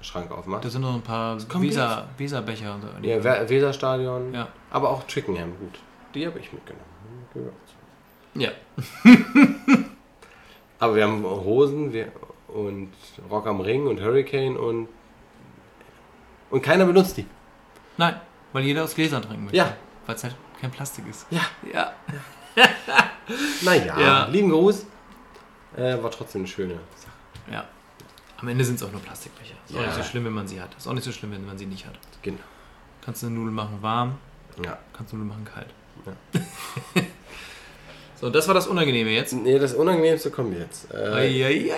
Glasschrank 0.01 0.31
aufmachst. 0.31 0.65
Da 0.65 0.69
sind 0.69 0.81
noch 0.81 0.95
ein 0.95 1.01
paar 1.01 1.37
Weser, 1.61 2.07
Weserbecher 2.17 2.73
und 2.75 2.81
so. 2.81 2.87
ja, 3.07 3.23
We- 3.23 3.49
Weserstadion, 3.49 4.33
Ja. 4.33 4.47
aber 4.71 4.89
auch 4.89 5.05
Chickenham, 5.07 5.51
gut. 5.59 5.79
Die 6.15 6.25
habe 6.25 6.39
ich 6.39 6.51
mitgenommen. 6.51 6.85
Ja. 8.33 8.49
Aber 10.79 10.95
wir 10.95 11.03
haben 11.03 11.23
Hosen 11.23 11.93
wir, 11.93 12.11
und 12.47 12.89
Rock 13.29 13.45
am 13.47 13.61
Ring 13.61 13.85
und 13.87 14.01
Hurricane 14.01 14.57
und 14.57 14.87
und 16.49 16.61
keiner 16.61 16.85
benutzt 16.85 17.15
die. 17.17 17.25
Nein, 17.97 18.15
weil 18.51 18.63
jeder 18.63 18.83
aus 18.83 18.95
Gläsern 18.95 19.21
trinken 19.21 19.43
möchte. 19.43 19.57
Ja. 19.57 19.73
Weil 20.05 20.15
es 20.15 20.23
halt 20.23 20.35
kein 20.59 20.71
Plastik 20.71 21.05
ist. 21.09 21.27
Ja. 21.29 21.41
Ja. 21.71 21.93
Naja, 23.61 23.97
Ja. 23.99 24.25
lieben 24.27 24.49
Gruß. 24.49 24.85
Äh, 25.77 26.01
war 26.03 26.11
trotzdem 26.11 26.41
eine 26.41 26.47
schöne 26.49 26.73
Sache. 26.95 27.13
Ja. 27.53 27.65
Am 28.41 28.47
Ende 28.47 28.63
sind 28.65 28.75
es 28.75 28.83
auch 28.83 28.91
nur 28.91 29.01
Plastikbecher. 29.01 29.53
Ist 29.69 29.75
auch 29.75 29.79
Ja. 29.81 29.87
nicht 29.87 29.95
so 29.97 30.03
schlimm, 30.03 30.25
wenn 30.25 30.33
man 30.33 30.47
sie 30.47 30.59
hat. 30.59 30.73
Ist 30.75 30.87
auch 30.87 30.93
nicht 30.93 31.03
so 31.03 31.11
schlimm, 31.11 31.31
wenn 31.31 31.45
man 31.45 31.57
sie 31.57 31.65
nicht 31.67 31.85
hat. 31.85 31.93
Genau. 32.21 32.39
Kannst 33.05 33.21
du 33.23 33.27
eine 33.27 33.35
Nudel 33.35 33.51
machen 33.51 33.77
warm, 33.81 34.17
Ja. 34.63 34.77
kannst 34.93 35.13
du 35.13 35.17
eine 35.17 35.25
Nudel 35.25 35.37
machen 35.39 35.45
kalt. 35.53 35.73
Ja. 36.05 36.41
so, 38.19 38.29
das 38.29 38.47
war 38.47 38.53
das 38.55 38.67
Unangenehme 38.67 39.11
jetzt. 39.11 39.33
Nee, 39.33 39.59
das 39.59 39.73
Unangenehmste 39.73 40.31
kommt 40.31 40.57
jetzt. 40.57 40.91
Äh, 40.93 40.97
Eieieiei. 40.97 41.71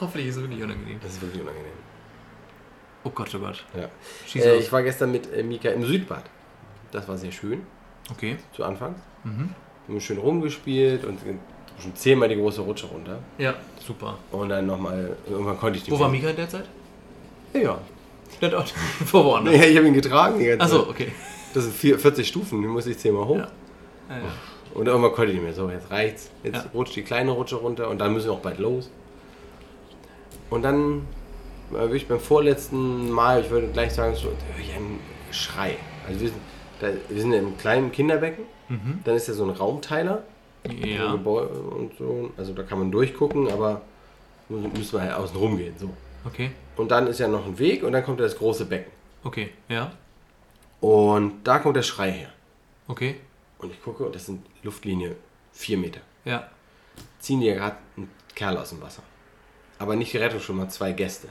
Hoffentlich 0.00 0.28
ist 0.28 0.36
es 0.36 0.42
wirklich 0.42 0.62
unangenehm. 0.62 0.98
das 1.02 1.12
ist 1.12 1.22
wirklich 1.22 1.40
unangenehm. 1.42 1.70
Oh 3.04 3.10
Gott, 3.10 3.32
oh 3.34 3.38
Gott. 3.38 3.64
Ja. 3.76 3.88
Schieß 4.26 4.44
Äh, 4.44 4.56
ich 4.56 4.70
war 4.72 4.82
gestern 4.82 5.12
mit 5.12 5.32
äh, 5.32 5.42
Mika 5.42 5.70
im 5.70 5.84
Südbad. 5.84 6.24
Das 6.92 7.06
war 7.08 7.16
sehr 7.16 7.32
schön, 7.32 7.62
Okay. 8.10 8.36
zu 8.54 8.64
Anfang. 8.64 8.94
Mhm. 9.24 9.54
Wir 9.86 9.94
haben 9.94 10.00
schön 10.00 10.18
rumgespielt 10.18 11.04
und 11.04 11.18
schon 11.82 11.94
zehnmal 11.96 12.28
die 12.28 12.36
große 12.36 12.60
Rutsche 12.62 12.86
runter. 12.86 13.18
Ja, 13.38 13.54
super. 13.86 14.16
Und 14.30 14.48
dann 14.48 14.66
nochmal, 14.66 15.16
irgendwann 15.28 15.58
konnte 15.58 15.78
ich 15.78 15.84
nicht 15.86 15.92
Wo 15.96 16.00
war. 16.00 16.08
Mika 16.08 16.28
in 16.30 16.36
der 16.36 16.48
Zeit? 16.48 16.64
Ja. 17.54 17.78
Der 18.40 18.48
dort. 18.48 18.70
Vor 19.06 19.24
woanders. 19.24 19.54
ja. 19.56 19.64
Ich 19.64 19.76
habe 19.76 19.86
ihn 19.86 19.94
getragen 19.94 20.38
die 20.38 20.46
ganze 20.46 20.64
Achso, 20.64 20.88
okay. 20.88 21.12
Das 21.54 21.64
sind 21.64 21.74
vier, 21.74 21.98
40 21.98 22.26
Stufen, 22.26 22.62
die 22.62 22.68
muss 22.68 22.86
ich 22.86 22.96
zehnmal 22.98 23.26
hoch. 23.26 23.36
Ja. 23.36 23.48
Ja, 24.08 24.16
ja. 24.16 24.22
Und 24.74 24.86
irgendwann 24.86 25.12
konnte 25.12 25.32
ich 25.32 25.34
nicht 25.36 25.44
mehr. 25.44 25.52
So, 25.52 25.68
jetzt 25.68 25.90
reicht's. 25.90 26.30
Jetzt 26.42 26.56
Ja. 26.56 26.64
rutscht 26.72 26.96
die 26.96 27.02
kleine 27.02 27.30
Rutsche 27.32 27.56
runter 27.56 27.88
und 27.90 27.98
dann 28.00 28.12
müssen 28.14 28.26
wir 28.28 28.32
auch 28.32 28.40
bald 28.40 28.58
los. 28.58 28.90
Und 30.50 30.62
dann 30.62 31.02
war 31.70 31.90
ich 31.92 32.08
beim 32.08 32.20
vorletzten 32.20 33.10
Mal, 33.10 33.42
ich 33.42 33.50
würde 33.50 33.68
gleich 33.68 33.92
sagen, 33.92 34.14
so, 34.14 34.28
da 34.28 34.54
höre 34.56 34.64
ich 34.64 34.74
einen 34.74 34.98
Schrei. 35.30 35.76
Also 36.06 36.20
wir 36.20 36.28
sind, 36.28 36.40
da, 36.80 36.88
wir 37.08 37.20
sind 37.20 37.32
in 37.32 37.38
einem 37.46 37.56
kleinen 37.58 37.92
Kinderbecken, 37.92 38.44
dann 39.04 39.14
ist 39.16 39.28
ja 39.28 39.34
so 39.34 39.44
ein 39.44 39.50
Raumteiler 39.50 40.16
Mhm. 40.16 40.31
Ja. 40.84 41.12
Und 41.12 41.92
so. 41.98 42.30
Also 42.36 42.52
da 42.52 42.62
kann 42.62 42.78
man 42.78 42.90
durchgucken, 42.90 43.50
aber 43.50 43.82
müssen 44.48 44.92
wir 44.92 45.02
halt 45.02 45.14
außen 45.14 45.36
rum 45.36 45.56
gehen. 45.56 45.74
So. 45.78 45.90
Okay. 46.24 46.52
Und 46.76 46.90
dann 46.90 47.06
ist 47.06 47.18
ja 47.18 47.28
noch 47.28 47.46
ein 47.46 47.58
Weg 47.58 47.82
und 47.82 47.92
dann 47.92 48.04
kommt 48.04 48.20
das 48.20 48.36
große 48.36 48.66
Becken. 48.66 48.92
Okay. 49.24 49.50
Ja. 49.68 49.92
Und 50.80 51.44
da 51.44 51.58
kommt 51.58 51.76
der 51.76 51.82
Schrei 51.82 52.10
her. 52.10 52.32
Okay. 52.88 53.16
Und 53.58 53.72
ich 53.72 53.82
gucke, 53.82 54.04
und 54.04 54.14
das 54.14 54.26
sind 54.26 54.44
Luftlinie 54.62 55.16
4 55.52 55.78
Meter. 55.78 56.00
Ja. 56.24 56.48
ziehen 57.18 57.40
die 57.40 57.46
ja 57.46 57.54
gerade 57.54 57.76
einen 57.96 58.10
Kerl 58.34 58.56
aus 58.56 58.70
dem 58.70 58.80
Wasser. 58.80 59.02
Aber 59.78 59.96
nicht 59.96 60.12
die 60.12 60.18
Rettungsschwimmer, 60.18 60.68
zwei 60.68 60.92
Gäste. 60.92 61.28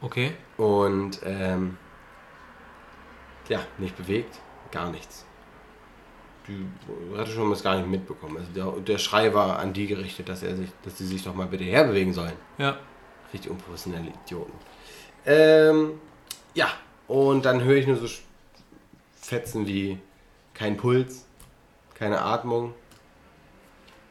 Okay. 0.00 0.32
Und 0.56 1.20
ähm, 1.24 1.76
ja, 3.48 3.60
nicht 3.78 3.96
bewegt, 3.96 4.38
gar 4.70 4.90
nichts. 4.90 5.24
Die 6.50 6.66
Rettungsschwimmer 7.12 7.44
haben 7.46 7.52
es 7.52 7.62
gar 7.62 7.76
nicht 7.76 7.88
mitbekommen. 7.88 8.36
Also 8.38 8.50
der, 8.52 8.82
der 8.82 8.98
Schrei 8.98 9.32
war 9.32 9.58
an 9.60 9.72
die 9.72 9.86
gerichtet, 9.86 10.28
dass 10.28 10.42
er 10.42 10.56
sich, 10.56 10.68
dass 10.82 10.98
sie 10.98 11.06
sich 11.06 11.22
doch 11.22 11.34
mal 11.34 11.46
bitte 11.46 11.64
herbewegen 11.64 12.12
sollen. 12.12 12.32
Ja. 12.58 12.76
Richtig 13.32 13.50
unprofessionelle 13.50 14.10
Idioten. 14.24 14.52
Ähm, 15.26 16.00
Ja, 16.54 16.68
und 17.06 17.44
dann 17.44 17.62
höre 17.62 17.76
ich 17.76 17.86
nur 17.86 17.96
so 17.96 18.06
Fetzen 19.20 19.66
wie 19.66 19.98
kein 20.54 20.76
Puls, 20.76 21.26
keine 21.94 22.20
Atmung. 22.20 22.74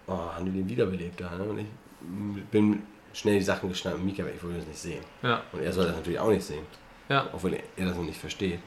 Oh, 0.07 0.13
haben 0.17 0.45
die 0.45 0.51
den 0.51 0.69
wiederbelebt 0.69 1.19
da, 1.19 1.35
ne? 1.35 1.43
Und 1.43 1.59
ich 1.59 2.43
bin 2.45 2.83
schnell 3.13 3.37
die 3.39 3.43
Sachen 3.43 3.67
geschnappt. 3.69 3.99
Mika, 4.01 4.23
aber 4.23 4.31
ich 4.33 4.41
wollte 4.41 4.57
das 4.59 4.67
nicht 4.67 4.79
sehen. 4.79 5.03
Ja, 5.21 5.43
Und 5.51 5.61
er 5.61 5.73
soll 5.73 5.85
das 5.87 5.95
natürlich 5.95 6.19
auch 6.19 6.29
nicht 6.29 6.43
sehen, 6.45 6.65
ja. 7.09 7.27
obwohl 7.33 7.53
er, 7.53 7.63
er 7.75 7.87
das 7.87 7.97
noch 7.97 8.03
nicht 8.03 8.19
versteht. 8.19 8.59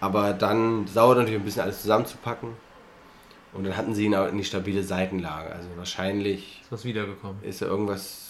Aber 0.00 0.34
dann 0.34 0.84
dauert 0.92 1.16
natürlich 1.18 1.40
ein 1.40 1.44
bisschen 1.44 1.62
alles 1.62 1.80
zusammenzupacken. 1.80 2.50
Und 3.56 3.64
dann 3.64 3.76
hatten 3.76 3.94
sie 3.94 4.04
ihn 4.06 4.14
auch 4.14 4.28
in 4.28 4.36
die 4.38 4.44
stabile 4.44 4.82
Seitenlage. 4.82 5.50
Also 5.52 5.68
wahrscheinlich 5.76 6.60
Ist 6.62 6.72
was 6.72 6.84
wiedergekommen. 6.84 7.42
ist 7.42 7.62
da 7.62 7.66
irgendwas 7.66 8.22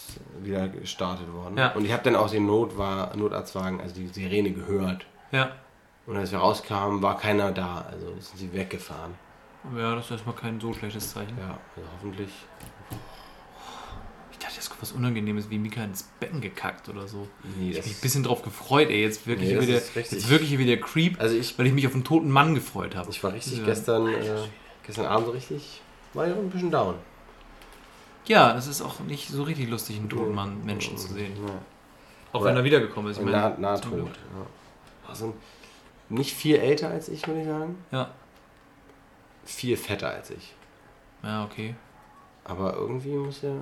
wieder 0.43 0.69
gestartet 0.69 1.33
worden. 1.33 1.57
Ja. 1.59 1.73
Und 1.73 1.85
ich 1.85 1.93
habe 1.93 2.03
dann 2.05 2.17
auch 2.17 2.31
den 2.31 2.47
Notwa 2.47 3.13
Notarztwagen, 3.17 3.81
also 3.81 3.95
die 3.97 4.07
Sirene 4.09 4.53
gehört. 4.53 5.05
Ja. 5.33 5.51
Und 6.07 6.17
als 6.17 6.31
wir 6.31 6.39
rauskamen, 6.39 7.03
war 7.03 7.19
keiner 7.19 7.51
da. 7.53 7.85
Also 7.91 8.07
sind 8.21 8.39
sie 8.39 8.53
weggefahren. 8.53 9.15
Ja, 9.77 9.97
das 9.97 10.05
ist 10.05 10.11
erstmal 10.13 10.37
kein 10.37 10.61
so 10.61 10.73
schlechtes 10.73 11.13
Zeichen. 11.13 11.37
Ja, 11.39 11.59
also 11.77 11.89
hoffentlich. 11.99 12.31
Ich 14.31 14.39
dachte, 14.39 14.55
jetzt 14.57 14.69
kommt 14.69 14.83
was 14.83 14.93
Unangenehmes 14.93 15.51
wie 15.51 15.59
Mika 15.59 15.83
ins 15.83 16.05
Becken 16.21 16.41
gekackt 16.41 16.89
oder 16.89 17.09
so. 17.09 17.27
Nee, 17.59 17.71
Ich 17.71 17.77
das 17.77 17.85
hab 17.85 17.89
mich 17.91 17.99
ein 17.99 18.03
bisschen 18.03 18.23
drauf 18.23 18.43
gefreut, 18.43 18.89
ey. 18.91 19.03
Jetzt 19.03 19.27
wirklich, 19.27 19.51
Nee, 19.55 19.61
wieder, 19.61 19.75
jetzt 19.75 20.31
wirklich 20.31 20.57
wieder 20.59 20.77
Creep, 20.77 21.21
Also 21.21 21.35
ich, 21.37 21.59
weil 21.59 21.67
ich 21.67 21.73
mich 21.73 21.87
auf 21.87 21.95
einen 21.95 22.05
toten 22.05 22.31
Mann 22.31 22.55
gefreut 22.55 22.95
habe. 22.95 23.11
ich 23.11 23.25
war 23.25 23.33
richtig 23.33 23.59
Ja. 23.59 23.65
gestern, 23.65 24.07
äh, 24.09 24.15
gestern 24.87 25.07
Abend 25.07 25.27
so 25.27 25.33
richtig, 25.33 25.83
war 26.15 26.27
ja 26.27 26.35
ein 26.35 26.49
bisschen 26.49 26.71
down. 26.71 26.95
Ja, 28.27 28.53
das 28.53 28.67
ist 28.67 28.83
auch 28.83 29.01
nicht 29.01 29.29
so 29.29 29.43
richtig 29.43 29.69
lustig, 29.69 29.97
einen 29.97 30.09
toten 30.09 30.35
Mann 30.35 30.65
Menschen 30.65 30.97
zu 30.97 31.13
sehen. 31.13 31.33
Ja. 31.37 31.53
Auch 32.33 32.41
Oder- 32.41 32.51
wenn 32.51 32.57
er 32.57 32.65
wiedergekommen 32.65 33.11
ist. 33.11 33.19
Ich 33.19 33.25
nah, 33.25 33.51
meine, 33.51 33.61
nah 33.61 33.77
zum 33.77 33.93
tot. 33.93 34.09
Ja. 34.09 34.47
Also 35.09 35.35
nicht 36.09 36.35
viel 36.35 36.57
älter 36.57 36.91
als 36.91 37.09
ich, 37.09 37.27
würde 37.27 37.41
ich 37.41 37.47
sagen. 37.47 37.85
Ja. 37.91 38.11
Viel 39.45 39.77
fetter 39.77 40.11
als 40.11 40.31
ich. 40.31 40.55
Ja, 41.23 41.45
okay. 41.45 41.75
Aber 42.45 42.75
irgendwie 42.75 43.15
muss 43.15 43.43
er. 43.43 43.55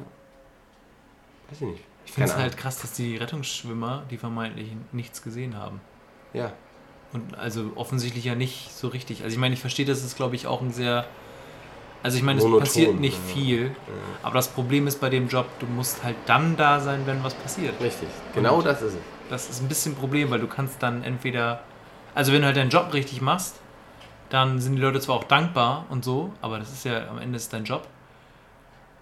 Weiß 1.48 1.60
ich 1.60 1.68
nicht. 1.68 1.84
Ich 2.06 2.12
finde 2.12 2.30
es 2.30 2.36
halt 2.36 2.56
krass, 2.56 2.80
dass 2.80 2.92
die 2.92 3.16
Rettungsschwimmer, 3.16 4.04
die 4.10 4.18
vermeintlich 4.18 4.72
nichts 4.92 5.22
gesehen 5.22 5.56
haben. 5.56 5.80
Ja. 6.32 6.52
Und 7.14 7.38
also 7.38 7.70
offensichtlich 7.76 8.24
ja 8.24 8.34
nicht 8.34 8.70
so 8.76 8.88
richtig. 8.88 9.22
Also 9.22 9.32
ich 9.32 9.38
meine, 9.40 9.54
ich 9.54 9.60
verstehe, 9.60 9.86
das 9.86 10.04
ist, 10.04 10.16
glaube 10.16 10.34
ich, 10.34 10.46
auch 10.46 10.60
ein 10.60 10.72
sehr. 10.72 11.06
Also 12.02 12.18
ich 12.18 12.22
meine, 12.22 12.38
es 12.38 12.44
Monoton, 12.44 12.64
passiert 12.64 13.00
nicht 13.00 13.16
ja. 13.28 13.34
viel. 13.34 13.76
Aber 14.22 14.34
das 14.34 14.48
Problem 14.48 14.86
ist 14.86 15.00
bei 15.00 15.08
dem 15.08 15.28
Job, 15.28 15.46
du 15.60 15.66
musst 15.66 16.04
halt 16.04 16.16
dann 16.26 16.56
da 16.56 16.80
sein, 16.80 17.02
wenn 17.06 17.24
was 17.24 17.32
passiert. 17.34 17.80
Richtig. 17.80 18.08
Genau 18.34 18.56
Und- 18.58 18.66
das 18.66 18.82
ist 18.82 18.94
es. 18.94 18.98
Das 19.30 19.48
ist 19.48 19.62
ein 19.62 19.68
bisschen 19.68 19.92
ein 19.92 19.96
Problem, 19.96 20.30
weil 20.30 20.38
du 20.40 20.46
kannst 20.46 20.82
dann 20.82 21.02
entweder. 21.02 21.60
Also 22.14 22.32
wenn 22.32 22.42
du 22.42 22.46
halt 22.46 22.56
deinen 22.58 22.68
Job 22.68 22.92
richtig 22.92 23.22
machst, 23.22 23.56
dann 24.28 24.60
sind 24.60 24.76
die 24.76 24.82
Leute 24.82 25.00
zwar 25.00 25.16
auch 25.16 25.24
dankbar 25.24 25.86
und 25.88 26.04
so, 26.04 26.32
aber 26.42 26.58
das 26.58 26.72
ist 26.72 26.84
ja 26.84 27.08
am 27.08 27.18
Ende 27.18 27.36
ist 27.36 27.52
dein 27.52 27.64
Job. 27.64 27.86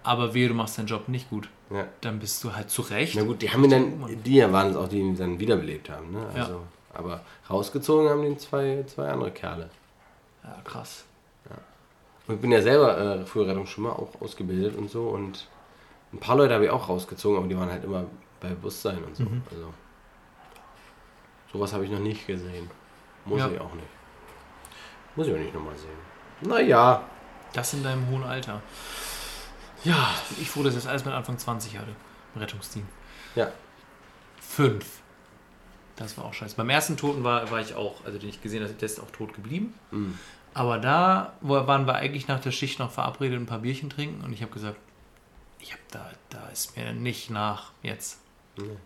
Aber 0.03 0.33
wehe, 0.33 0.47
du 0.47 0.53
machst 0.53 0.77
deinen 0.77 0.87
Job 0.87 1.07
nicht 1.09 1.29
gut. 1.29 1.49
Ja. 1.69 1.85
Dann 2.01 2.19
bist 2.19 2.43
du 2.43 2.53
halt 2.55 2.69
zu 2.69 2.83
Recht. 2.83 3.15
Na 3.15 3.23
gut, 3.23 3.41
die 3.41 3.49
haben 3.51 3.63
ihn 3.63 3.69
dann, 3.69 4.23
die 4.23 4.41
waren 4.51 4.69
es 4.71 4.75
auch, 4.75 4.87
die 4.87 4.99
ihn 4.99 5.15
dann 5.17 5.39
wiederbelebt 5.39 5.89
haben. 5.89 6.11
Ne? 6.11 6.25
Ja. 6.35 6.49
Aber 6.93 7.21
rausgezogen 7.49 8.09
haben 8.09 8.21
den 8.21 8.37
zwei, 8.37 8.83
zwei 8.87 9.09
andere 9.09 9.31
Kerle. 9.31 9.69
Ja, 10.43 10.57
krass. 10.63 11.05
Und 12.27 12.35
ich 12.35 12.41
bin 12.41 12.51
ja 12.53 12.61
selber 12.61 12.97
äh, 12.97 13.25
früher 13.25 13.47
Rettungsschwimmer, 13.47 13.99
auch 13.99 14.21
ausgebildet 14.21 14.77
und 14.77 14.89
so. 14.89 15.09
Und 15.09 15.47
ein 16.13 16.19
paar 16.19 16.37
Leute 16.37 16.53
habe 16.53 16.63
ich 16.65 16.71
auch 16.71 16.87
rausgezogen, 16.87 17.37
aber 17.37 17.47
die 17.47 17.57
waren 17.57 17.69
halt 17.69 17.83
immer 17.83 18.05
bei 18.39 18.49
Bewusstsein 18.49 19.03
und 19.03 19.13
so. 19.15 19.23
Mhm. 19.23 19.41
Also 19.51 19.73
sowas 21.51 21.73
habe 21.73 21.83
ich 21.83 21.91
noch 21.91 21.99
nicht 21.99 22.25
gesehen. 22.25 22.69
Muss 23.25 23.39
Ja. 23.39 23.49
ich 23.49 23.59
auch 23.59 23.73
nicht. 23.73 23.87
Muss 25.15 25.27
ich 25.27 25.33
auch 25.33 25.37
nicht 25.37 25.53
nochmal 25.53 25.75
sehen. 25.75 26.49
Naja. 26.49 27.03
Das 27.51 27.73
in 27.73 27.83
deinem 27.83 28.07
hohen 28.09 28.23
Alter. 28.23 28.61
Ja. 29.83 30.09
Ich 30.39 30.49
froh, 30.49 30.63
dass 30.63 30.73
ich 30.75 30.79
das 30.79 30.87
alles 30.87 31.03
mit 31.03 31.13
Anfang 31.13 31.37
20 31.37 31.77
hatte. 31.77 31.93
Im 32.35 32.41
Rettungsteam. 32.41 32.87
Ja. 33.35 33.51
Fünf. 34.39 35.01
Das 35.95 36.17
war 36.17 36.25
auch 36.25 36.33
scheiße. 36.33 36.55
Beim 36.55 36.69
ersten 36.69 36.97
Toten 36.97 37.23
war, 37.23 37.49
war 37.51 37.61
ich 37.61 37.75
auch, 37.75 38.03
also 38.05 38.17
den 38.17 38.29
ich 38.29 38.41
gesehen 38.41 38.63
habe, 38.63 38.73
der 38.73 38.85
ist 38.85 38.99
auch 38.99 39.11
tot 39.11 39.33
geblieben. 39.33 39.73
Mhm. 39.91 40.17
Aber 40.55 40.77
da 40.79 41.33
wo 41.41 41.53
waren 41.67 41.85
wir 41.87 41.95
eigentlich 41.95 42.27
nach 42.27 42.39
der 42.39 42.51
Schicht 42.51 42.79
noch 42.79 42.91
verabredet, 42.91 43.39
ein 43.39 43.45
paar 43.45 43.59
Bierchen 43.59 43.89
trinken 43.89 44.23
und 44.23 44.33
ich 44.33 44.41
habe 44.41 44.51
gesagt, 44.51 44.77
ich 45.59 45.71
habe 45.71 45.81
da, 45.91 46.09
da 46.29 46.47
ist 46.49 46.75
mir 46.75 46.93
nicht 46.93 47.29
nach 47.29 47.71
jetzt. 47.81 48.19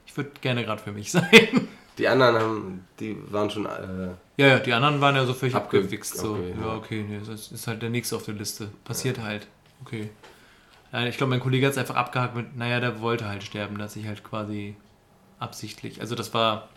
Ich 0.06 0.15
würde 0.15 0.32
gerne 0.41 0.63
gerade 0.63 0.82
für 0.82 0.91
mich 0.91 1.12
sein. 1.12 1.67
Die 1.98 2.08
anderen 2.08 2.38
haben, 2.38 2.88
die 3.00 3.17
waren 3.32 3.50
schon. 3.50 3.65
Äh, 3.65 4.10
ja, 4.38 4.48
ja, 4.48 4.60
die 4.60 4.72
anderen 4.72 5.02
waren 5.02 5.15
ja 5.15 5.26
so 5.26 5.34
völlig 5.34 5.56
Abge- 5.56 5.60
abgewichst. 5.80 6.15
So. 6.17 6.36
okay, 6.36 6.54
ja, 6.60 6.65
ja. 6.67 6.76
okay, 6.76 7.06
nee, 7.10 7.20
das 7.26 7.52
ist 7.52 7.67
halt 7.67 7.82
der 7.82 7.89
nächste 7.89 8.15
auf 8.15 8.24
der 8.24 8.36
Liste. 8.36 8.70
Passiert 8.86 9.20
halt. 9.20 9.48
Okay. 9.84 10.10
Ja, 10.93 11.06
ich 11.06 11.17
glaube, 11.17 11.32
mein 11.32 11.39
Kollege 11.39 11.65
hat 11.65 11.74
es 11.74 11.78
einfach 11.78 11.96
abgehakt 11.96 12.36
mit, 12.36 12.56
naja, 12.56 12.80
der 12.80 13.02
wollte 13.02 13.28
halt 13.28 13.43
sterben, 13.43 13.78
dass 13.78 13.96
ich 13.96 14.06
halt 14.06 14.24
quasi 14.24 14.76
absichtlich, 15.39 16.00
also 16.02 16.15
das 16.15 16.34
war 16.34 16.70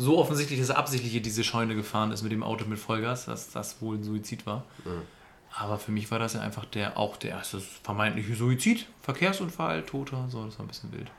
so 0.00 0.18
offensichtlich, 0.18 0.58
dass 0.58 0.70
er 0.70 0.78
absichtlich 0.78 1.14
in 1.14 1.22
diese 1.22 1.44
Scheune 1.44 1.74
gefahren 1.74 2.10
ist 2.10 2.22
mit 2.22 2.32
dem 2.32 2.42
Auto 2.42 2.64
mit 2.64 2.78
Vollgas, 2.78 3.26
dass 3.26 3.50
das 3.50 3.82
wohl 3.82 3.96
ein 3.96 4.02
Suizid 4.02 4.46
war. 4.46 4.64
Aber 5.52 5.78
für 5.78 5.92
mich 5.92 6.10
war 6.10 6.18
das 6.18 6.34
ja 6.34 6.40
einfach 6.40 6.64
der, 6.64 6.96
auch 6.96 7.18
der 7.18 7.32
erste 7.32 7.60
vermeintliche 7.60 8.34
Suizid, 8.34 8.86
Verkehrsunfall, 9.02 9.82
Toter, 9.82 10.26
so, 10.30 10.44
das 10.46 10.58
war 10.58 10.64
ein 10.64 10.68
bisschen 10.68 10.90
wild. 10.92 11.10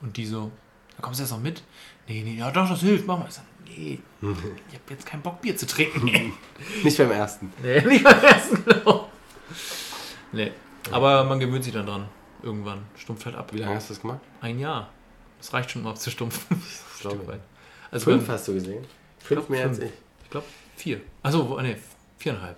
Und 0.00 0.16
die 0.16 0.24
so, 0.24 0.50
da 0.96 1.02
kommst 1.02 1.20
du 1.20 1.24
jetzt 1.24 1.32
noch 1.32 1.40
mit? 1.40 1.62
Nee, 2.06 2.22
nee, 2.22 2.36
ja 2.36 2.50
doch, 2.50 2.68
das 2.68 2.80
hilft, 2.80 3.06
mach 3.06 3.18
mal. 3.18 3.26
Ich 3.28 3.34
sag, 3.34 3.44
nee, 3.66 3.98
ich 4.22 4.74
hab 4.74 4.90
jetzt 4.90 5.04
keinen 5.04 5.22
Bock, 5.22 5.42
Bier 5.42 5.56
zu 5.56 5.66
trinken. 5.66 6.06
nicht 6.82 6.96
beim 6.96 7.10
ersten. 7.10 7.52
Nee, 7.62 7.82
nicht 7.82 8.04
beim 8.04 8.22
ersten, 8.22 8.64
genau. 8.64 9.10
Nee, 10.32 10.52
aber 10.90 11.24
man 11.24 11.38
gewöhnt 11.40 11.64
sich 11.64 11.74
dann 11.74 11.86
dran. 11.86 12.08
Irgendwann. 12.42 12.86
Stumpft 12.96 13.26
halt 13.26 13.36
ab. 13.36 13.52
Wie 13.52 13.58
lange 13.58 13.74
hast 13.74 13.90
du 13.90 13.94
das 13.94 14.00
gemacht? 14.00 14.20
Ein 14.40 14.60
Jahr. 14.60 14.88
Das 15.38 15.52
reicht 15.52 15.72
schon, 15.72 15.82
um 15.82 15.88
abzustumpfen. 15.88 16.62
glaube 17.00 17.16
Stück 17.16 17.34
ich. 17.34 17.57
Also 17.90 18.04
Fünf 18.04 18.26
beim- 18.26 18.34
hast 18.34 18.48
du 18.48 18.54
gesehen? 18.54 18.84
Fünf 19.18 19.40
glaub, 19.40 19.50
mehr 19.50 19.66
als 19.66 19.78
fünf. 19.78 19.90
ich. 19.90 19.96
Ich 20.24 20.30
glaube 20.30 20.46
vier. 20.76 21.00
Achso, 21.22 21.60
nee, 21.62 21.76
viereinhalb. 22.18 22.56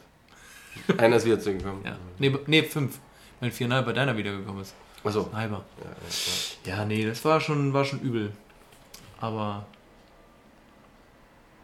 Einer 0.98 1.16
ist 1.16 1.24
wieder 1.24 1.38
zurückgekommen. 1.40 1.82
Ja. 1.84 1.96
Nee, 2.18 2.36
nee, 2.46 2.62
fünf. 2.62 2.98
Wenn 3.40 3.50
viereinhalb 3.52 3.86
bei 3.86 3.92
deiner 3.92 4.16
wiedergekommen 4.16 4.62
ist. 4.62 4.74
Achso. 5.02 5.28
Ein 5.32 5.36
halber. 5.36 5.64
Ja, 6.64 6.76
ja, 6.78 6.84
nee, 6.84 7.04
das 7.06 7.24
war 7.24 7.40
schon, 7.40 7.72
war 7.72 7.84
schon 7.84 8.00
übel. 8.00 8.32
Aber. 9.20 9.66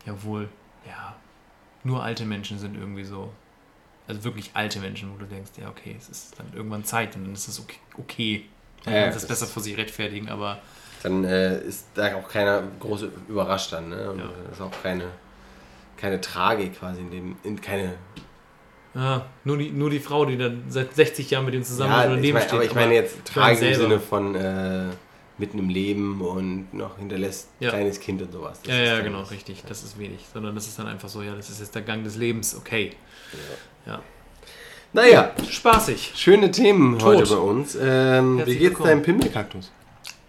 Jawohl, 0.06 0.48
ja. 0.86 1.16
Nur 1.84 2.02
alte 2.02 2.24
Menschen 2.24 2.58
sind 2.58 2.76
irgendwie 2.76 3.04
so. 3.04 3.32
Also 4.08 4.22
wirklich 4.22 4.50
alte 4.54 4.78
Menschen, 4.78 5.12
wo 5.12 5.16
du 5.18 5.26
denkst, 5.26 5.50
ja, 5.60 5.68
okay, 5.68 5.96
es 5.98 6.08
ist 6.08 6.38
dann 6.38 6.46
irgendwann 6.54 6.84
Zeit 6.84 7.16
und 7.16 7.24
dann 7.24 7.32
ist 7.32 7.48
es 7.48 7.58
okay. 7.58 7.78
okay. 7.98 8.44
Dann 8.84 8.94
Ja, 8.94 9.02
kannst 9.04 9.18
es 9.18 9.26
besser 9.26 9.46
vor 9.46 9.62
sich 9.62 9.76
rechtfertigen, 9.76 10.28
aber. 10.28 10.60
Dann 11.06 11.22
äh, 11.24 11.60
ist 11.60 11.86
da 11.94 12.16
auch 12.16 12.28
keiner 12.28 12.64
groß 12.80 13.04
überrascht 13.28 13.72
dann. 13.72 13.90
Ne? 13.90 14.10
Und 14.10 14.18
Ja. 14.18 14.24
äh, 14.24 14.52
ist 14.52 14.60
auch 14.60 14.72
keine, 14.82 15.04
keine 15.96 16.20
Tragik 16.20 16.78
quasi 16.78 17.00
in 17.00 17.10
dem. 17.12 17.36
In 17.44 17.60
keine, 17.60 17.94
ja, 18.94 19.24
nur, 19.44 19.58
die, 19.58 19.70
nur 19.70 19.88
die 19.90 20.00
Frau, 20.00 20.24
die 20.24 20.36
dann 20.36 20.64
seit 20.68 20.94
60 20.94 21.30
Jahren 21.30 21.44
mit 21.44 21.54
ihm 21.54 21.62
zusammen 21.62 21.92
ja, 21.92 22.02
ist 22.02 22.08
und 22.10 22.14
ich 22.16 22.20
neben 22.22 22.34
mein, 22.34 22.42
steht. 22.42 22.54
aber 22.54 22.64
ich 22.64 22.74
meine 22.74 22.94
jetzt 22.94 23.24
Tragik 23.24 23.62
im. 23.62 23.74
Sinne 23.74 24.00
von 24.00 24.34
äh, 24.34 24.84
mitten 25.38 25.58
im 25.58 25.68
Leben 25.68 26.20
und 26.22 26.72
noch 26.74 26.96
hinterlässt 26.98 27.50
Ja. 27.60 27.68
kleines 27.70 28.00
Kind 28.00 28.20
und 28.22 28.32
sowas. 28.32 28.58
Das 28.64 28.74
Ja, 28.74 28.82
ja, 28.82 29.00
genau, 29.00 29.22
richtig. 29.22 29.62
Das 29.68 29.84
ist 29.84 29.98
wenig. 29.98 30.24
Sondern 30.32 30.54
das 30.56 30.66
ist 30.66 30.78
dann 30.78 30.86
einfach 30.88 31.08
so, 31.10 31.22
ja, 31.22 31.34
das 31.36 31.50
ist 31.50 31.60
jetzt 31.60 31.74
der 31.74 31.82
Gang 31.82 32.02
des 32.04 32.16
Lebens, 32.16 32.56
okay. 32.56 32.94
Ja. 33.86 34.00
Naja, 34.92 35.32
Spaßig. 35.50 36.14
schöne 36.16 36.50
Themen 36.50 36.98
Tot. 36.98 37.16
heute 37.18 37.26
bei 37.30 37.36
uns. 37.40 37.76
Ähm, 37.80 38.38
wie 38.38 38.44
geht's 38.52 38.60
willkommen. 38.62 38.88
deinem 38.88 39.02
Pimmelkaktus? 39.02 39.70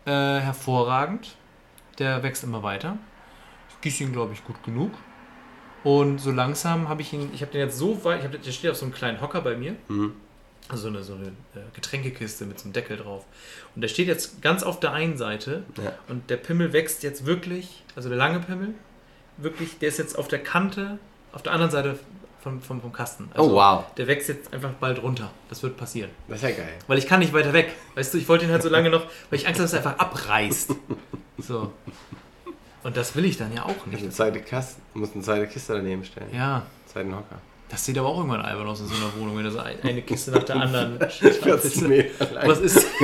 Äh, 0.07 0.39
hervorragend. 0.39 1.35
Der 1.99 2.23
wächst 2.23 2.41
immer 2.43 2.63
weiter. 2.63 2.97
Ich 3.69 3.81
gieße 3.81 4.03
ihn, 4.03 4.13
glaube 4.13 4.31
ich, 4.31 4.43
gut 4.45 4.63
genug. 4.63 4.91
Und 5.83 6.19
so 6.19 6.31
langsam 6.31 6.87
habe 6.87 7.01
ich 7.01 7.11
ihn, 7.11 7.29
ich 7.33 7.41
habe 7.41 7.51
den 7.51 7.59
jetzt 7.59 7.77
so 7.77 8.03
weit, 8.05 8.19
ich 8.19 8.25
hab, 8.25 8.41
der 8.41 8.51
steht 8.51 8.71
auf 8.71 8.77
so 8.77 8.85
einem 8.85 8.93
kleinen 8.93 9.19
Hocker 9.19 9.41
bei 9.41 9.57
mir. 9.57 9.75
Mhm. 9.89 10.13
Also 10.69 10.83
so 10.83 10.87
eine, 10.89 11.03
so 11.03 11.15
eine 11.15 11.27
äh, 11.27 11.67
Getränkekiste 11.73 12.45
mit 12.45 12.57
so 12.57 12.65
einem 12.65 12.73
Deckel 12.73 12.95
drauf. 12.95 13.25
Und 13.75 13.81
der 13.81 13.89
steht 13.89 14.07
jetzt 14.07 14.41
ganz 14.41 14.63
auf 14.63 14.79
der 14.79 14.93
einen 14.93 15.17
Seite. 15.17 15.63
Ja. 15.77 15.93
Und 16.07 16.29
der 16.29 16.37
Pimmel 16.37 16.71
wächst 16.71 17.03
jetzt 17.03 17.25
wirklich, 17.25 17.83
also 17.97 18.07
der 18.07 18.17
lange 18.17 18.39
Pimmel, 18.39 18.75
wirklich, 19.35 19.77
der 19.79 19.89
ist 19.89 19.97
jetzt 19.97 20.17
auf 20.17 20.29
der 20.29 20.39
Kante, 20.39 20.99
auf 21.33 21.43
der 21.43 21.51
anderen 21.51 21.71
Seite 21.71 21.99
vom, 22.41 22.61
vom, 22.61 22.81
vom 22.81 22.91
Kasten. 22.93 23.29
Also 23.33 23.49
Oh, 23.51 23.53
wow. 23.55 23.85
Der 23.97 24.07
wächst 24.07 24.29
jetzt 24.29 24.53
einfach 24.53 24.71
bald 24.79 25.01
runter. 25.01 25.29
Das 25.49 25.61
wird 25.63 25.75
passieren. 25.77 26.09
Das 26.27 26.37
ist 26.37 26.43
ja 26.43 26.51
geil. 26.51 26.73
Weil 26.87 26.97
ich 26.97 27.07
kann 27.07 27.19
nicht 27.19 27.33
weiter 27.33 27.53
weg. 27.53 27.73
Weißt 27.95 28.13
du, 28.13 28.17
ich 28.17 28.27
wollte 28.29 28.45
ihn 28.45 28.51
halt 28.51 28.63
so 28.63 28.69
lange 28.69 28.89
noch, 28.89 29.05
weil 29.29 29.39
ich 29.39 29.47
Angst 29.47 29.59
habe, 29.59 29.69
dass 29.69 29.73
er 29.73 29.79
einfach 29.79 29.97
abreißt. 29.99 30.73
So. 31.39 31.71
Und 32.83 32.95
das 32.95 33.15
will 33.15 33.25
ich 33.25 33.37
dann 33.37 33.53
ja 33.53 33.63
auch 33.63 33.75
Eine 33.85 33.95
nicht. 33.95 34.13
zweite 34.13 34.39
Kaste, 34.39 34.79
du 34.93 34.99
musst 34.99 35.13
eine 35.13 35.23
zweite 35.23 35.47
Kiste 35.47 35.73
daneben 35.73 36.03
stellen. 36.05 36.27
Ja, 36.33 36.63
Zweiten 36.91 37.11
Hocker. 37.13 37.39
das 37.69 37.83
sieht 37.83 37.97
aber 37.97 38.07
auch 38.07 38.17
irgendwann 38.17 38.41
albern 38.41 38.67
aus 38.67 38.79
in 38.79 38.87
so 38.87 38.95
einer 38.95 39.11
Wohnung, 39.19 39.35
wenn 39.37 39.43
da 39.43 39.51
so 39.51 39.59
ein- 39.59 39.81
eine 39.83 40.01
Kiste 40.03 40.31
nach 40.31 40.43
der 40.43 40.55
anderen 40.55 40.97
40 41.09 41.81
Meter 41.81 42.31
lang. 42.31 42.47
Was 42.47 42.59
ist. 42.59 42.85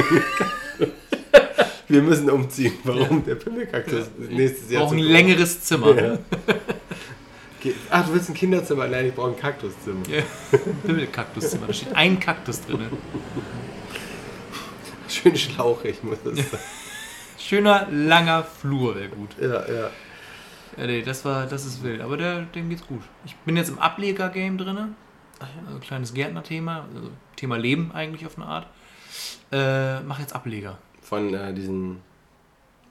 Wir 1.89 2.01
müssen 2.01 2.29
umziehen. 2.29 2.73
Warum? 2.85 3.23
Der 3.25 3.35
Pimmelkaktus 3.35 3.99
ist 4.19 4.31
nächstes 4.31 4.71
Jahr. 4.71 4.83
brauche 4.83 4.95
ein 4.95 4.99
längeres 4.99 5.61
Zimmer. 5.61 5.95
Ja. 6.01 6.17
Ach, 7.89 8.05
du 8.05 8.13
willst 8.13 8.29
ein 8.29 8.33
Kinderzimmer? 8.33 8.87
Nein, 8.87 9.07
ich 9.07 9.15
brauche 9.15 9.31
ein 9.31 9.37
Kaktuszimmer. 9.37 10.07
Ja. 10.09 10.23
Pimmelkaktuszimmer. 10.85 11.67
Da 11.67 11.73
steht 11.73 11.95
ein 11.95 12.19
Kaktus 12.19 12.61
drin. 12.61 12.87
Schön 15.07 15.35
schlauchig, 15.35 16.03
muss 16.03 16.17
das 16.23 16.35
sein. 16.35 16.59
Schöner, 17.37 17.87
langer 17.91 18.43
Flur 18.43 18.95
wäre 18.95 19.09
gut. 19.09 19.29
Ja, 19.39 19.67
ja. 19.67 19.89
Ja, 20.77 20.87
nee, 20.87 21.01
das 21.01 21.23
war, 21.23 21.45
das 21.45 21.65
ist 21.65 21.83
wild. 21.83 22.01
Aber 22.01 22.17
der, 22.17 22.43
dem 22.43 22.69
geht's 22.69 22.85
gut. 22.87 23.01
Ich 23.25 23.35
bin 23.37 23.55
jetzt 23.55 23.69
im 23.69 23.79
Ableger-Game 23.79 24.57
drin. 24.57 24.95
Also 25.67 25.79
kleines 25.79 26.13
Gärtner-Thema. 26.13 26.87
Also 26.95 27.09
Thema 27.35 27.57
Leben 27.57 27.91
eigentlich 27.93 28.25
auf 28.25 28.37
eine 28.37 28.45
Art. 28.45 28.67
Äh, 29.51 29.99
mach 30.01 30.19
jetzt 30.19 30.33
Ableger. 30.33 30.77
Von 31.01 31.33
äh, 31.33 31.53
diesen, 31.53 32.01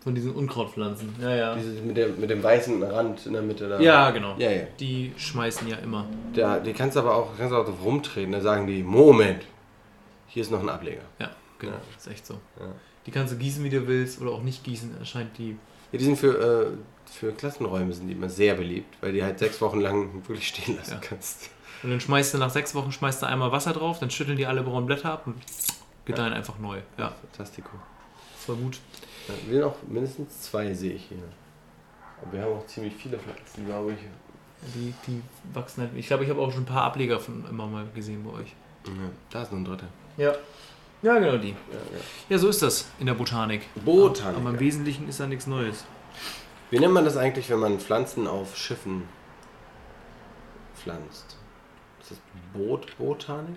Von 0.02 0.14
diesen 0.16 0.32
Unkrautpflanzen. 0.34 1.14
Ja, 1.20 1.34
ja. 1.34 1.54
dieses 1.54 1.80
mit, 1.80 1.96
dem, 1.96 2.18
mit 2.20 2.28
dem 2.28 2.42
weißen 2.42 2.82
Rand 2.82 3.24
in 3.24 3.34
der 3.34 3.42
Mitte 3.42 3.68
da. 3.68 3.78
Ja, 3.80 4.10
genau. 4.10 4.34
Ja, 4.36 4.50
ja. 4.50 4.62
Die 4.80 5.12
schmeißen 5.16 5.68
ja 5.68 5.76
immer. 5.76 6.06
Da, 6.34 6.58
die 6.58 6.72
kannst 6.72 6.96
du 6.96 7.00
aber 7.00 7.14
auch, 7.14 7.28
kannst 7.38 7.54
auch 7.54 7.64
drauf 7.64 7.84
rumtreten. 7.84 8.32
Da 8.32 8.40
sagen 8.40 8.66
die, 8.66 8.82
Moment, 8.82 9.44
hier 10.26 10.42
ist 10.42 10.50
noch 10.50 10.60
ein 10.60 10.68
Ableger. 10.68 11.02
Ja, 11.20 11.30
genau. 11.58 11.74
Ja. 11.74 11.80
Ist 11.96 12.08
echt 12.08 12.26
so. 12.26 12.34
Ja. 12.58 12.66
Die 13.06 13.10
kannst 13.12 13.32
du 13.32 13.38
gießen, 13.38 13.62
wie 13.62 13.70
du 13.70 13.86
willst, 13.86 14.20
oder 14.20 14.32
auch 14.32 14.42
nicht 14.42 14.64
gießen. 14.64 14.96
Erscheint 14.98 15.38
die. 15.38 15.56
Ja, 15.92 15.98
die 15.98 16.04
sind 16.04 16.18
für, 16.18 16.72
äh, 16.72 17.10
für 17.10 17.30
Klassenräume 17.32 17.92
sind 17.92 18.08
die 18.08 18.14
immer 18.14 18.28
sehr 18.28 18.54
beliebt, 18.54 18.96
weil 19.02 19.12
die 19.12 19.22
halt 19.22 19.38
sechs 19.38 19.60
Wochen 19.60 19.80
lang 19.80 20.26
wirklich 20.26 20.48
stehen 20.48 20.76
lassen 20.76 20.94
Ja. 20.94 21.00
kannst. 21.00 21.50
Und 21.84 21.90
dann 21.90 22.00
schmeißt 22.00 22.34
du 22.34 22.38
nach 22.38 22.50
sechs 22.50 22.74
Wochen 22.74 22.90
schmeißt 22.92 23.22
du 23.22 23.26
einmal 23.26 23.52
Wasser 23.52 23.72
drauf, 23.72 23.98
dann 23.98 24.10
schütteln 24.10 24.36
die 24.36 24.46
alle 24.46 24.62
braunen 24.62 24.86
Blätter 24.86 25.12
ab 25.12 25.26
und 25.26 25.34
gedeihen 26.04 26.32
einfach 26.32 26.58
neu. 26.58 26.78
Ja, 26.96 27.12
Fantastico. 27.20 27.70
das 28.36 28.48
war 28.48 28.56
gut. 28.56 28.78
Wir 29.46 29.66
auch 29.66 29.76
mindestens 29.86 30.42
zwei 30.42 30.72
sehe 30.74 30.94
ich 30.94 31.04
hier. 31.04 31.18
Aber 32.20 32.32
wir 32.32 32.42
haben 32.42 32.52
auch 32.54 32.66
ziemlich 32.66 32.94
viele 32.94 33.18
Pflanzen, 33.18 33.66
glaube 33.66 33.92
ich. 33.92 33.98
Die, 34.74 34.94
die 35.06 35.22
wachsen 35.52 35.82
halt. 35.82 35.90
Ich 35.96 36.06
glaube, 36.06 36.24
ich 36.24 36.30
habe 36.30 36.40
auch 36.40 36.52
schon 36.52 36.62
ein 36.62 36.66
paar 36.66 36.84
Ableger 36.84 37.18
von 37.18 37.44
immer 37.48 37.66
mal 37.66 37.84
gesehen 37.94 38.24
bei 38.24 38.40
euch. 38.40 38.54
Ja, 38.86 38.92
da 39.30 39.42
ist 39.42 39.52
noch 39.52 39.58
ein 39.58 39.64
dritter. 39.64 39.88
Ja. 40.16 40.34
Ja, 41.02 41.18
genau 41.18 41.36
die. 41.36 41.50
Ja, 41.50 41.54
ja. 41.92 42.00
Ja, 42.28 42.38
so 42.38 42.48
ist 42.48 42.62
das 42.62 42.88
in 43.00 43.06
der 43.06 43.14
Botanik. 43.14 43.62
Botanik. 43.84 44.38
Aber 44.38 44.50
im 44.50 44.60
Wesentlichen 44.60 45.08
ist 45.08 45.18
da 45.18 45.26
nichts 45.26 45.48
Neues. 45.48 45.84
Wie 46.70 46.78
nennt 46.78 46.92
man 46.92 47.04
das 47.04 47.16
eigentlich, 47.16 47.50
wenn 47.50 47.58
man 47.58 47.80
Pflanzen 47.80 48.28
auf 48.28 48.56
Schiffen 48.56 49.02
pflanzt? 50.76 51.36
Ist 52.00 52.12
das 52.12 52.18
Boot 52.52 52.96
Botanik? 52.98 53.56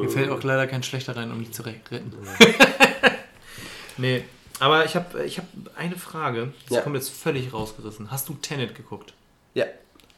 Mir 0.00 0.08
fällt 0.10 0.30
auch 0.30 0.42
leider 0.42 0.66
kein 0.66 0.82
schlechter 0.82 1.16
rein, 1.16 1.30
um 1.30 1.38
mich 1.38 1.52
zu 1.52 1.62
re- 1.62 1.74
retten. 1.90 2.12
nee, 3.96 4.24
aber 4.60 4.84
ich 4.84 4.94
habe 4.96 5.24
ich 5.24 5.38
hab 5.38 5.46
eine 5.76 5.96
Frage. 5.96 6.52
Das 6.68 6.76
Ja. 6.76 6.82
kommt 6.82 6.96
jetzt 6.96 7.10
völlig 7.10 7.52
rausgerissen. 7.52 8.10
Hast 8.10 8.28
du 8.28 8.34
Tenet 8.34 8.74
geguckt? 8.74 9.14
Ja. 9.54 9.64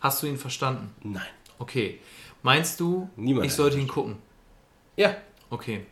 Hast 0.01 0.23
du 0.23 0.27
ihn 0.27 0.39
verstanden? 0.39 0.95
Nein. 1.03 1.23
Okay. 1.59 2.01
Meinst 2.43 2.81
du, 2.81 3.09
Niemand 3.17 3.47
ich 3.47 3.55
sollte 3.55 3.79
ihn 3.79 3.89
gucken? 3.89 4.17
Ja. 4.97 5.17
Okay. 5.51 5.87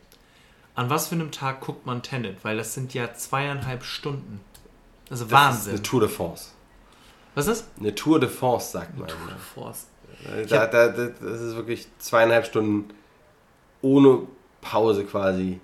An 0.75 0.91
was 0.91 1.09
für 1.09 1.15
einem 1.15 1.31
Tag 1.31 1.61
guckt 1.61 1.87
man 1.87 2.03
Tenet? 2.03 2.45
Weil 2.45 2.57
das 2.57 2.75
sind 2.75 2.93
ja 2.95 3.15
zweieinhalb 3.15 3.85
Stunden. 3.85 4.41
Ist 5.11 5.23
Das 5.23 5.31
Wahnsinn. 5.31 5.75
ist 5.75 5.79
eine 5.79 5.83
Tour 5.83 6.01
de 6.01 6.09
France. 6.09 6.51
was 7.35 7.47
ist 7.47 7.61
das? 7.63 7.69
Eine 7.81 7.95
Tour 7.95 8.21
de 8.21 8.29
France, 8.29 8.73
sagt 8.73 8.99
man. 8.99 9.09
Force. 9.55 9.87
Da, 10.49 10.67
da, 10.67 10.89
da, 10.89 11.09
das 11.09 11.41
ist 11.41 11.57
wirklich 11.57 11.87
zweieinhalb 11.99 12.47
Stunden 12.47 12.89
ohne 13.83 14.23
Pause 14.61 15.05
quasi 15.05 15.61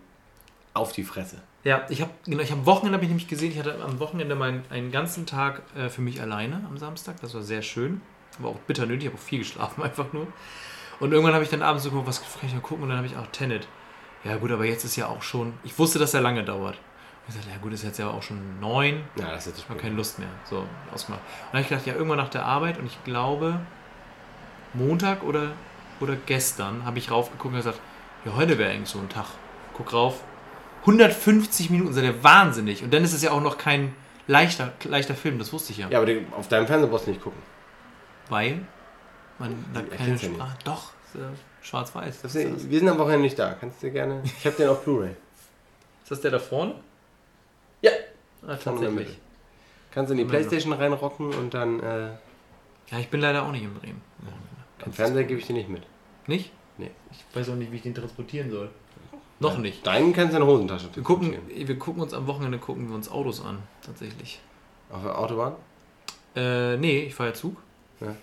auf 0.74 0.92
die 0.92 1.04
Fresse. 1.04 1.36
Ja, 1.64 1.84
ich 1.88 2.00
habe 2.00 2.10
genau, 2.24 2.42
ich 2.42 2.50
hab 2.50 2.58
am 2.58 2.66
Wochenende 2.66 2.94
habe 2.94 3.04
ich 3.04 3.10
nämlich 3.10 3.28
gesehen, 3.28 3.52
ich 3.52 3.58
hatte 3.58 3.82
am 3.82 4.00
Wochenende 4.00 4.34
mal 4.34 4.62
einen 4.70 4.90
ganzen 4.90 5.26
Tag 5.26 5.62
äh, 5.76 5.88
für 5.88 6.00
mich 6.00 6.20
alleine 6.20 6.64
am 6.68 6.78
Samstag. 6.78 7.20
Das 7.20 7.34
war 7.34 7.42
sehr 7.42 7.62
schön. 7.62 8.00
War 8.38 8.50
auch 8.50 8.58
bitter 8.66 8.86
nötig, 8.86 9.04
ich 9.04 9.06
habe 9.08 9.18
auch 9.18 9.24
viel 9.24 9.40
geschlafen 9.40 9.82
einfach 9.82 10.12
nur. 10.12 10.26
Und 11.00 11.12
irgendwann 11.12 11.34
habe 11.34 11.44
ich 11.44 11.50
dann 11.50 11.62
abends 11.62 11.84
so 11.84 11.90
geguckt, 11.90 12.08
was 12.08 12.22
kann 12.22 12.48
ich 12.48 12.54
noch 12.54 12.62
gucken? 12.62 12.84
Und 12.84 12.90
dann 12.90 12.98
habe 12.98 13.06
ich 13.06 13.16
auch 13.16 13.26
Tenet. 13.28 13.66
Ja 14.24 14.36
gut, 14.36 14.50
aber 14.50 14.66
jetzt 14.66 14.84
ist 14.84 14.96
ja 14.96 15.06
auch 15.06 15.22
schon. 15.22 15.54
Ich 15.64 15.78
wusste, 15.78 15.98
dass 15.98 16.12
er 16.12 16.20
lange 16.20 16.44
dauert. 16.44 16.78
Ich 17.28 17.34
dachte, 17.34 17.48
ja 17.50 17.56
gut, 17.58 17.72
ist 17.72 17.84
jetzt 17.84 17.98
ja 17.98 18.08
auch 18.08 18.22
schon 18.22 18.60
neun. 18.60 19.02
Ja, 19.16 19.30
das 19.30 19.46
ist 19.46 19.52
jetzt 19.52 19.58
Ich 19.60 19.68
habe 19.68 19.78
keine 19.78 19.94
Lust 19.94 20.18
mehr. 20.18 20.28
So, 20.44 20.64
ausgemacht. 20.92 21.22
Und 21.22 21.46
dann 21.46 21.52
habe 21.52 21.62
ich 21.62 21.68
gedacht, 21.68 21.86
ja, 21.86 21.94
irgendwann 21.94 22.18
nach 22.18 22.28
der 22.28 22.44
Arbeit 22.44 22.78
und 22.78 22.86
ich 22.86 23.02
glaube, 23.04 23.60
Montag 24.74 25.22
oder, 25.22 25.52
oder 26.00 26.16
gestern 26.26 26.84
habe 26.84 26.98
ich 26.98 27.10
raufgeguckt 27.10 27.52
und 27.54 27.58
gesagt, 27.58 27.80
ja, 28.24 28.34
heute 28.36 28.58
wäre 28.58 28.70
eigentlich 28.70 28.88
so 28.88 28.98
ein 28.98 29.08
Tag. 29.08 29.26
Guck 29.74 29.92
rauf. 29.92 30.22
150 30.82 31.70
Minuten, 31.70 31.92
seid 31.92 32.04
ihr 32.04 32.22
wahnsinnig. 32.24 32.82
Und 32.82 32.92
dann 32.94 33.04
ist 33.04 33.12
es 33.12 33.22
ja 33.22 33.32
auch 33.32 33.42
noch 33.42 33.58
kein 33.58 33.94
leichter, 34.26 34.72
leichter 34.84 35.14
Film, 35.14 35.38
das 35.38 35.52
wusste 35.52 35.72
ich 35.72 35.78
ja. 35.78 35.88
Ja, 35.90 36.00
aber 36.00 36.12
auf 36.36 36.48
deinem 36.48 36.66
Fernseher 36.66 36.88
brauchst 36.88 37.06
du 37.06 37.10
nicht 37.10 37.22
gucken. 37.22 37.40
Weil 38.28 38.60
man 39.38 39.64
da 39.74 39.82
keine 39.82 40.16
du 40.16 40.26
ja 40.26 40.32
Sprache. 40.32 40.56
Doch, 40.64 40.92
schwarz-weiß. 41.62 42.22
Wir 42.34 42.78
sind 42.78 42.88
am 42.88 42.98
Wochenende 42.98 43.22
nicht 43.22 43.38
da. 43.38 43.54
Kannst 43.58 43.82
du 43.82 43.86
dir 43.86 43.92
gerne. 43.92 44.22
Ich 44.24 44.46
habe 44.46 44.56
den 44.56 44.68
auf 44.68 44.84
Blu-ray. 44.84 45.10
ist 46.02 46.10
das 46.10 46.20
der 46.20 46.30
da 46.30 46.38
vorne? 46.38 46.76
Ja. 47.82 47.90
Ah, 48.46 48.56
tatsächlich. 48.56 49.18
Kannst 49.90 50.10
du 50.10 50.12
in 50.12 50.18
die. 50.18 50.24
Playstation 50.24 50.72
reinrocken 50.72 51.34
und 51.34 51.52
dann. 51.52 51.80
Äh, 51.80 52.10
Ja, 52.90 52.98
ich 52.98 53.08
bin 53.08 53.20
leider 53.20 53.42
auch 53.42 53.52
nicht 53.52 53.64
in 53.64 53.74
Bremen. 53.74 54.00
Den 54.84 54.92
Fernseher 54.92 55.24
gebe 55.24 55.40
ich 55.40 55.46
dir 55.46 55.52
nicht 55.54 55.68
mit. 55.68 55.82
Nicht? 56.26 56.50
Nee. 56.78 56.90
Ich 57.10 57.24
weiß 57.36 57.50
auch 57.50 57.54
nicht, 57.54 57.70
wie 57.72 57.76
ich 57.76 57.82
den 57.82 57.94
transportieren 57.94 58.50
soll. 58.50 58.70
Noch 59.38 59.56
nicht. 59.58 59.86
Deinen 59.86 60.12
kannst 60.12 60.32
du 60.34 60.38
in 60.38 60.44
der 60.44 60.52
Hosentasche 60.52 60.88
Wir 60.94 61.02
gucken, 61.02 61.34
wir 61.48 61.78
gucken 61.78 62.02
uns 62.02 62.12
am 62.12 62.26
Wochenende 62.26 62.58
gucken 62.58 62.88
wir 62.88 62.94
uns 62.94 63.10
Autos 63.10 63.42
an, 63.42 63.62
tatsächlich. 63.84 64.40
Auf 64.90 65.02
der 65.02 65.18
Autobahn? 65.18 65.54
Äh, 66.36 66.76
nee, 66.76 67.00
ich 67.04 67.14
fahre 67.14 67.30
ja 67.30 67.34
Zug. 67.34 67.56
Ja. 68.00 68.14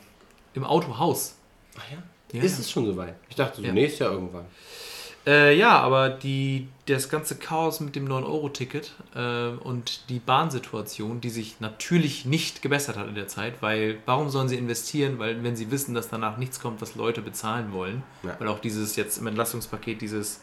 Im 0.53 0.64
Autohaus. 0.64 1.36
Ach 1.78 1.91
ja? 1.91 1.97
Ja, 2.34 2.43
ist 2.43 2.53
ja. 2.53 2.60
es 2.60 2.70
schon 2.72 2.86
soweit? 2.86 3.16
Ich 3.30 3.36
dachte, 3.36 3.58
so 3.58 3.64
Ja. 3.64 3.74
nächstes 3.74 3.99
Jahr 3.99 4.12
irgendwann. 4.12 4.45
Äh, 5.28 5.57
ja, 5.57 5.78
aber 5.80 6.09
die, 6.09 6.69
das 6.86 7.09
ganze 7.09 7.36
Chaos 7.36 7.82
mit 7.82 7.97
dem 7.97 8.07
9-Euro-Ticket 8.07 8.93
äh, 9.13 9.49
und 9.49 10.09
die 10.09 10.19
Bahnsituation, 10.19 11.19
die 11.19 11.30
sich 11.30 11.59
natürlich 11.59 12.23
nicht 12.25 12.61
gebessert 12.61 12.95
hat 12.95 13.09
in 13.09 13.15
der 13.15 13.28
Zeit, 13.28 13.61
weil 13.61 13.97
warum 14.05 14.30
sollen 14.30 14.47
sie 14.47 14.55
investieren, 14.55 15.19
weil 15.19 15.43
wenn 15.43 15.57
sie 15.57 15.69
wissen, 15.69 15.93
dass 15.93 16.07
danach 16.07 16.38
nichts 16.38 16.61
kommt, 16.61 16.82
was 16.82 16.95
Leute 16.95 17.21
bezahlen 17.21 17.73
wollen, 17.73 18.03
Ja. 18.23 18.38
weil 18.39 18.47
auch 18.47 18.59
dieses 18.59 18.95
jetzt 18.95 19.17
im 19.17 19.28
Entlastungspaket, 19.28 19.99
dieses 20.01 20.39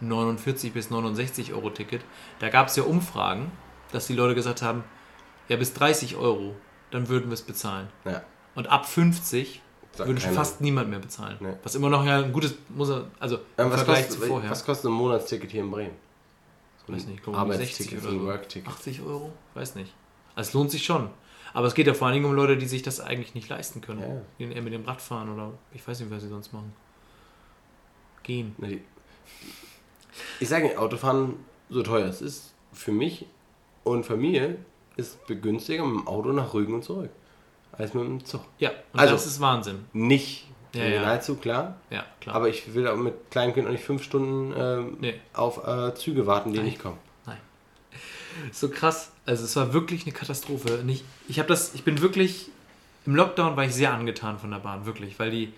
49 0.00 0.72
bis 0.72 0.88
69 0.90 1.52
Euro 1.52 1.70
Ticket, 1.70 2.02
da 2.38 2.48
gab 2.48 2.68
es 2.68 2.76
ja 2.76 2.84
Umfragen, 2.84 3.50
dass 3.90 4.06
die 4.06 4.14
Leute 4.14 4.36
gesagt 4.36 4.62
haben, 4.62 4.84
ja 5.48 5.56
bis 5.56 5.74
30 5.74 6.14
Euro, 6.14 6.54
dann 6.92 7.08
würden 7.08 7.26
wir 7.26 7.34
es 7.34 7.42
bezahlen. 7.42 7.88
Ja. 8.04 8.22
Und 8.54 8.68
ab 8.68 8.86
50 8.86 9.54
Sagt 9.54 9.67
würde 10.06 10.20
keiner. 10.20 10.34
fast 10.34 10.60
niemand 10.60 10.90
mehr 10.90 10.98
bezahlen. 10.98 11.36
Nee. 11.40 11.54
Was 11.62 11.74
immer 11.74 11.88
noch 11.90 12.04
ja 12.04 12.22
ein 12.22 12.32
gutes, 12.32 12.54
muss 12.68 12.90
er, 12.90 13.06
also 13.18 13.36
im 13.36 13.42
Ähm, 13.56 13.70
was, 13.70 13.76
Vergleich 13.82 14.06
kostet, 14.06 14.22
zu 14.22 14.26
vorher. 14.28 14.50
was 14.50 14.64
kostet 14.64 14.90
ein 14.90 14.94
Monatsticket 14.94 15.50
hier 15.50 15.62
in 15.62 15.70
Bremen? 15.70 15.94
weiß 16.88 17.06
nicht, 17.06 17.26
Arbeitsticket, 17.28 17.76
60 17.76 18.00
so 18.00 18.08
ein 18.08 18.20
so. 18.20 18.26
Workticket. 18.26 18.68
80 18.68 19.02
Euro? 19.02 19.30
Weiß 19.54 19.74
nicht. 19.74 19.92
Also 20.34 20.48
es 20.48 20.54
lohnt 20.54 20.70
sich 20.70 20.84
schon. 20.84 21.10
Aber 21.52 21.66
es 21.66 21.74
geht 21.74 21.86
ja 21.86 21.94
vor 21.94 22.06
allen 22.06 22.14
Dingen 22.14 22.26
um 22.26 22.34
Leute, 22.34 22.56
die 22.56 22.66
sich 22.66 22.82
das 22.82 23.00
eigentlich 23.00 23.34
nicht 23.34 23.48
leisten 23.48 23.80
können. 23.80 24.00
Ja, 24.00 24.06
ja. 24.08 24.20
Die 24.38 24.44
eher 24.52 24.62
mit 24.62 24.72
dem 24.72 24.84
Rad 24.84 25.00
fahren 25.00 25.32
oder 25.32 25.52
ich 25.72 25.86
weiß 25.86 26.00
nicht, 26.00 26.10
was 26.10 26.22
sie 26.22 26.28
sonst 26.28 26.52
machen. 26.52 26.72
Gehen. 28.22 28.54
Ich 30.40 30.48
sage 30.48 30.64
nicht, 30.64 30.76
Autofahren, 30.76 31.34
so 31.70 31.82
teuer 31.82 32.06
es 32.06 32.20
ist, 32.20 32.54
für 32.72 32.92
mich 32.92 33.26
und 33.84 34.04
Familie 34.04 34.58
ist 34.96 35.26
begünstiger 35.26 35.84
mit 35.84 36.00
dem 36.00 36.08
Auto 36.08 36.32
nach 36.32 36.52
Rügen 36.54 36.74
und 36.74 36.84
zurück. 36.84 37.10
Als 37.72 37.94
mit 37.94 38.04
dem 38.04 38.24
Zug. 38.24 38.42
Ja, 38.58 38.70
und 38.92 39.00
Also- 39.00 39.14
das 39.14 39.26
ist 39.26 39.40
Wahnsinn. 39.40 39.84
Nicht 39.92 40.46
Ja, 40.74 40.84
ja, 40.84 41.00
nahezu, 41.02 41.36
klar. 41.36 41.76
Ja, 41.90 42.04
klar. 42.20 42.36
Aber 42.36 42.48
ich 42.48 42.74
will 42.74 42.86
auch 42.88 42.96
mit 42.96 43.30
kleinen 43.30 43.54
Kindern 43.54 43.72
nicht 43.72 43.84
fünf 43.84 44.02
Stunden 44.02 44.52
ähm, 44.56 44.96
Nee. 45.00 45.14
auf 45.32 45.66
äh, 45.66 45.94
Züge 45.94 46.26
warten, 46.26 46.50
die 46.52 46.58
Nein. 46.58 46.66
nicht 46.66 46.78
kommen. 46.80 46.98
Nein. 47.24 47.38
So 48.52 48.68
krass. 48.68 49.10
Also 49.24 49.44
es 49.44 49.56
war 49.56 49.72
wirklich 49.72 50.02
eine 50.04 50.12
Katastrophe. 50.12 50.82
Nicht, 50.84 51.04
ich 51.26 51.38
habe 51.38 51.48
das, 51.48 51.74
ich 51.74 51.84
bin 51.84 52.00
wirklich, 52.02 52.50
im 53.06 53.14
Lockdown 53.16 53.56
war 53.56 53.64
ich 53.64 53.74
sehr 53.74 53.92
angetan 53.94 54.38
von 54.38 54.50
der 54.50 54.58
Bahn, 54.58 54.84
wirklich, 54.84 55.18
weil 55.18 55.30
die, 55.30 55.52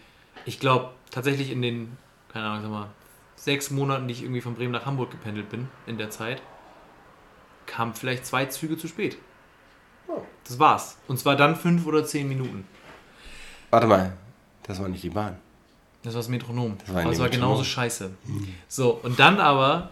ich 0.47 0.61
glaube, 0.61 0.91
tatsächlich 1.11 1.51
in 1.51 1.61
den, 1.63 1.97
keine 2.33 2.47
Ahnung, 2.47 2.63
sag 2.63 2.71
mal, 2.71 2.87
sechs 3.35 3.71
Monaten, 3.71 4.07
die 4.07 4.13
ich 4.13 4.23
irgendwie 4.23 4.41
von 4.43 4.55
Bremen 4.55 4.73
nach 4.73 4.87
Hamburg 4.87 5.11
gependelt 5.11 5.49
bin, 5.51 5.69
in 5.87 5.99
der 5.99 6.11
Zeit, 6.11 6.41
kamen 7.67 7.95
vielleicht 7.95 8.27
zwei 8.27 8.47
Züge 8.47 8.77
zu 8.79 8.87
spät. 8.87 9.17
Oh. 10.11 10.23
Das 10.45 10.59
war's. 10.59 10.97
Und 11.09 11.19
zwar 11.19 11.37
dann 11.37 11.55
fünf 11.57 11.87
oder 11.87 12.05
zehn 12.05 12.29
Minuten. 12.29 12.67
Warte 13.71 13.87
mal, 13.87 14.13
das 14.65 14.81
war 14.81 14.89
nicht 14.89 15.03
die 15.05 15.11
Bahn. 15.11 15.37
Das 16.03 16.15
war 16.15 16.21
das 16.21 16.29
Metronom. 16.29 16.77
Das 16.79 16.89
war 16.95 17.01
es 17.01 17.19
war 17.19 17.27
Metronom. 17.27 17.31
genauso 17.51 17.65
scheiße. 17.65 18.11
So, 18.69 18.91
und 19.03 19.19
dann 19.21 19.39
aber, 19.39 19.91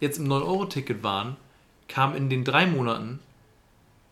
jetzt 0.00 0.18
im 0.18 0.26
9-Euro-Ticket 0.26 1.02
waren, 1.02 1.36
kam 1.88 2.16
in 2.16 2.30
den 2.30 2.42
drei 2.44 2.66
Monaten, 2.66 3.20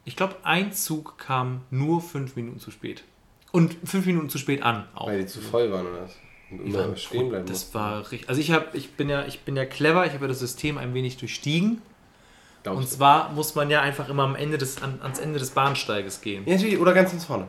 ich 0.04 0.16
glaube, 0.16 0.36
ein 0.42 0.72
Zug 0.72 1.18
kam 1.18 1.62
nur 1.70 2.00
fünf 2.02 2.36
Minuten 2.36 2.60
zu 2.60 2.70
spät. 2.70 3.04
Und 3.52 3.76
fünf 3.84 4.06
Minuten 4.06 4.28
zu 4.28 4.38
spät 4.38 4.62
an 4.62 4.86
auch. 4.94 5.06
Weil 5.08 5.20
die 5.20 5.26
zu 5.26 5.40
voll 5.40 5.70
waren 5.72 5.86
oder 5.86 6.02
was? 6.02 6.16
Und 6.50 6.72
waren- 6.74 6.96
stehen 6.96 7.28
bleiben 7.30 7.46
Das 7.46 7.60
musst. 7.64 7.74
war 7.74 8.00
richtig. 8.12 8.28
Also 8.28 8.40
ich 8.40 8.50
habe, 8.52 8.66
ich 8.76 8.92
bin 8.92 9.08
ja, 9.08 9.24
ich 9.26 9.40
bin 9.40 9.56
ja 9.56 9.64
clever. 9.64 10.06
Ich 10.06 10.12
habe 10.12 10.24
ja 10.24 10.28
das 10.28 10.38
System 10.40 10.78
ein 10.78 10.94
wenig 10.94 11.16
durchstiegen. 11.16 11.80
Glaubst 12.62 12.78
Und 12.78 12.90
du? 12.90 12.96
zwar 12.96 13.30
muss 13.32 13.54
man 13.54 13.70
ja 13.70 13.80
einfach 13.80 14.08
immer 14.08 14.24
am 14.24 14.36
Ende 14.36 14.58
des, 14.58 14.82
an, 14.82 14.98
ans 15.02 15.18
Ende 15.18 15.38
des 15.38 15.50
Bahnsteiges 15.50 16.20
gehen. 16.20 16.44
Ja, 16.46 16.54
natürlich, 16.54 16.78
oder 16.78 16.92
ganz 16.92 17.12
ins 17.12 17.24
vorne. 17.24 17.46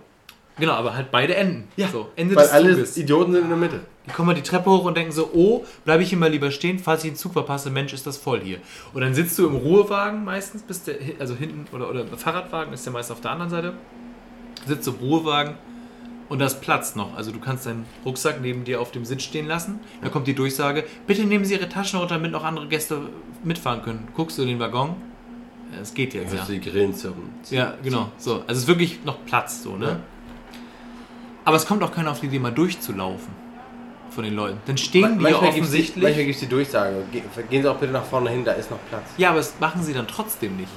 Genau, 0.57 0.73
aber 0.73 0.95
halt 0.95 1.11
beide 1.11 1.35
Enden. 1.35 1.67
so, 1.91 2.09
Ende 2.15 2.35
weil 2.35 2.43
des 2.43 2.51
alle 2.51 2.73
Zuges. 2.73 2.97
Idioten 2.97 3.33
sind 3.33 3.43
in 3.43 3.49
der 3.49 3.57
Mitte. 3.57 3.79
Die 4.05 4.11
kommen 4.11 4.27
mal 4.27 4.33
die 4.33 4.41
Treppe 4.41 4.69
hoch 4.69 4.83
und 4.83 4.95
denken 4.95 5.11
so, 5.11 5.29
oh, 5.33 5.65
bleibe 5.85 6.03
ich 6.03 6.09
hier 6.09 6.17
mal 6.17 6.29
lieber 6.29 6.51
stehen, 6.51 6.77
falls 6.79 7.03
ich 7.03 7.09
in 7.09 7.13
den 7.13 7.17
Zug 7.19 7.33
verpasse, 7.33 7.69
Mensch, 7.69 7.93
ist 7.93 8.05
das 8.05 8.17
voll 8.17 8.41
hier. 8.41 8.59
Und 8.93 9.01
dann 9.01 9.13
sitzt 9.13 9.37
du 9.39 9.47
im 9.47 9.55
Ruhewagen 9.55 10.23
meistens, 10.23 10.63
bist 10.63 10.87
der, 10.87 10.95
also 11.19 11.35
hinten, 11.35 11.73
oder, 11.75 11.89
oder 11.89 12.01
im 12.01 12.17
Fahrradwagen 12.17 12.73
ist 12.73 12.85
der 12.85 12.93
meist 12.93 13.11
auf 13.11 13.21
der 13.21 13.31
anderen 13.31 13.49
Seite, 13.49 13.73
sitzt 14.65 14.87
du 14.87 14.91
im 14.91 14.97
Ruhewagen 14.97 15.55
und 16.31 16.39
das 16.39 16.59
platzt 16.61 16.95
noch. 16.95 17.15
Also 17.15 17.31
du 17.31 17.39
kannst 17.39 17.65
deinen 17.65 17.85
Rucksack 18.05 18.41
neben 18.41 18.63
dir 18.63 18.81
auf 18.81 18.91
dem 18.91 19.05
Sitz 19.05 19.23
stehen 19.23 19.47
lassen. 19.47 19.79
Da 20.01 20.09
kommt 20.09 20.25
die 20.27 20.33
Durchsage, 20.33 20.85
bitte 21.05 21.23
nehmen 21.25 21.45
Sie 21.45 21.53
Ihre 21.53 21.69
Taschen 21.69 21.99
runter, 21.99 22.15
damit 22.15 22.31
noch 22.31 22.43
andere 22.43 22.67
Gäste 22.67 23.09
mitfahren 23.43 23.83
können. 23.83 24.07
Guckst 24.15 24.37
du 24.37 24.41
in 24.43 24.47
den 24.47 24.59
Waggon? 24.59 24.95
Es 25.81 25.93
geht 25.93 26.13
jetzt, 26.13 26.33
ja. 26.33 26.43
Die 26.49 26.59
Grillen 26.59 26.93
zirpen. 26.93 27.29
Ja, 27.49 27.75
genau. 27.83 28.11
So, 28.17 28.35
also 28.35 28.45
es 28.51 28.57
ist 28.59 28.67
wirklich 28.67 29.03
noch 29.05 29.23
Platz, 29.25 29.61
so, 29.63 29.75
ne? 29.77 29.99
Aber 31.45 31.55
es 31.57 31.65
kommt 31.65 31.83
auch 31.83 31.91
keiner 31.93 32.11
auf 32.11 32.19
die 32.19 32.27
Idee, 32.27 32.39
mal 32.39 32.51
durchzulaufen 32.51 33.33
von 34.09 34.23
den 34.23 34.35
Leuten. 34.35 34.57
Dann 34.65 34.77
stehen 34.77 35.01
die 35.01 35.23
ja 35.25 35.31
Manchmal 35.31 35.41
gibt's 35.43 35.57
offensichtlich. 35.59 36.03
Manchmal 36.03 36.25
gibt 36.25 36.35
es 36.35 36.41
die 36.41 36.47
Durchsage. 36.49 36.95
Ge- 37.11 37.23
Gehen 37.49 37.61
Sie 37.63 37.69
auch 37.69 37.77
bitte 37.77 37.93
nach 37.93 38.03
vorne 38.03 38.29
hin, 38.29 38.43
da 38.45 38.51
ist 38.53 38.69
noch 38.69 38.79
Platz. 38.89 39.03
Ja, 39.17 39.29
aber 39.29 39.37
das 39.39 39.53
machen 39.59 39.81
sie 39.83 39.93
dann 39.93 40.07
trotzdem 40.07 40.55
nicht. 40.57 40.69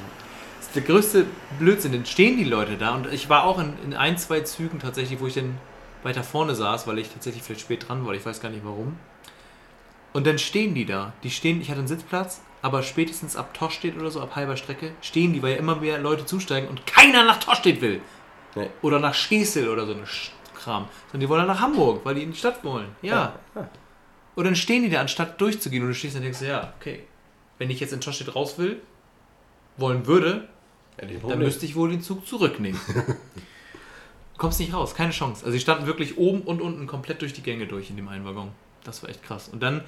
Der 0.74 0.82
größte 0.82 1.26
Blödsinn. 1.58 1.92
Dann 1.92 2.06
stehen 2.06 2.36
die 2.36 2.44
Leute 2.44 2.76
da 2.76 2.94
und 2.94 3.12
ich 3.12 3.28
war 3.28 3.44
auch 3.44 3.58
in, 3.58 3.74
in 3.84 3.94
ein, 3.94 4.18
zwei 4.18 4.40
Zügen 4.40 4.78
tatsächlich, 4.78 5.20
wo 5.20 5.26
ich 5.26 5.34
dann 5.34 5.58
weiter 6.02 6.22
vorne 6.24 6.54
saß, 6.54 6.86
weil 6.86 6.98
ich 6.98 7.08
tatsächlich 7.08 7.42
vielleicht 7.42 7.62
spät 7.62 7.88
dran 7.88 8.04
war. 8.06 8.14
Ich 8.14 8.26
weiß 8.26 8.40
gar 8.40 8.50
nicht 8.50 8.64
warum. 8.64 8.96
Und 10.12 10.26
dann 10.26 10.38
stehen 10.38 10.74
die 10.74 10.84
da. 10.84 11.12
Die 11.22 11.30
stehen, 11.30 11.60
ich 11.60 11.70
hatte 11.70 11.80
einen 11.80 11.88
Sitzplatz, 11.88 12.40
aber 12.62 12.82
spätestens 12.82 13.36
ab 13.36 13.52
Torstedt 13.52 13.96
oder 13.96 14.10
so, 14.10 14.20
ab 14.20 14.36
halber 14.36 14.56
Strecke, 14.56 14.92
stehen 15.00 15.32
die, 15.32 15.42
weil 15.42 15.52
ja 15.52 15.58
immer 15.58 15.76
mehr 15.76 15.98
Leute 15.98 16.24
zusteigen 16.24 16.68
und 16.68 16.86
keiner 16.86 17.24
nach 17.24 17.40
Torstedt 17.40 17.80
will. 17.80 18.00
Nee. 18.54 18.68
Oder 18.82 19.00
nach 19.00 19.14
Schesel 19.14 19.68
oder 19.68 19.86
so 19.86 19.92
ein 19.92 20.04
Kram. 20.54 20.88
Sondern 21.06 21.20
die 21.20 21.28
wollen 21.28 21.46
nach 21.46 21.60
Hamburg, 21.60 22.04
weil 22.04 22.14
die 22.14 22.22
in 22.22 22.30
die 22.30 22.38
Stadt 22.38 22.62
wollen. 22.62 22.94
Ja. 23.02 23.34
Und 24.36 24.44
dann 24.44 24.54
stehen 24.54 24.82
die 24.82 24.90
da, 24.90 25.00
anstatt 25.00 25.40
durchzugehen. 25.40 25.82
Und 25.82 25.88
du 25.88 25.94
stehst 25.94 26.14
und 26.16 26.22
denkst, 26.22 26.42
ja, 26.42 26.72
okay. 26.78 27.04
Wenn 27.58 27.70
ich 27.70 27.80
jetzt 27.80 27.92
in 27.92 28.00
Torstedt 28.00 28.34
raus 28.34 28.58
will, 28.58 28.80
wollen 29.76 30.06
würde, 30.06 30.48
Ja, 31.00 31.08
dann 31.28 31.38
müsste 31.38 31.66
ich 31.66 31.74
wohl 31.74 31.90
den 31.90 32.02
Zug 32.02 32.26
zurücknehmen. 32.26 32.80
Du 32.86 33.02
kommst 34.38 34.60
nicht 34.60 34.72
raus, 34.72 34.94
keine 34.94 35.10
Chance. 35.10 35.44
Also 35.44 35.52
sie 35.52 35.60
standen 35.60 35.86
wirklich 35.86 36.18
oben 36.18 36.42
und 36.42 36.60
unten 36.60 36.86
komplett 36.86 37.22
durch 37.22 37.32
die 37.32 37.42
Gänge 37.42 37.66
durch 37.66 37.90
in 37.90 37.96
dem 37.96 38.08
einen 38.08 38.24
Waggon. 38.24 38.50
Das 38.84 39.02
war 39.02 39.10
echt 39.10 39.22
krass. 39.22 39.48
Und 39.48 39.62
dann, 39.62 39.82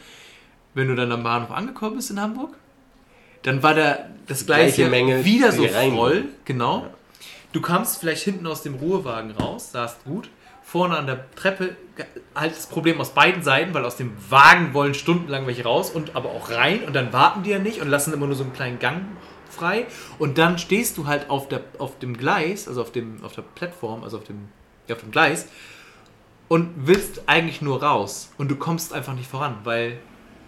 wenn 0.74 0.88
du 0.88 0.96
dann 0.96 1.12
am 1.12 1.22
Bahnhof 1.22 1.50
angekommen 1.50 1.96
bist 1.96 2.11
in 2.11 2.20
Hamburg, 2.20 2.57
dann 3.42 3.62
war 3.62 3.74
da 3.74 3.98
das 4.26 4.46
gleiche 4.46 4.76
gleiche 4.76 4.90
Menge, 4.90 5.24
wieder 5.24 5.52
so 5.52 5.64
rein 5.64 5.94
voll. 5.94 6.24
Genau. 6.44 6.86
Du 7.52 7.61
kamst 7.61 8.00
vielleicht 8.00 8.24
hinten 8.24 8.46
aus 8.46 8.62
dem 8.62 8.74
Ruhewagen 8.74 9.30
raus, 9.30 9.70
sahst 9.70 10.04
gut. 10.04 10.28
Vorne 10.64 10.96
an 10.96 11.07
der 11.07 11.30
Treppe 11.36 11.76
halt 12.34 12.57
das 12.57 12.66
Problem 12.66 13.00
aus 13.00 13.11
beiden 13.11 13.44
Seiten, 13.44 13.72
weil 13.72 13.84
aus 13.84 13.96
dem 13.96 14.12
Wagen 14.28 14.74
wollen 14.74 14.94
stundenlang 14.94 15.46
welche 15.46 15.62
raus 15.62 15.90
und 15.90 16.16
aber 16.16 16.30
auch 16.30 16.50
rein 16.50 16.82
und 16.82 16.94
dann 16.94 17.12
warten 17.12 17.44
die 17.44 17.50
ja 17.50 17.61
nicht 17.61 17.80
und 17.80 17.88
lassen 17.88 18.12
immer 18.12 18.26
nur 18.26 18.34
so 18.34 18.42
einen 18.42 18.52
kleinen 18.52 18.80
Gang 18.80 19.02
frei 19.57 19.86
und 20.18 20.38
dann 20.38 20.59
stehst 20.59 20.96
du 20.98 21.07
halt 21.07 21.28
auf, 21.30 21.48
der, 21.48 21.61
auf 21.78 21.98
dem 21.98 22.16
Gleis, 22.16 22.68
also 22.68 22.82
auf, 22.82 22.92
dem, 22.92 23.22
auf 23.24 23.34
der 23.34 23.42
Plattform, 23.42 24.04
also 24.04 24.18
auf 24.18 24.24
dem, 24.24 24.48
ja, 24.88 24.94
auf 24.94 25.00
dem 25.02 25.11
Gleis 25.11 25.46
und 26.48 26.70
willst 26.76 27.22
eigentlich 27.26 27.61
nur 27.62 27.82
raus 27.82 28.30
und 28.38 28.50
du 28.50 28.57
kommst 28.57 28.92
einfach 28.92 29.14
nicht 29.14 29.28
voran, 29.28 29.57
weil 29.64 29.98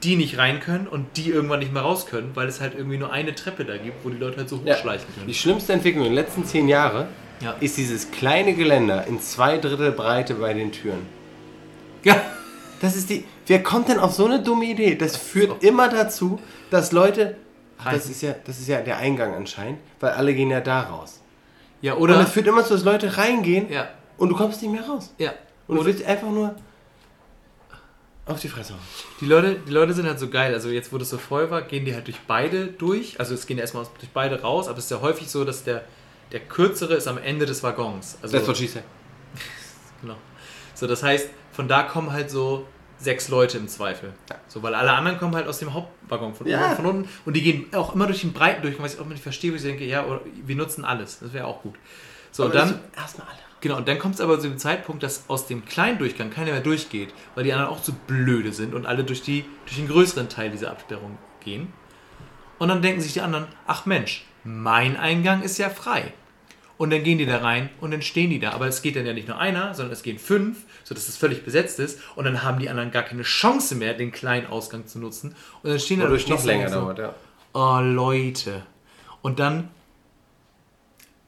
die 0.05 0.15
nicht 0.15 0.39
rein 0.39 0.61
können 0.61 0.87
und 0.87 1.17
die 1.17 1.31
irgendwann 1.31 1.59
nicht 1.59 1.73
mehr 1.73 1.83
raus 1.83 2.07
können, 2.07 2.31
weil 2.35 2.47
es 2.47 2.61
halt 2.61 2.75
irgendwie 2.77 2.99
nur 2.99 3.11
eine 3.13 3.35
Treppe 3.35 3.65
da 3.65 3.77
gibt, 3.77 4.05
wo 4.05 4.11
die 4.11 4.17
Leute 4.19 4.37
halt 4.37 4.49
so 4.49 4.61
hochschleichen 4.65 5.13
können. 5.15 5.27
Die 5.27 5.35
schlimmste 5.35 5.73
Entwicklung 5.73 6.05
in 6.05 6.11
den 6.13 6.15
letzten 6.15 6.45
zehn 6.45 6.69
Jahren 6.69 7.09
Ja. 7.43 7.57
ist 7.59 7.77
dieses 7.77 8.11
kleine 8.13 8.55
Geländer 8.55 9.07
in 9.09 9.21
zwei 9.21 9.59
Drittel 9.59 9.91
Breite 9.91 10.35
bei 10.35 10.55
den 10.55 10.71
Türen. 10.71 11.05
Ja. 12.05 12.21
Das 12.81 12.95
ist 12.95 13.11
die. 13.11 13.25
Wer 13.49 13.61
kommt 13.61 13.89
denn 13.89 13.99
auf 13.99 14.13
so 14.13 14.27
eine 14.27 14.41
dumme 14.41 14.67
Idee? 14.67 14.95
Das 14.95 15.17
führt 15.17 15.65
immer 15.65 15.89
dazu, 15.89 16.39
dass 16.71 16.93
Leute. 16.93 17.37
Das 17.85 18.07
ist 18.11 18.23
ja, 18.23 18.35
das 18.45 18.59
ist 18.59 18.69
ja 18.69 18.81
der 18.81 18.99
Eingang 18.99 19.35
anscheinend, 19.35 19.79
weil 20.01 20.11
alle 20.13 20.35
gehen 20.35 20.51
ja 20.51 20.61
da 20.61 20.83
raus. 20.83 21.21
Ja, 21.81 21.95
Und 21.95 22.03
oder? 22.03 22.15
das 22.19 22.33
führt 22.33 22.47
immer 22.47 22.65
zu, 22.65 22.75
dass 22.75 22.85
Leute 22.85 23.17
reingehen 23.17 23.71
Ja, 23.71 23.89
und 24.17 24.29
du 24.31 24.37
kommst 24.37 24.61
nicht 24.63 24.71
mehr 24.73 24.85
raus. 24.87 25.13
ja. 25.19 25.33
Und 25.69 25.77
du 25.77 25.85
willst 25.85 26.03
einfach 26.05 26.31
nur 26.31 26.55
auf 28.25 28.41
die 28.41 28.49
Fresse 28.49 28.75
die 29.21 29.27
Leute, 29.27 29.57
die 29.67 29.71
Leute 29.71 29.93
sind 29.93 30.07
halt 30.07 30.19
so 30.19 30.29
geil. 30.29 30.53
Also 30.55 30.71
jetzt, 30.71 30.93
wo 30.93 30.99
das 30.99 31.11
so 31.11 31.19
voll 31.19 31.51
war, 31.51 31.63
gehen 31.63 31.85
die 31.85 31.95
halt 31.95 32.07
durch 32.07 32.19
beide 32.27 32.67
durch. 32.69 33.19
Also 33.21 33.35
es 33.35 33.47
gehen 33.47 33.59
erstmal 33.59 33.87
durch 33.99 34.11
beide 34.13 34.41
raus, 34.41 34.67
aber 34.69 34.79
es 34.79 34.85
ist 34.85 34.91
ja 34.91 35.01
häufig 35.01 35.31
so, 35.31 35.45
dass 35.45 35.65
der, 35.65 35.85
der 36.33 36.41
kürzere 36.41 36.95
ist 36.95 37.07
am 37.07 37.19
Ende 37.19 37.45
des 37.47 37.63
Waggons. 37.63 38.19
Also, 38.23 38.37
That's 38.37 38.49
what 38.49 38.57
she 38.57 38.67
said. 38.67 38.83
Genau. 40.03 40.17
So, 40.75 40.87
das 40.87 41.03
heißt, 41.03 41.29
von 41.53 41.69
da 41.69 41.83
kommen 41.83 42.13
halt 42.13 42.31
so 42.31 42.67
sechs 42.99 43.29
Leute 43.29 43.59
im 43.59 43.69
Zweifel. 43.69 44.13
So, 44.49 44.63
weil 44.63 44.75
alle 44.75 44.93
anderen 44.93 45.19
kommen 45.19 45.35
halt 45.37 45.47
aus 45.47 45.59
dem 45.59 45.73
Hauptwaggon 45.73 46.35
von 46.35 46.47
Ja. 46.47 46.67
oben 46.67 46.77
von 46.77 46.87
unten 46.87 47.09
und 47.25 47.35
die 47.37 47.43
gehen 47.43 47.67
auch 47.75 47.95
immer 47.95 48.07
durch 48.07 48.21
den 48.23 48.33
Breiten 48.33 48.63
durch, 48.63 48.81
was 48.81 48.95
ich 48.95 48.99
auch 49.01 49.05
immer 49.05 49.13
nicht 49.15 49.23
verstehe, 49.23 49.53
wo 49.53 49.57
ich 49.57 49.63
denke, 49.63 49.85
ja, 49.85 50.05
wir 50.45 50.57
nutzen 50.57 50.85
alles. 50.85 51.21
Das 51.21 51.33
wäre 51.33 51.47
auch 51.47 51.63
gut. 51.63 51.75
So, 52.31 52.45
und 52.45 52.55
dann, 52.55 52.79
Erstmal 52.97 53.27
alle. 53.29 53.39
genau, 53.61 53.77
und 53.77 53.89
dann 53.89 53.99
kommt 53.99 54.17
es 54.17 54.21
aber 54.21 54.39
zu 54.39 54.49
dem 54.49 54.59
Zeitpunkt, 54.59 55.03
dass 55.03 55.25
aus 55.29 55.47
dem 55.47 55.65
kleinen 55.65 55.99
Durchgang 55.99 56.31
keiner 56.31 56.53
mehr 56.53 56.61
durchgeht, 56.61 57.15
weil 57.35 57.45
die 57.45 57.53
anderen 57.53 57.71
auch 57.73 57.83
so 57.83 57.93
blöde 58.07 58.53
sind 58.53 58.75
und 58.75 58.85
alle 58.87 59.05
durch, 59.05 59.23
die, 59.23 59.45
durch 59.65 59.77
den 59.77 59.89
größeren 59.89 60.29
Teil 60.29 60.51
dieser 60.51 60.71
Absperrung 60.71 61.17
gehen. 61.41 61.73
Und 62.59 62.69
dann 62.69 62.83
denken 62.83 63.01
sich 63.01 63.13
die 63.13 63.21
anderen, 63.21 63.47
ach 63.67 63.87
Mensch, 63.87 64.25
mein 64.45 64.97
Eingang 64.97 65.43
ist 65.43 65.59
ja 65.59 65.71
frei. 65.71 66.13
Und 66.79 66.91
dann 66.91 67.03
gehen 67.03 67.19
die 67.19 67.27
da 67.27 67.39
rein 67.39 67.71
und 67.81 67.91
dann 67.91 68.03
stehen 68.03 68.31
die 68.31 68.39
da. 68.39 68.53
Aber 68.53 68.69
es 68.69 68.83
geht 68.83 68.95
dann 68.95 69.05
ja 69.05 69.13
nicht 69.13 69.27
nur 69.27 69.39
einer, 69.39 69.75
sondern 69.75 69.93
es 69.93 70.05
gehen 70.05 70.19
fünf, 70.19 70.59
sodass 70.85 71.09
es 71.09 71.17
völlig 71.17 71.45
besetzt 71.45 71.81
ist. 71.81 72.01
Und 72.15 72.25
dann 72.25 72.45
haben 72.45 72.61
die 72.61 72.71
anderen 72.71 72.93
gar 72.93 73.03
keine 73.03 73.25
Chance 73.25 73.75
mehr, 73.75 73.95
den 73.95 74.13
kleinen 74.13 74.47
Ausgang 74.47 74.87
zu 74.87 75.01
nutzen. 75.01 75.35
Und 75.63 75.71
dann 75.71 75.81
stehen 75.81 75.99
da 75.99 76.07
Wodurch 76.07 76.29
noch 76.29 76.45
länger 76.45 76.69
so, 76.69 76.81
dauert, 76.81 76.99
ja. 77.01 77.15
Oh, 77.53 77.81
Leute. 77.83 78.63
Und 79.23 79.41
dann, 79.41 79.69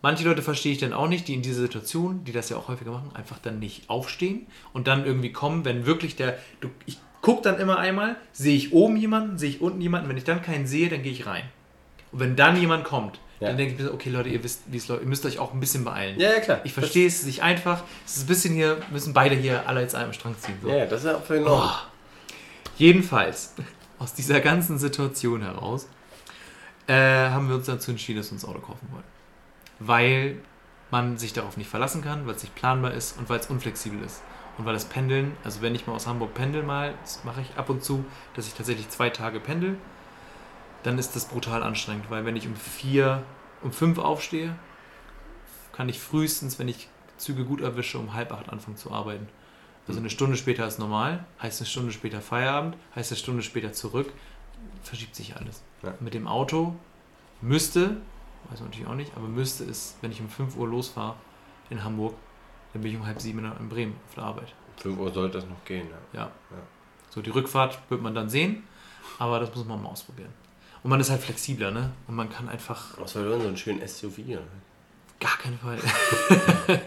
manche 0.02 0.22
Leute 0.22 0.40
verstehe 0.40 0.72
ich 0.72 0.78
dann 0.78 0.92
auch 0.92 1.08
nicht, 1.08 1.26
die 1.26 1.34
in 1.34 1.42
dieser 1.42 1.62
Situation, 1.62 2.22
die 2.22 2.32
das 2.32 2.48
ja 2.48 2.56
auch 2.56 2.68
häufiger 2.68 2.92
machen, 2.92 3.10
einfach 3.14 3.38
dann 3.38 3.58
nicht 3.58 3.90
aufstehen 3.90 4.46
und 4.72 4.86
dann 4.86 5.04
irgendwie 5.04 5.32
kommen, 5.32 5.64
wenn 5.64 5.84
wirklich 5.84 6.14
der, 6.14 6.38
du, 6.60 6.70
ich 6.86 6.98
gucke 7.22 7.42
dann 7.42 7.58
immer 7.58 7.78
einmal, 7.78 8.14
sehe 8.30 8.56
ich 8.56 8.72
oben 8.72 8.96
jemanden, 8.96 9.36
sehe 9.36 9.50
ich 9.50 9.60
unten 9.60 9.80
jemanden, 9.80 10.08
wenn 10.08 10.16
ich 10.16 10.24
dann 10.24 10.42
keinen 10.42 10.68
sehe, 10.68 10.88
dann 10.88 11.02
gehe 11.02 11.12
ich 11.12 11.26
rein. 11.26 11.42
Und 12.12 12.20
wenn 12.20 12.36
dann 12.36 12.56
jemand 12.56 12.84
kommt, 12.84 13.18
Ja. 13.40 13.48
dann 13.48 13.56
denke 13.56 13.72
ich 13.72 13.80
mir, 13.80 13.86
so, 13.86 13.94
okay 13.94 14.10
Leute, 14.10 14.28
ihr 14.28 14.44
wisst, 14.44 14.60
wie 14.66 14.76
es 14.76 14.86
läuft, 14.88 15.02
ihr 15.02 15.08
müsst 15.08 15.24
euch 15.24 15.38
auch 15.38 15.54
ein 15.54 15.60
bisschen 15.60 15.82
beeilen. 15.82 16.20
Ja, 16.20 16.30
ja, 16.30 16.40
klar. 16.40 16.60
Ich 16.64 16.74
verstehe 16.74 17.06
es 17.06 17.20
ist 17.20 17.26
nicht 17.26 17.42
einfach, 17.42 17.82
es 18.04 18.18
ist 18.18 18.24
ein 18.24 18.26
bisschen 18.26 18.54
hier, 18.54 18.78
müssen 18.90 19.14
beide 19.14 19.34
hier 19.34 19.66
alle 19.66 19.80
jetzt 19.80 19.94
einem 19.94 20.12
Strang 20.12 20.38
ziehen. 20.38 20.58
So. 20.62 20.68
Ja, 20.68 20.84
das 20.84 21.00
ist 21.00 21.06
ja 21.06 21.16
auch 21.16 21.24
für 21.24 21.38
enorm. 21.38 21.70
Jedenfalls, 22.76 23.54
aus 23.98 24.12
dieser 24.12 24.40
ganzen 24.40 24.78
Situation 24.78 25.42
heraus, 25.42 25.88
äh, 26.86 26.92
haben 27.30 27.48
wir 27.48 27.56
uns 27.56 27.66
dazu 27.66 27.90
entschieden, 27.90 28.18
dass 28.18 28.28
wir 28.28 28.34
uns 28.34 28.44
Auto 28.44 28.60
kaufen 28.60 28.88
wollen. 28.92 29.04
Weil 29.78 30.36
man 30.90 31.16
sich 31.16 31.32
darauf 31.32 31.56
nicht 31.56 31.70
verlassen 31.70 32.02
kann, 32.02 32.26
weil 32.26 32.34
es 32.34 32.42
nicht 32.42 32.54
planbar 32.54 32.92
ist 32.92 33.16
und 33.18 33.30
weil 33.30 33.40
es 33.40 33.46
unflexibel 33.46 34.02
ist. 34.04 34.22
Und 34.58 34.66
weil 34.66 34.74
das 34.74 34.84
Pendeln, 34.84 35.36
also 35.44 35.62
wenn 35.62 35.74
ich 35.74 35.86
mal 35.86 35.94
aus 35.94 36.06
Hamburg 36.06 36.34
pendel 36.34 36.62
mal, 36.62 36.92
das 37.02 37.24
mache 37.24 37.40
ich 37.40 37.56
ab 37.56 37.70
und 37.70 37.82
zu, 37.82 38.04
dass 38.34 38.46
ich 38.46 38.54
tatsächlich 38.54 38.88
zwei 38.90 39.08
Tage 39.08 39.40
pendel, 39.40 39.78
dann 40.82 40.98
ist 40.98 41.14
das 41.16 41.26
brutal 41.26 41.62
anstrengend, 41.62 42.10
weil 42.10 42.24
wenn 42.24 42.36
ich 42.36 42.46
um 42.46 42.56
vier, 42.56 43.22
um 43.62 43.72
fünf 43.72 43.98
aufstehe, 43.98 44.54
kann 45.72 45.88
ich 45.88 46.00
frühestens, 46.00 46.58
wenn 46.58 46.68
ich 46.68 46.88
Züge 47.16 47.44
gut 47.44 47.60
erwische, 47.60 47.98
um 47.98 48.14
halb 48.14 48.32
acht 48.32 48.48
anfangen 48.48 48.76
zu 48.76 48.90
arbeiten. 48.90 49.28
Also 49.86 50.00
eine 50.00 50.10
Stunde 50.10 50.36
später 50.36 50.66
ist 50.66 50.78
normal, 50.78 51.24
heißt 51.42 51.60
eine 51.60 51.66
Stunde 51.66 51.92
später 51.92 52.20
Feierabend, 52.20 52.76
heißt 52.94 53.10
eine 53.10 53.18
Stunde 53.18 53.42
später 53.42 53.72
zurück, 53.72 54.12
verschiebt 54.82 55.16
sich 55.16 55.36
alles. 55.36 55.62
Ja. 55.82 55.94
Mit 56.00 56.14
dem 56.14 56.28
Auto 56.28 56.76
müsste, 57.40 57.96
weiß 58.50 58.60
man 58.60 58.68
natürlich 58.68 58.86
auch 58.86 58.94
nicht, 58.94 59.16
aber 59.16 59.26
müsste 59.26 59.64
es, 59.64 59.96
wenn 60.00 60.12
ich 60.12 60.20
um 60.20 60.28
5 60.28 60.56
Uhr 60.56 60.68
losfahre 60.68 61.16
in 61.70 61.82
Hamburg, 61.82 62.14
dann 62.72 62.82
bin 62.82 62.92
ich 62.92 62.98
um 62.98 63.06
halb 63.06 63.20
sieben 63.20 63.44
in 63.44 63.68
Bremen 63.68 63.96
auf 64.08 64.14
der 64.14 64.24
Arbeit. 64.24 64.54
5 64.76 64.98
Uhr 64.98 65.12
sollte 65.12 65.38
das 65.38 65.48
noch 65.48 65.64
gehen, 65.64 65.88
ja. 65.90 66.20
Ja. 66.20 66.26
Ja. 66.26 66.62
So, 67.10 67.20
die 67.20 67.30
Rückfahrt 67.30 67.78
wird 67.88 68.00
man 68.00 68.14
dann 68.14 68.28
sehen, 68.28 68.62
aber 69.18 69.40
das 69.40 69.54
muss 69.54 69.64
man 69.64 69.82
mal 69.82 69.88
ausprobieren. 69.88 70.32
Und 70.82 70.90
man 70.90 71.00
ist 71.00 71.10
halt 71.10 71.20
flexibler, 71.20 71.70
ne? 71.70 71.90
Und 72.08 72.16
man 72.16 72.30
kann 72.30 72.48
einfach 72.48 72.98
Was 72.98 73.12
soll 73.12 73.28
denn 73.30 73.40
so 73.40 73.48
einen 73.48 73.56
schönen 73.56 73.86
SUV? 73.86 74.18
oder? 74.28 74.42
gar 75.18 75.36
keinen 75.36 75.58
Fall. 75.58 75.78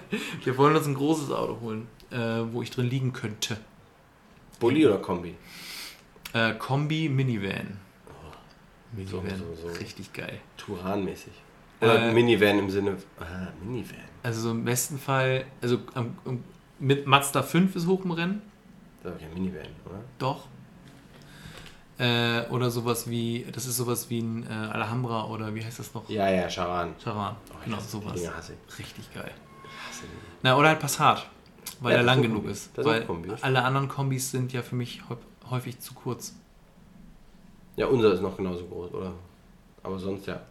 Wir 0.43 0.57
wollen 0.57 0.75
uns 0.75 0.87
ein 0.87 0.95
großes 0.95 1.29
Auto 1.31 1.59
holen, 1.61 1.87
äh, 2.09 2.17
wo 2.51 2.63
ich 2.63 2.71
drin 2.71 2.87
liegen 2.89 3.13
könnte. 3.13 3.57
Bulli 4.59 4.87
oder 4.87 4.97
Kombi? 4.97 5.35
Äh, 6.33 6.53
Kombi 6.55 7.09
Minivan. 7.09 7.77
Minivan, 8.91 9.29
So, 9.37 9.55
so, 9.55 9.67
so. 9.69 9.77
richtig 9.79 10.11
geil. 10.13 10.39
Turan-mäßig. 10.57 11.31
Oder 11.81 12.09
Äh, 12.09 12.13
Minivan 12.13 12.57
im 12.57 12.69
Sinne. 12.71 12.97
Ah, 13.19 13.49
Minivan. 13.63 13.97
Also 14.23 14.41
so 14.41 14.51
im 14.51 14.65
besten 14.65 14.97
Fall, 14.97 15.45
also 15.61 15.77
am- 15.93 16.15
mit 16.79 17.05
Mazda 17.05 17.43
5 17.43 17.75
ist 17.75 17.85
hoch 17.85 18.03
im 18.03 18.11
Rennen. 18.11 18.41
Das 19.03 19.13
ist 19.15 19.21
ja 19.21 19.27
ein 19.27 19.33
Minivan, 19.35 19.67
oder? 19.85 19.99
Doch. 20.17 20.47
Äh, 22.03 22.49
oder 22.49 22.69
sowas 22.69 23.09
wie, 23.09 23.45
das 23.51 23.65
ist 23.65 23.77
sowas 23.77 24.09
wie 24.09 24.19
ein 24.19 24.45
äh, 24.45 24.49
Alhambra 24.53 25.25
oder 25.27 25.55
wie 25.55 25.63
heißt 25.63 25.79
das 25.79 25.93
noch? 25.93 26.09
Ja, 26.09 26.29
ja, 26.29 26.49
Charan. 26.49 26.93
Charan. 27.01 27.35
ich 27.59 27.65
genau, 27.65 27.79
sowas. 27.79 28.13
die 28.13 28.19
Dinger 28.19 28.35
hasse 28.35 28.53
Richtig 28.77 29.13
geil. 29.13 29.31
Hasse. 29.87 30.03
Na, 30.41 30.57
oder 30.57 30.69
halt 30.69 30.79
Passat. 30.79 31.25
Weil 31.79 31.93
Ja, 31.93 31.97
er 31.99 32.03
das 32.03 32.05
lang 32.07 32.23
ist 32.23 32.27
genug 32.29 32.45
ist. 32.45 32.77
Das 32.77 32.85
ist 32.85 32.91
weil 32.91 33.27
das 33.27 33.43
alle 33.43 33.63
anderen 33.63 33.87
Kombis 33.87 34.31
sind 34.31 34.51
ja 34.51 34.61
für 34.61 34.75
mich 34.75 35.01
häu- 35.09 35.15
häufig 35.49 35.79
zu 35.79 35.93
kurz. 35.93 36.35
Ja, 37.77 37.87
unser 37.87 38.13
ist 38.13 38.21
noch 38.21 38.35
genauso 38.35 38.65
groß, 38.65 38.93
oder? 38.93 39.13
Aber 39.81 39.97
sonst 39.97 40.25
ja. 40.27 40.41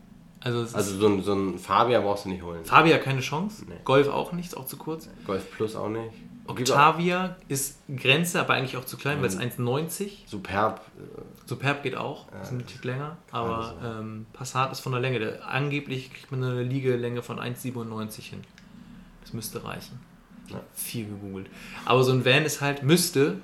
Also, 0.40 0.60
Also 0.60 0.78
ist 0.78 0.98
so 1.00 1.06
ein, 1.08 1.22
so 1.22 1.34
ein 1.34 1.58
Fabia 1.58 2.00
brauchst 2.00 2.24
du 2.24 2.30
nicht 2.30 2.42
holen. 2.42 2.64
Fabia 2.64 2.98
keine 2.98 3.20
Chance. 3.20 3.64
Nee. 3.68 3.74
Golf 3.84 4.08
auch 4.08 4.32
nicht, 4.32 4.46
ist 4.46 4.56
auch 4.56 4.66
zu 4.66 4.76
kurz. 4.76 5.08
Golf 5.26 5.50
Plus 5.52 5.76
auch 5.76 5.88
nicht. 5.88 6.12
Octavia 6.60 7.36
ist 7.48 7.78
Grenze, 7.96 8.40
aber 8.40 8.54
eigentlich 8.54 8.76
auch 8.76 8.84
zu 8.84 8.96
klein, 8.96 9.18
weil 9.20 9.28
es 9.28 9.36
Mhm. 9.36 9.42
1,90. 9.42 10.10
Superb. 10.26 10.80
äh, 10.98 11.20
Superb 11.46 11.82
geht 11.82 11.96
auch, 11.96 12.26
ist 12.42 12.52
ein 12.52 12.66
Tick 12.66 12.84
länger. 12.84 13.16
Aber 13.30 13.74
so. 13.80 13.86
ähm, 13.86 14.26
Passat 14.32 14.72
ist 14.72 14.80
von 14.80 14.92
der 14.92 15.00
Länge. 15.00 15.18
Der, 15.18 15.48
angeblich 15.48 16.12
kriegt 16.12 16.30
man 16.30 16.42
eine 16.44 16.62
Liegelänge 16.62 17.22
von 17.22 17.38
1,97 17.38 18.22
hin. 18.22 18.42
Das 19.22 19.32
müsste 19.32 19.64
reichen. 19.64 20.00
Ich 20.48 20.54
hab 20.54 20.64
viel 20.74 21.06
gegoogelt. 21.06 21.48
Aber 21.84 22.02
so 22.02 22.12
ein 22.12 22.24
Van 22.24 22.44
ist 22.44 22.60
halt, 22.60 22.82
müsste, 22.82 23.38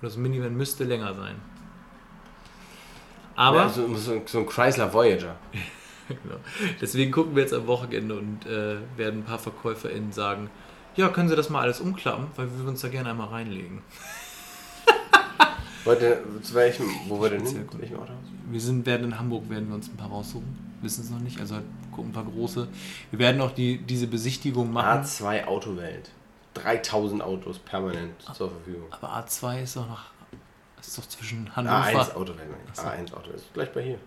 oder 0.00 0.10
so 0.10 0.18
ein 0.18 0.22
Minivan 0.22 0.54
müsste 0.56 0.84
länger 0.84 1.14
sein. 1.14 1.36
Aber, 3.36 3.58
ja, 3.62 3.68
so, 3.68 3.92
so, 3.94 4.22
so 4.26 4.38
ein 4.38 4.46
Chrysler 4.46 4.92
Voyager. 4.92 5.36
genau. 6.08 6.36
deswegen 6.80 7.10
gucken 7.10 7.34
wir 7.34 7.42
jetzt 7.42 7.54
am 7.54 7.66
Wochenende 7.66 8.16
und 8.16 8.46
äh, 8.46 8.76
werden 8.96 9.20
ein 9.20 9.24
paar 9.24 9.38
VerkäuferInnen 9.38 10.12
sagen, 10.12 10.50
ja, 10.96 11.08
können 11.08 11.28
Sie 11.28 11.36
das 11.36 11.50
mal 11.50 11.60
alles 11.62 11.80
umklappen, 11.80 12.26
weil 12.36 12.46
wir 12.46 12.58
würden 12.58 12.70
uns 12.70 12.80
da 12.80 12.88
gerne 12.88 13.10
einmal 13.10 13.28
reinlegen. 13.28 13.82
Heute, 15.84 16.22
zu 16.40 16.54
welchem, 16.54 16.86
wo 17.08 17.20
wir 17.20 17.28
denn 17.28 17.46
hin? 17.46 17.68
welchem 17.76 17.98
Auto? 17.98 18.12
Wir 18.48 18.60
sind, 18.60 18.86
werden 18.86 19.04
in 19.04 19.18
Hamburg 19.18 19.50
werden 19.50 19.68
wir 19.68 19.74
uns 19.74 19.88
ein 19.88 19.96
paar 19.96 20.08
raussuchen. 20.08 20.76
Wissen 20.80 21.02
es 21.02 21.10
noch 21.10 21.18
nicht. 21.18 21.40
Also 21.40 21.56
gucken 21.92 22.10
ein 22.10 22.12
paar 22.14 22.24
große. 22.24 22.68
Wir 23.10 23.18
werden 23.18 23.40
auch 23.42 23.50
die, 23.50 23.78
diese 23.78 24.06
Besichtigung 24.06 24.72
machen. 24.72 25.04
A2 25.04 25.44
Autowelt. 25.44 26.10
3000 26.54 27.22
Autos 27.22 27.58
permanent 27.58 28.14
zur 28.22 28.50
Verfügung. 28.50 28.86
Aber 28.92 29.14
A2 29.14 29.62
ist 29.62 29.76
doch 29.76 29.88
noch. 29.88 30.04
Ist 30.80 30.96
doch 30.96 31.06
zwischen 31.06 31.50
A1 31.50 31.56
Hannover. 31.56 32.16
Autowelt. 32.16 32.50
meine 32.50 32.62
ich. 32.72 32.80
A1 32.80 33.14
Autowelt. 33.14 33.36
Ist 33.36 33.52
gleich 33.52 33.72
bei 33.72 33.82
hier. 33.82 33.98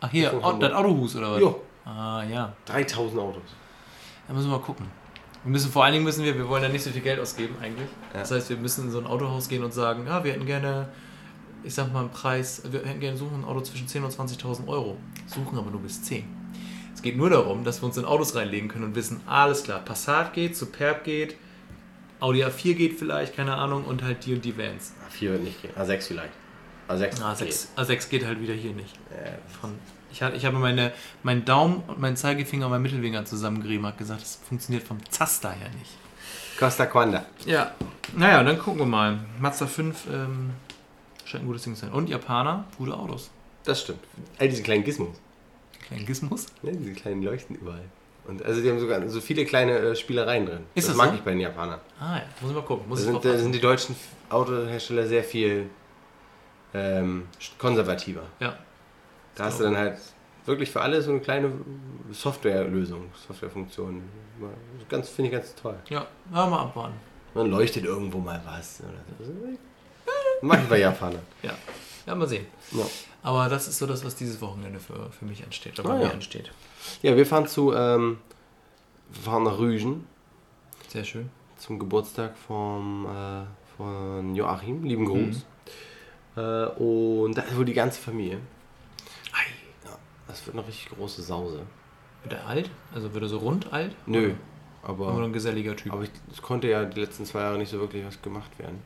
Ach 0.00 0.10
hier, 0.10 0.30
das. 0.30 0.72
Autohus 0.72 1.16
oder 1.16 1.32
was? 1.32 1.40
Jo. 1.40 1.60
Ah 1.84 2.22
ja. 2.22 2.52
3000 2.66 3.20
Autos. 3.20 3.42
Da 4.28 4.34
müssen 4.34 4.50
wir 4.50 4.58
mal 4.58 4.64
gucken. 4.64 4.86
Wir 5.44 5.50
müssen 5.52 5.70
vor 5.70 5.84
allen 5.84 5.92
Dingen 5.92 6.04
müssen 6.04 6.24
wir, 6.24 6.36
wir 6.36 6.48
wollen 6.48 6.62
ja 6.62 6.68
nicht 6.68 6.82
so 6.82 6.90
viel 6.90 7.02
Geld 7.02 7.20
ausgeben 7.20 7.56
eigentlich. 7.60 7.88
Ja. 8.12 8.20
Das 8.20 8.30
heißt, 8.30 8.50
wir 8.50 8.56
müssen 8.56 8.86
in 8.86 8.90
so 8.90 8.98
ein 8.98 9.06
Autohaus 9.06 9.48
gehen 9.48 9.62
und 9.62 9.72
sagen, 9.72 10.06
ja, 10.06 10.22
wir 10.24 10.32
hätten 10.32 10.46
gerne, 10.46 10.88
ich 11.62 11.74
sag 11.74 11.92
mal 11.92 12.00
einen 12.00 12.10
Preis, 12.10 12.62
wir 12.70 12.84
hätten 12.84 13.00
gerne 13.00 13.16
suchen 13.16 13.42
ein 13.42 13.44
Auto 13.44 13.60
zwischen 13.60 13.86
10.000 13.86 14.04
und 14.04 14.30
20.000 14.30 14.68
Euro. 14.68 14.96
Suchen 15.26 15.56
aber 15.56 15.70
nur 15.70 15.80
bis 15.80 16.02
10. 16.02 16.24
Es 16.94 17.02
geht 17.02 17.16
nur 17.16 17.30
darum, 17.30 17.62
dass 17.62 17.80
wir 17.80 17.86
uns 17.86 17.96
in 17.96 18.04
Autos 18.04 18.34
reinlegen 18.34 18.68
können 18.68 18.84
und 18.84 18.96
wissen, 18.96 19.20
alles 19.26 19.62
klar, 19.62 19.78
Passat 19.78 20.32
geht, 20.32 20.56
Superb 20.56 21.04
geht, 21.04 21.36
Audi 22.18 22.44
A4 22.44 22.74
geht 22.74 22.98
vielleicht, 22.98 23.36
keine 23.36 23.54
Ahnung, 23.54 23.84
und 23.84 24.02
halt 24.02 24.26
die 24.26 24.34
und 24.34 24.44
die 24.44 24.58
Vans. 24.58 24.92
A4 25.08 25.20
wird 25.30 25.44
nicht 25.44 25.62
gehen. 25.62 25.70
A6 25.76 26.00
vielleicht. 26.08 26.32
A6. 26.88 27.20
A6, 27.20 27.66
A6 27.76 28.08
geht 28.08 28.26
halt 28.26 28.40
wieder 28.40 28.54
hier 28.54 28.72
nicht. 28.72 28.96
Äh, 29.10 29.32
Von, 29.60 29.78
ich, 30.12 30.20
ich 30.22 30.44
habe 30.44 30.58
meine, 30.58 30.92
meinen 31.22 31.44
Daumen 31.44 31.82
und 31.86 32.00
meinen 32.00 32.16
Zeigefinger 32.16 32.66
und 32.66 32.72
meinen 32.72 32.82
Mittelfinger 32.82 33.24
zusammengerieben 33.24 33.84
und 33.84 33.96
gesagt, 33.98 34.22
das 34.22 34.38
funktioniert 34.48 34.86
vom 34.86 34.98
Zaster 35.10 35.50
her 35.52 35.68
nicht. 35.78 35.90
Costa 36.58 36.86
Quanda. 36.86 37.24
Ja, 37.46 37.72
naja, 38.16 38.42
dann 38.42 38.58
gucken 38.58 38.80
wir 38.80 38.86
mal. 38.86 39.18
Mazda 39.38 39.66
5 39.66 40.06
ähm, 40.12 40.50
scheint 41.24 41.44
ein 41.44 41.46
gutes 41.46 41.62
Ding 41.62 41.74
zu 41.74 41.82
sein. 41.82 41.92
Und 41.92 42.08
Japaner, 42.08 42.64
gute 42.76 42.94
Autos. 42.94 43.30
Das 43.64 43.82
stimmt. 43.82 44.00
All 44.38 44.48
diese 44.48 44.62
kleinen 44.62 44.82
Gizmos. 44.82 45.20
Kleinen 45.86 46.04
Gizmos. 46.06 46.46
Ne, 46.62 46.72
diese 46.72 46.92
kleinen 46.92 47.22
Leuchten 47.22 47.54
überall. 47.56 47.84
Und 48.26 48.44
also 48.44 48.60
die 48.60 48.68
haben 48.70 48.80
sogar 48.80 49.08
so 49.08 49.20
viele 49.20 49.44
kleine 49.46 49.78
äh, 49.78 49.96
Spielereien 49.96 50.46
drin. 50.46 50.60
Ist 50.74 50.88
das 50.88 50.96
das 50.96 50.96
mag 50.96 51.10
so? 51.10 51.14
ich 51.14 51.20
bei 51.22 51.30
den 51.30 51.40
Japanern. 51.40 51.80
Ah 52.00 52.16
ja, 52.16 52.22
muss 52.40 52.50
ich 52.50 52.56
mal 52.56 52.62
gucken. 52.62 52.88
Muss 52.88 53.00
Da 53.00 53.04
sind, 53.06 53.24
da 53.24 53.28
achten. 53.30 53.38
sind 53.40 53.54
die 53.54 53.60
deutschen 53.60 53.94
Autohersteller 54.28 55.06
sehr 55.06 55.22
viel 55.24 55.70
ähm, 56.74 57.26
konservativer. 57.56 58.22
Ja, 58.40 58.58
Da 59.38 59.44
hast 59.46 59.60
du 59.60 59.64
dann 59.64 59.76
halt 59.76 59.98
wirklich 60.46 60.70
für 60.70 60.80
alle 60.80 61.00
so 61.02 61.10
eine 61.12 61.20
kleine 61.20 61.50
Softwarelösung, 62.10 63.04
Softwarefunktion. 63.26 64.02
Ganz, 64.88 65.08
finde 65.10 65.30
ich 65.30 65.32
ganz 65.36 65.54
toll. 65.54 65.76
ja, 65.88 66.06
ja, 66.32 66.46
mal 66.46 66.60
abwarten. 66.62 66.94
Man 67.34 67.50
leuchtet 67.50 67.84
irgendwo 67.84 68.18
mal 68.18 68.40
was. 68.44 68.80
Oder 68.80 69.26
so. 69.26 69.32
Mach 70.42 70.60
ich 70.62 70.68
bei 70.68 70.78
Japanern. 70.78 71.20
Ja, 71.42 71.52
ja, 72.06 72.14
mal 72.14 72.26
sehen. 72.26 72.46
Ja. 72.72 72.84
Aber 73.22 73.48
das 73.48 73.68
ist 73.68 73.78
so 73.78 73.86
das, 73.86 74.04
was 74.04 74.14
dieses 74.16 74.40
Wochenende 74.40 74.78
für, 74.78 75.10
für 75.10 75.24
mich 75.24 75.44
ansteht. 75.44 75.78
Oder 75.78 75.88
Ah, 75.88 75.92
bei 75.92 75.98
mir 75.98 76.04
ja. 76.06 76.10
ansteht. 76.12 76.50
ja, 77.02 77.16
wir 77.16 77.26
fahren 77.26 77.46
zu 77.46 77.72
ähm, 77.74 78.18
wir 79.12 79.22
fahren 79.22 79.42
nach 79.44 79.58
Rügen 79.58 80.06
Sehr 80.88 81.04
schön. 81.04 81.28
zum 81.58 81.78
Geburtstag 81.78 82.36
vom, 82.36 83.06
äh, 83.06 83.44
von 83.76 84.34
Joachim. 84.34 84.84
Lieben 84.84 85.04
Gruß. 85.06 85.44
Äh, 86.36 86.66
und 86.80 87.34
da 87.36 87.42
ist 87.42 87.56
wohl 87.56 87.64
die 87.64 87.74
ganze 87.74 88.00
Familie. 88.00 88.38
Ja, 90.28 90.34
das 90.34 90.46
wird 90.46 90.56
eine 90.56 90.66
richtig 90.66 90.90
große 90.90 91.22
Sause. 91.22 91.62
Wird 92.22 92.34
er 92.34 92.46
alt? 92.46 92.70
Also 92.94 93.12
wird 93.14 93.24
er 93.24 93.28
so 93.28 93.38
rund 93.38 93.72
alt? 93.72 93.94
Nö, 94.06 94.34
Oder 94.84 94.96
nur 94.98 95.08
aber, 95.12 95.24
ein 95.24 95.32
geselliger 95.32 95.74
Typ? 95.76 95.92
aber 95.92 96.02
ich, 96.02 96.10
es 96.32 96.42
konnte 96.42 96.68
ja 96.68 96.84
die 96.84 97.00
letzten 97.00 97.24
zwei 97.24 97.40
Jahre 97.40 97.58
nicht 97.58 97.70
so 97.70 97.78
wirklich 97.80 98.04
was 98.06 98.20
gemacht 98.22 98.56
werden. 98.58 98.82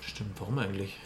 Stimmt, 0.00 0.38
warum 0.40 0.58
eigentlich? 0.58 0.98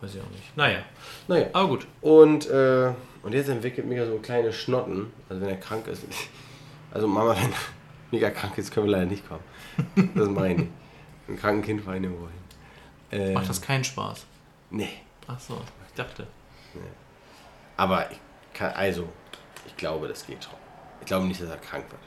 Weiß 0.00 0.14
ich 0.14 0.20
auch 0.20 0.30
nicht. 0.30 0.56
Naja, 0.56 0.78
Naja, 1.26 1.48
aber 1.52 1.68
gut. 1.68 1.86
und, 2.02 2.46
äh, 2.48 2.92
und 3.24 3.32
jetzt 3.34 3.48
entwickelt 3.48 3.86
Mega 3.86 4.06
so 4.06 4.16
kleine 4.18 4.52
Schnotten. 4.52 5.12
Also 5.28 5.42
wenn 5.42 5.48
er 5.48 5.56
krank 5.56 5.86
ist. 5.88 6.04
Also 6.90 7.06
Mama, 7.06 7.36
wenn 7.36 7.52
Mega 8.10 8.30
krank 8.30 8.56
ist, 8.56 8.72
können 8.72 8.86
wir 8.86 8.92
leider 8.92 9.04
nicht 9.06 9.22
kommen. 9.28 9.42
Das 10.14 10.26
meine 10.30 10.62
ich. 10.62 10.68
Ein 11.28 11.36
kranken 11.36 11.62
Kind 11.62 11.82
fahren 11.82 12.02
irgendwo 12.02 12.28
hin. 13.10 13.20
Äh, 13.20 13.32
Macht 13.34 13.46
das 13.50 13.60
keinen 13.60 13.84
Spaß? 13.84 14.24
Nee. 14.70 14.88
Ach 15.26 15.38
so, 15.38 15.60
ich 15.86 15.94
dachte. 15.94 16.26
Aber 17.76 18.10
ich 18.10 18.18
kann, 18.58 18.72
also, 18.72 19.08
ich 19.66 19.76
glaube, 19.76 20.08
das 20.08 20.26
geht 20.26 20.42
schon. 20.42 20.54
Ich 21.00 21.06
glaube 21.06 21.26
nicht, 21.26 21.40
dass 21.40 21.48
er 21.48 21.58
krank 21.58 21.84
wird. 21.90 22.00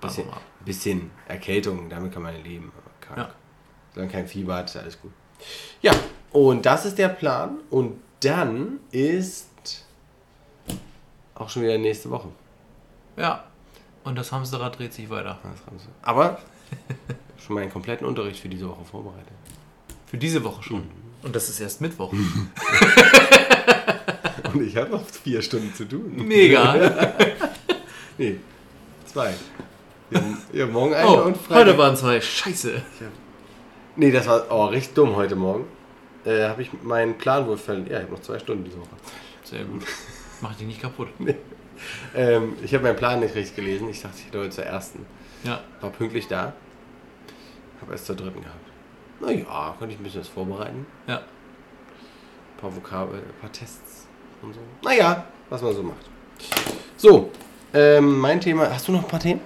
Bisschen, 0.00 0.26
Warum 0.26 0.38
ab? 0.38 0.44
bisschen 0.64 1.10
Erkältung, 1.26 1.88
damit 1.88 2.12
kann 2.12 2.22
man 2.22 2.34
leben. 2.42 2.70
Krank. 3.00 3.18
Ja. 3.18 3.30
Solange 3.94 4.12
kein 4.12 4.26
Fieber 4.26 4.56
hat, 4.56 4.66
ist 4.66 4.76
alles 4.76 5.00
gut. 5.00 5.12
Ja, 5.80 5.92
und 6.32 6.66
das 6.66 6.84
ist 6.84 6.98
der 6.98 7.08
Plan. 7.08 7.60
Und 7.70 8.00
dann 8.20 8.80
ist 8.90 9.48
auch 11.34 11.48
schon 11.48 11.62
wieder 11.62 11.78
nächste 11.78 12.10
Woche. 12.10 12.28
Ja. 13.16 13.44
Und 14.04 14.16
das 14.16 14.30
Hamsterrad 14.32 14.78
dreht 14.78 14.92
sich 14.92 15.08
weiter. 15.08 15.38
Das. 15.42 15.88
Aber 16.02 16.38
schon 17.38 17.54
meinen 17.54 17.72
kompletten 17.72 18.06
Unterricht 18.06 18.40
für 18.40 18.48
diese 18.50 18.68
Woche 18.68 18.84
vorbereitet. 18.84 19.32
Für 20.06 20.18
diese 20.18 20.44
Woche 20.44 20.62
schon. 20.62 20.80
Mhm. 20.80 20.90
Und 21.22 21.34
das 21.34 21.48
ist 21.48 21.60
erst 21.60 21.80
Mittwoch. 21.80 22.12
Und 24.54 24.62
ich 24.66 24.76
habe 24.76 24.90
noch 24.90 25.04
vier 25.06 25.42
Stunden 25.42 25.74
zu 25.74 25.84
tun. 25.84 26.12
Mega. 26.26 27.12
Nee, 28.16 28.38
zwei. 29.06 29.34
Wir 30.08 30.20
haben, 30.20 30.38
ja, 30.52 30.66
morgen 30.68 30.94
eine 30.94 31.08
Oh, 31.08 31.22
und 31.22 31.36
Freitag. 31.36 31.66
heute 31.66 31.78
waren 31.78 31.96
zwei. 31.96 32.20
Scheiße. 32.20 32.80
Nee, 33.96 34.12
das 34.12 34.28
war 34.28 34.46
oh, 34.50 34.66
richtig 34.66 34.94
dumm 34.94 35.16
heute 35.16 35.34
Morgen. 35.34 35.64
Äh, 36.24 36.44
habe 36.44 36.62
ich 36.62 36.70
meinen 36.84 37.18
Plan 37.18 37.44
wohl 37.48 37.56
verloren. 37.56 37.88
Ja, 37.90 37.96
ich 37.98 38.04
habe 38.04 38.12
noch 38.12 38.22
zwei 38.22 38.38
Stunden 38.38 38.62
diese 38.62 38.78
Woche. 38.78 38.88
Sehr 39.42 39.64
gut. 39.64 39.82
Mach 40.40 40.54
dich 40.54 40.66
nicht 40.68 40.80
kaputt. 40.80 41.08
Ähm, 42.14 42.54
ich 42.62 42.72
habe 42.72 42.84
meinen 42.84 42.96
Plan 42.96 43.18
nicht 43.18 43.34
richtig 43.34 43.56
gelesen. 43.56 43.88
Ich 43.88 44.00
dachte, 44.00 44.16
ich 44.24 44.30
gehe 44.30 44.40
heute 44.40 44.50
zur 44.50 44.64
ersten. 44.64 45.04
Ja. 45.42 45.60
War 45.80 45.90
pünktlich 45.90 46.28
da. 46.28 46.52
Habe 47.80 47.92
erst 47.92 48.06
zur 48.06 48.14
dritten 48.14 48.40
gehabt. 48.40 48.70
Naja, 49.20 49.74
konnte 49.76 49.92
ich 49.92 50.00
ein 50.00 50.04
bisschen 50.04 50.20
was 50.20 50.28
vorbereiten. 50.28 50.86
Ja. 51.08 51.16
Ein 51.16 52.60
paar 52.60 52.74
Vokabel, 52.74 53.18
ein 53.18 53.40
paar 53.40 53.50
Tests 53.50 54.06
und 54.44 54.54
so. 54.54 54.60
Naja, 54.82 55.24
was 55.50 55.62
man 55.62 55.74
so 55.74 55.82
macht. 55.82 56.06
So, 56.96 57.30
ähm, 57.72 58.18
mein 58.18 58.40
Thema. 58.40 58.70
Hast 58.70 58.88
du 58.88 58.92
noch 58.92 59.02
ein 59.02 59.08
paar 59.08 59.20
Themen? 59.20 59.40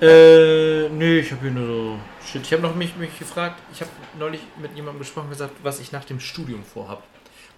Äh, 0.00 0.88
nö, 0.88 1.18
ich 1.20 1.30
habe 1.30 1.42
hier 1.42 1.50
nur 1.50 1.66
so. 1.66 1.98
Shit, 2.26 2.42
ich 2.42 2.52
habe 2.52 2.62
noch 2.62 2.74
mich, 2.74 2.96
mich 2.96 3.18
gefragt. 3.18 3.60
Ich 3.72 3.80
habe 3.80 3.90
neulich 4.18 4.40
mit 4.60 4.74
jemandem 4.74 5.00
gesprochen 5.00 5.24
und 5.26 5.30
gesagt, 5.30 5.52
was 5.62 5.80
ich 5.80 5.92
nach 5.92 6.04
dem 6.04 6.20
Studium 6.20 6.64
vorhab. 6.64 7.02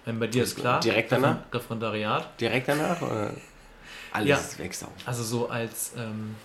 Weil 0.05 0.15
Bei 0.15 0.27
dir 0.27 0.43
ist 0.43 0.55
klar. 0.57 0.79
Direkt 0.81 1.11
danach? 1.11 1.37
Referen- 1.37 1.53
Referendariat. 1.55 2.41
Direkt 2.41 2.67
danach? 2.67 3.01
Oder? 3.01 3.33
Alles 4.11 4.27
Ja. 4.57 4.63
wächst 4.63 4.83
auf. 4.83 4.91
Also 5.05 5.23
so 5.23 5.49
als 5.49 5.93
ähm, 5.97 6.35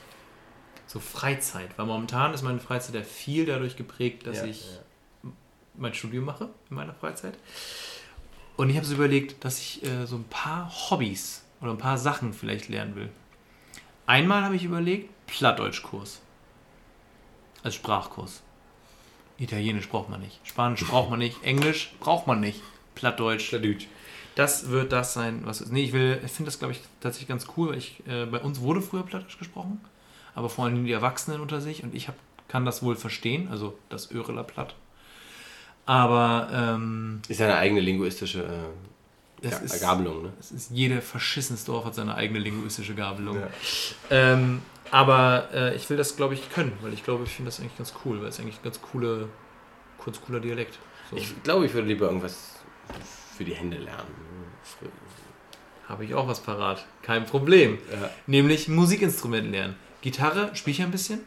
so 0.86 1.00
Freizeit. 1.00 1.70
Weil 1.76 1.86
momentan 1.86 2.32
ist 2.32 2.42
meine 2.42 2.60
Freizeit 2.60 2.94
ja 2.94 3.02
viel 3.02 3.46
dadurch 3.46 3.76
geprägt, 3.76 4.26
dass 4.26 4.38
Ja, 4.38 4.44
ich 4.44 4.64
mein 5.76 5.94
Studium 5.94 6.24
mache 6.24 6.48
in 6.70 6.76
meiner 6.76 6.94
Freizeit. 6.94 7.34
Und 8.58 8.70
ich 8.70 8.76
habe 8.76 8.84
so 8.84 8.94
überlegt, 8.94 9.44
dass 9.44 9.60
ich 9.60 9.84
äh, 9.84 10.04
so 10.04 10.16
ein 10.16 10.24
paar 10.24 10.68
Hobbys 10.68 11.44
oder 11.60 11.70
ein 11.70 11.78
paar 11.78 11.96
Sachen 11.96 12.32
vielleicht 12.32 12.68
lernen 12.68 12.96
will. 12.96 13.08
Einmal 14.04 14.42
habe 14.42 14.56
ich 14.56 14.64
überlegt, 14.64 15.10
Plattdeutschkurs. 15.28 16.20
Als 17.62 17.76
Sprachkurs. 17.76 18.42
Italienisch 19.38 19.88
braucht 19.88 20.10
man 20.10 20.20
nicht. 20.20 20.40
Spanisch 20.42 20.84
braucht 20.88 21.08
man 21.08 21.20
nicht. 21.20 21.40
Englisch 21.44 21.94
braucht 22.00 22.26
man 22.26 22.40
nicht. 22.40 22.60
Plattdeutsch. 22.96 23.54
Das 24.34 24.70
wird 24.70 24.90
das 24.90 25.14
sein, 25.14 25.42
was 25.44 25.60
ist. 25.60 25.70
Nee, 25.70 25.84
ich 25.84 25.92
will, 25.92 26.20
ich 26.24 26.32
finde 26.32 26.48
das, 26.48 26.58
glaube 26.58 26.72
ich, 26.72 26.80
tatsächlich 26.98 27.28
ganz 27.28 27.46
cool. 27.56 27.68
Weil 27.68 27.78
ich, 27.78 28.02
äh, 28.08 28.26
bei 28.26 28.40
uns 28.40 28.60
wurde 28.60 28.82
früher 28.82 29.04
Plattdeutsch 29.04 29.38
gesprochen, 29.38 29.80
aber 30.34 30.50
vor 30.50 30.64
allem 30.64 30.84
die 30.84 30.90
Erwachsenen 30.90 31.40
unter 31.40 31.60
sich 31.60 31.84
und 31.84 31.94
ich 31.94 32.08
hab, 32.08 32.16
kann 32.48 32.64
das 32.64 32.82
wohl 32.82 32.96
verstehen, 32.96 33.46
also 33.52 33.78
das 33.88 34.10
Öreler 34.10 34.42
Platt. 34.42 34.74
Aber 35.88 36.48
ähm, 36.52 37.22
Ist 37.28 37.40
ja 37.40 37.46
eine 37.46 37.56
eigene 37.56 37.80
linguistische 37.80 38.40
äh, 39.42 39.48
Ga- 39.48 39.56
ist, 39.56 39.80
Gabelung, 39.80 40.22
ne? 40.24 40.32
es 40.38 40.50
ist 40.50 40.70
jede 40.70 41.00
verschissenes 41.00 41.64
Dorf 41.64 41.86
hat 41.86 41.94
seine 41.94 42.14
eigene 42.14 42.40
linguistische 42.40 42.94
Gabelung. 42.94 43.38
Ja. 43.40 43.48
Ähm, 44.10 44.60
aber 44.90 45.48
äh, 45.54 45.74
ich 45.76 45.88
will 45.88 45.96
das, 45.96 46.14
glaube 46.14 46.34
ich, 46.34 46.50
können, 46.50 46.72
weil 46.82 46.92
ich 46.92 47.04
glaube, 47.04 47.24
ich 47.24 47.30
finde 47.30 47.48
das 47.48 47.58
eigentlich 47.58 47.78
ganz 47.78 47.94
cool, 48.04 48.20
weil 48.20 48.28
es 48.28 48.38
eigentlich 48.38 48.56
ein 48.58 48.64
ganz 48.64 48.82
coole, 48.82 49.30
kurz 49.96 50.20
cooler 50.20 50.40
Dialekt. 50.40 50.78
So. 51.10 51.16
Ich 51.16 51.42
glaube, 51.42 51.64
ich 51.64 51.72
würde 51.72 51.88
lieber 51.88 52.04
irgendwas 52.06 52.56
für 53.34 53.44
die 53.44 53.54
Hände 53.54 53.78
lernen. 53.78 54.12
Habe 55.88 56.04
ich 56.04 56.14
auch 56.14 56.28
was 56.28 56.40
parat. 56.40 56.84
Kein 57.00 57.24
Problem. 57.24 57.78
Ja. 57.90 58.10
Nämlich 58.26 58.68
Musikinstrument 58.68 59.50
lernen. 59.50 59.74
Gitarre 60.02 60.50
spiele 60.54 60.72
ich 60.72 60.82
ein 60.82 60.90
bisschen. 60.90 61.20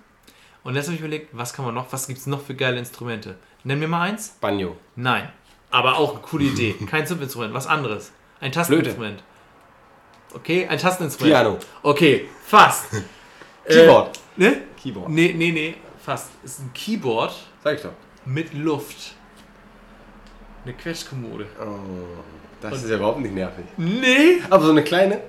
Und 0.63 0.75
jetzt 0.75 0.85
habe 0.85 0.93
ich 0.93 0.99
überlegt, 1.01 1.29
was 1.35 1.53
kann 1.53 1.65
man 1.65 1.73
noch, 1.73 1.91
was 1.91 2.05
gibt 2.05 2.19
es 2.19 2.27
noch 2.27 2.43
für 2.43 2.53
geile 2.53 2.77
Instrumente? 2.77 3.37
Nenn 3.63 3.79
mir 3.79 3.87
mal 3.87 4.01
eins. 4.01 4.29
Banjo. 4.41 4.75
Nein. 4.95 5.29
Aber 5.69 5.97
auch 5.97 6.11
eine 6.13 6.21
coole 6.21 6.45
Idee. 6.45 6.75
Kein 6.89 7.05
Zupfinstrument, 7.07 7.53
was 7.53 7.67
anderes. 7.67 8.11
Ein 8.39 8.51
Tasteninstrument. 8.51 9.23
Okay, 10.33 10.67
ein 10.67 10.77
Tasteninstrument. 10.79 11.33
Piano. 11.35 11.57
Okay, 11.83 12.27
fast. 12.45 12.85
Keyboard. 13.67 14.17
Äh, 14.37 14.41
ne? 14.41 14.61
Keyboard. 14.81 15.09
Nee, 15.09 15.33
nee, 15.37 15.51
nee, 15.51 15.75
fast. 16.03 16.29
Ist 16.43 16.59
ein 16.59 16.71
Keyboard 16.73 17.33
Sag 17.63 17.75
ich 17.77 17.81
doch. 17.83 17.91
mit 18.25 18.53
Luft. 18.53 19.13
Eine 20.65 20.73
Quetschkommode. 20.73 21.45
Oh, 21.59 22.21
das 22.61 22.83
ist 22.83 22.89
ja 22.89 22.95
überhaupt 22.97 23.19
nicht 23.19 23.33
nervig. 23.33 23.65
Nee, 23.77 24.41
Aber 24.49 24.63
so 24.65 24.71
eine 24.71 24.83
kleine? 24.83 25.21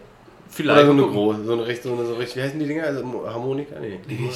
vielleicht. 0.51 0.77
Oder 0.79 0.87
so 0.87 0.93
eine 0.93 1.03
große? 1.03 1.45
So 1.45 1.53
eine 1.55 1.77
so 1.77 1.93
eine, 1.95 2.07
so 2.07 2.15
richtig, 2.15 2.37
wie 2.37 2.43
heißen 2.47 2.59
die 2.59 2.67
Dinger? 2.67 2.85
Also 2.85 3.05
Mo- 3.05 3.27
Harmonika? 3.27 3.79
Nee. 3.81 4.01
Wie 4.07 4.31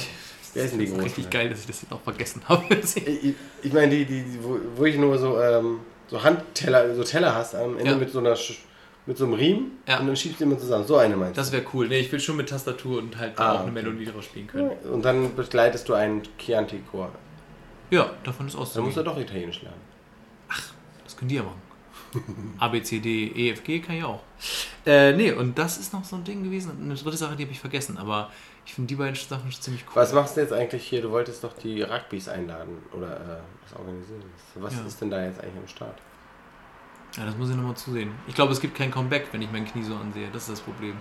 heißen 0.55 0.77
die 0.79 0.85
Das 0.85 0.91
ist 0.91 0.97
großen? 0.99 1.03
richtig 1.03 1.29
geil, 1.29 1.49
dass 1.49 1.59
ich 1.61 1.67
das 1.67 1.81
jetzt 1.81 1.91
noch 1.91 2.01
vergessen 2.01 2.41
habe. 2.47 2.63
Ich, 2.95 3.33
ich, 3.63 3.73
meine, 3.73 3.89
die, 3.89 4.05
die, 4.05 4.23
die, 4.23 4.43
wo, 4.43 4.57
wo 4.75 4.85
ich 4.85 4.97
nur 4.97 5.17
so, 5.17 5.39
ähm, 5.41 5.79
so 6.07 6.21
Handteller, 6.23 6.93
so 6.95 7.03
Teller 7.03 7.33
hast 7.35 7.55
am 7.55 7.77
Ende 7.77 7.91
Ja. 7.91 7.97
mit 7.97 8.11
so 8.11 8.19
einer 8.19 8.35
Sch- 8.35 8.59
mit 9.05 9.17
so 9.17 9.23
einem 9.23 9.33
Riemen 9.35 9.71
Ja. 9.87 9.99
und 9.99 10.07
dann 10.07 10.15
schiebst 10.17 10.39
du 10.41 10.43
immer 10.43 10.57
zusammen. 10.59 10.85
So 10.85 10.97
eine 10.97 11.15
meinst 11.15 11.37
Das 11.37 11.51
wäre 11.53 11.63
cool. 11.73 11.87
Nee, 11.87 11.99
ich 11.99 12.11
will 12.11 12.19
schon 12.19 12.35
mit 12.35 12.49
Tastatur 12.49 12.99
und 12.99 13.17
halt 13.17 13.39
Ah, 13.39 13.53
auch 13.53 13.59
eine 13.61 13.71
okay. 13.71 13.71
Melodie 13.83 14.05
draus 14.05 14.25
spielen 14.25 14.47
können. 14.47 14.71
du? 14.83 14.89
Und 14.91 15.03
dann 15.05 15.33
begleitest 15.35 15.87
du 15.87 15.93
einen 15.93 16.21
Chianti-Chor. 16.37 17.09
Ja, 17.89 18.11
davon 18.25 18.47
ist 18.47 18.55
Dann 18.75 18.83
musst 18.83 18.97
du 18.97 19.03
doch 19.03 19.17
Italienisch 19.17 19.61
lernen. 19.61 19.79
Das 21.05 21.15
können 21.15 21.29
die 21.29 21.35
ja 21.35 21.43
machen. 21.43 21.61
A, 22.59 22.67
B, 22.69 22.81
C, 22.81 22.99
D, 22.99 23.27
E, 23.33 23.51
F, 23.51 23.63
G 23.63 23.79
kann 23.79 23.95
ich 23.95 24.03
auch. 24.03 24.21
Äh, 24.85 25.13
nee, 25.13 25.31
und 25.31 25.57
das 25.57 25.77
ist 25.77 25.93
noch 25.93 26.03
so 26.03 26.15
ein 26.17 26.23
Ding 26.23 26.43
gewesen. 26.43 26.71
Eine 26.81 26.95
dritte 26.95 27.17
Sache, 27.17 27.35
die 27.37 27.43
habe 27.43 27.51
ich 27.53 27.59
vergessen. 27.59 27.97
Aber 27.97 28.29
ich 28.67 28.73
finde 28.75 28.89
die 28.89 28.95
beiden 28.95 29.15
Sachen 29.15 29.49
ziemlich 29.51 29.83
cool. 29.87 29.95
Was 29.95 30.11
machst 30.13 30.35
du 30.37 30.41
jetzt 30.41 30.51
eigentlich 30.53 30.83
hier? 30.85 31.01
Du 31.01 31.09
wolltest 31.11 31.41
doch 31.43 31.53
die 31.53 31.81
Rugbys 31.81 32.27
einladen 32.27 32.83
oder 32.91 33.15
äh, 33.15 33.39
was 33.63 33.79
organisieren. 33.79 34.21
Was 34.55 34.75
Ja. 34.75 34.85
ist 34.85 34.99
denn 35.01 35.09
da 35.09 35.23
jetzt 35.25 35.39
eigentlich 35.41 35.57
am 35.57 35.67
Start? 35.67 35.97
Ja, 37.15 37.25
das 37.25 37.35
muss 37.37 37.49
ich 37.49 37.55
nochmal 37.55 37.75
zusehen. 37.77 38.11
Ich 38.27 38.35
glaube, 38.35 38.51
es 38.51 38.59
gibt 38.59 38.75
kein 38.77 38.91
Comeback, 38.91 39.27
wenn 39.31 39.41
ich 39.41 39.49
mein 39.51 39.65
Knie 39.65 39.81
so 39.83 39.95
ansehe. 39.95 40.27
Das 40.33 40.43
ist 40.43 40.51
das 40.51 40.59
Problem. 40.59 40.91
Äh, 40.91 40.95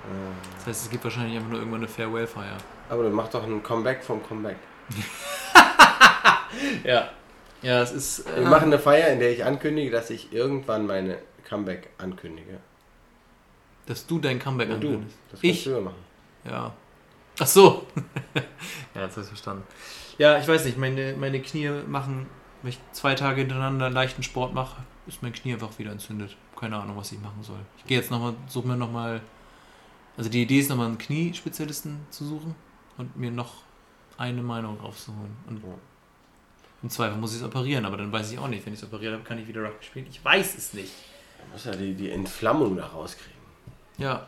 Das 0.59 0.67
heißt, 0.69 0.83
es 0.85 0.91
gibt 0.91 1.03
wahrscheinlich 1.05 1.37
einfach 1.37 1.51
nur 1.51 1.59
irgendwann 1.59 1.81
eine 1.81 1.89
Farewell-Feier. 1.89 2.57
aber 2.89 3.03
dann 3.03 3.13
mach 3.13 3.29
doch 3.29 3.43
ein 3.43 3.63
Comeback 3.63 4.03
vom 4.05 4.23
Comeback. 4.27 4.57
Ja. 6.85 7.11
Ja, 7.63 7.83
es 7.83 7.93
ist. 7.93 8.21
Äh, 8.31 8.41
Wir 8.41 8.49
machen 8.49 8.65
eine 8.67 8.79
Feier, 8.79 9.09
in 9.09 9.19
der 9.19 9.31
ich 9.33 9.45
ankündige, 9.45 9.91
dass 9.91 10.11
ich 10.11 10.33
irgendwann 10.33 10.87
meine 10.87 11.19
Comeback 11.49 11.91
ankündige. 11.99 12.59
dass 13.87 14.07
du 14.07 14.19
dein 14.19 14.39
Comeback 14.39 14.71
Und 14.71 14.81
du. 14.81 14.87
ankündigst. 14.89 15.19
Das 15.31 15.41
kannst 15.41 15.45
Ich? 15.45 15.65
du 15.65 15.71
ja 15.71 15.81
machen. 15.81 16.05
Ja. 16.45 16.73
Ach 17.39 17.47
so. 17.47 17.87
ja, 18.95 19.03
jetzt 19.03 19.13
habe 19.13 19.23
ich 19.23 19.29
verstanden. 19.29 19.65
Ja, 20.19 20.39
ich 20.39 20.49
weiß 20.49 20.65
nicht, 20.65 20.79
meine, 20.79 21.15
meine 21.19 21.41
Knie 21.41 21.69
machen, 21.87 22.27
wenn 22.63 22.71
ich 22.71 22.79
zwei 22.93 23.15
Tage 23.15 23.43
hintereinander 23.43 23.91
leichten 23.91 24.23
Sport 24.23 24.55
mache, 24.55 24.83
ist 25.07 25.23
mein 25.23 25.33
Knie 25.33 25.53
einfach 25.53 25.79
wieder 25.79 25.93
entzündet. 25.93 26.37
Keine 26.59 26.77
Ahnung, 26.79 26.97
was 26.97 27.13
ich 27.13 27.21
machen 27.21 27.43
soll. 27.43 27.59
Ich 27.79 27.85
gehe 27.85 27.99
jetzt 27.99 28.11
nochmal, 28.11 28.35
suche 28.49 28.67
mir 28.67 28.77
nochmal, 28.77 29.21
also 30.17 30.31
die 30.31 30.43
Idee 30.43 30.59
ist 30.61 30.71
nochmal 30.71 30.87
einen 30.87 30.99
Kniespezialisten 30.99 32.01
zu 32.11 32.25
suchen 32.25 32.55
und 32.97 33.15
mir 33.17 33.31
noch 33.31 33.53
eine 34.17 34.43
Meinung 34.43 34.81
rauszuholen. 34.81 35.37
Und 35.47 35.63
Ja. 35.63 35.69
im 36.83 36.89
Zweifel 36.89 37.19
muss 37.19 37.33
ich 37.35 37.41
es 37.41 37.47
operieren, 37.47 37.85
aber 37.85 37.99
dann 37.99 38.11
weiß 38.11 38.33
ich 38.33 38.39
auch 38.39 38.49
nicht, 38.49 38.65
wenn 38.65 38.73
ich 38.73 38.81
es 38.81 38.87
operiert 38.87 39.13
habe, 39.13 39.23
kann 39.23 39.39
ich 39.39 39.47
wieder 39.47 39.63
Rugby 39.63 39.85
spielen. 39.85 40.07
Ich 40.09 40.25
weiß 40.25 40.57
es 40.57 40.73
nicht. 40.73 40.93
Du 41.45 41.53
musst 41.53 41.67
ja 41.67 41.73
die, 41.73 41.93
die 41.95 42.11
Entflammung 42.11 42.77
da 42.77 42.87
rauskriegen. 42.87 43.37
Ja, 43.99 44.27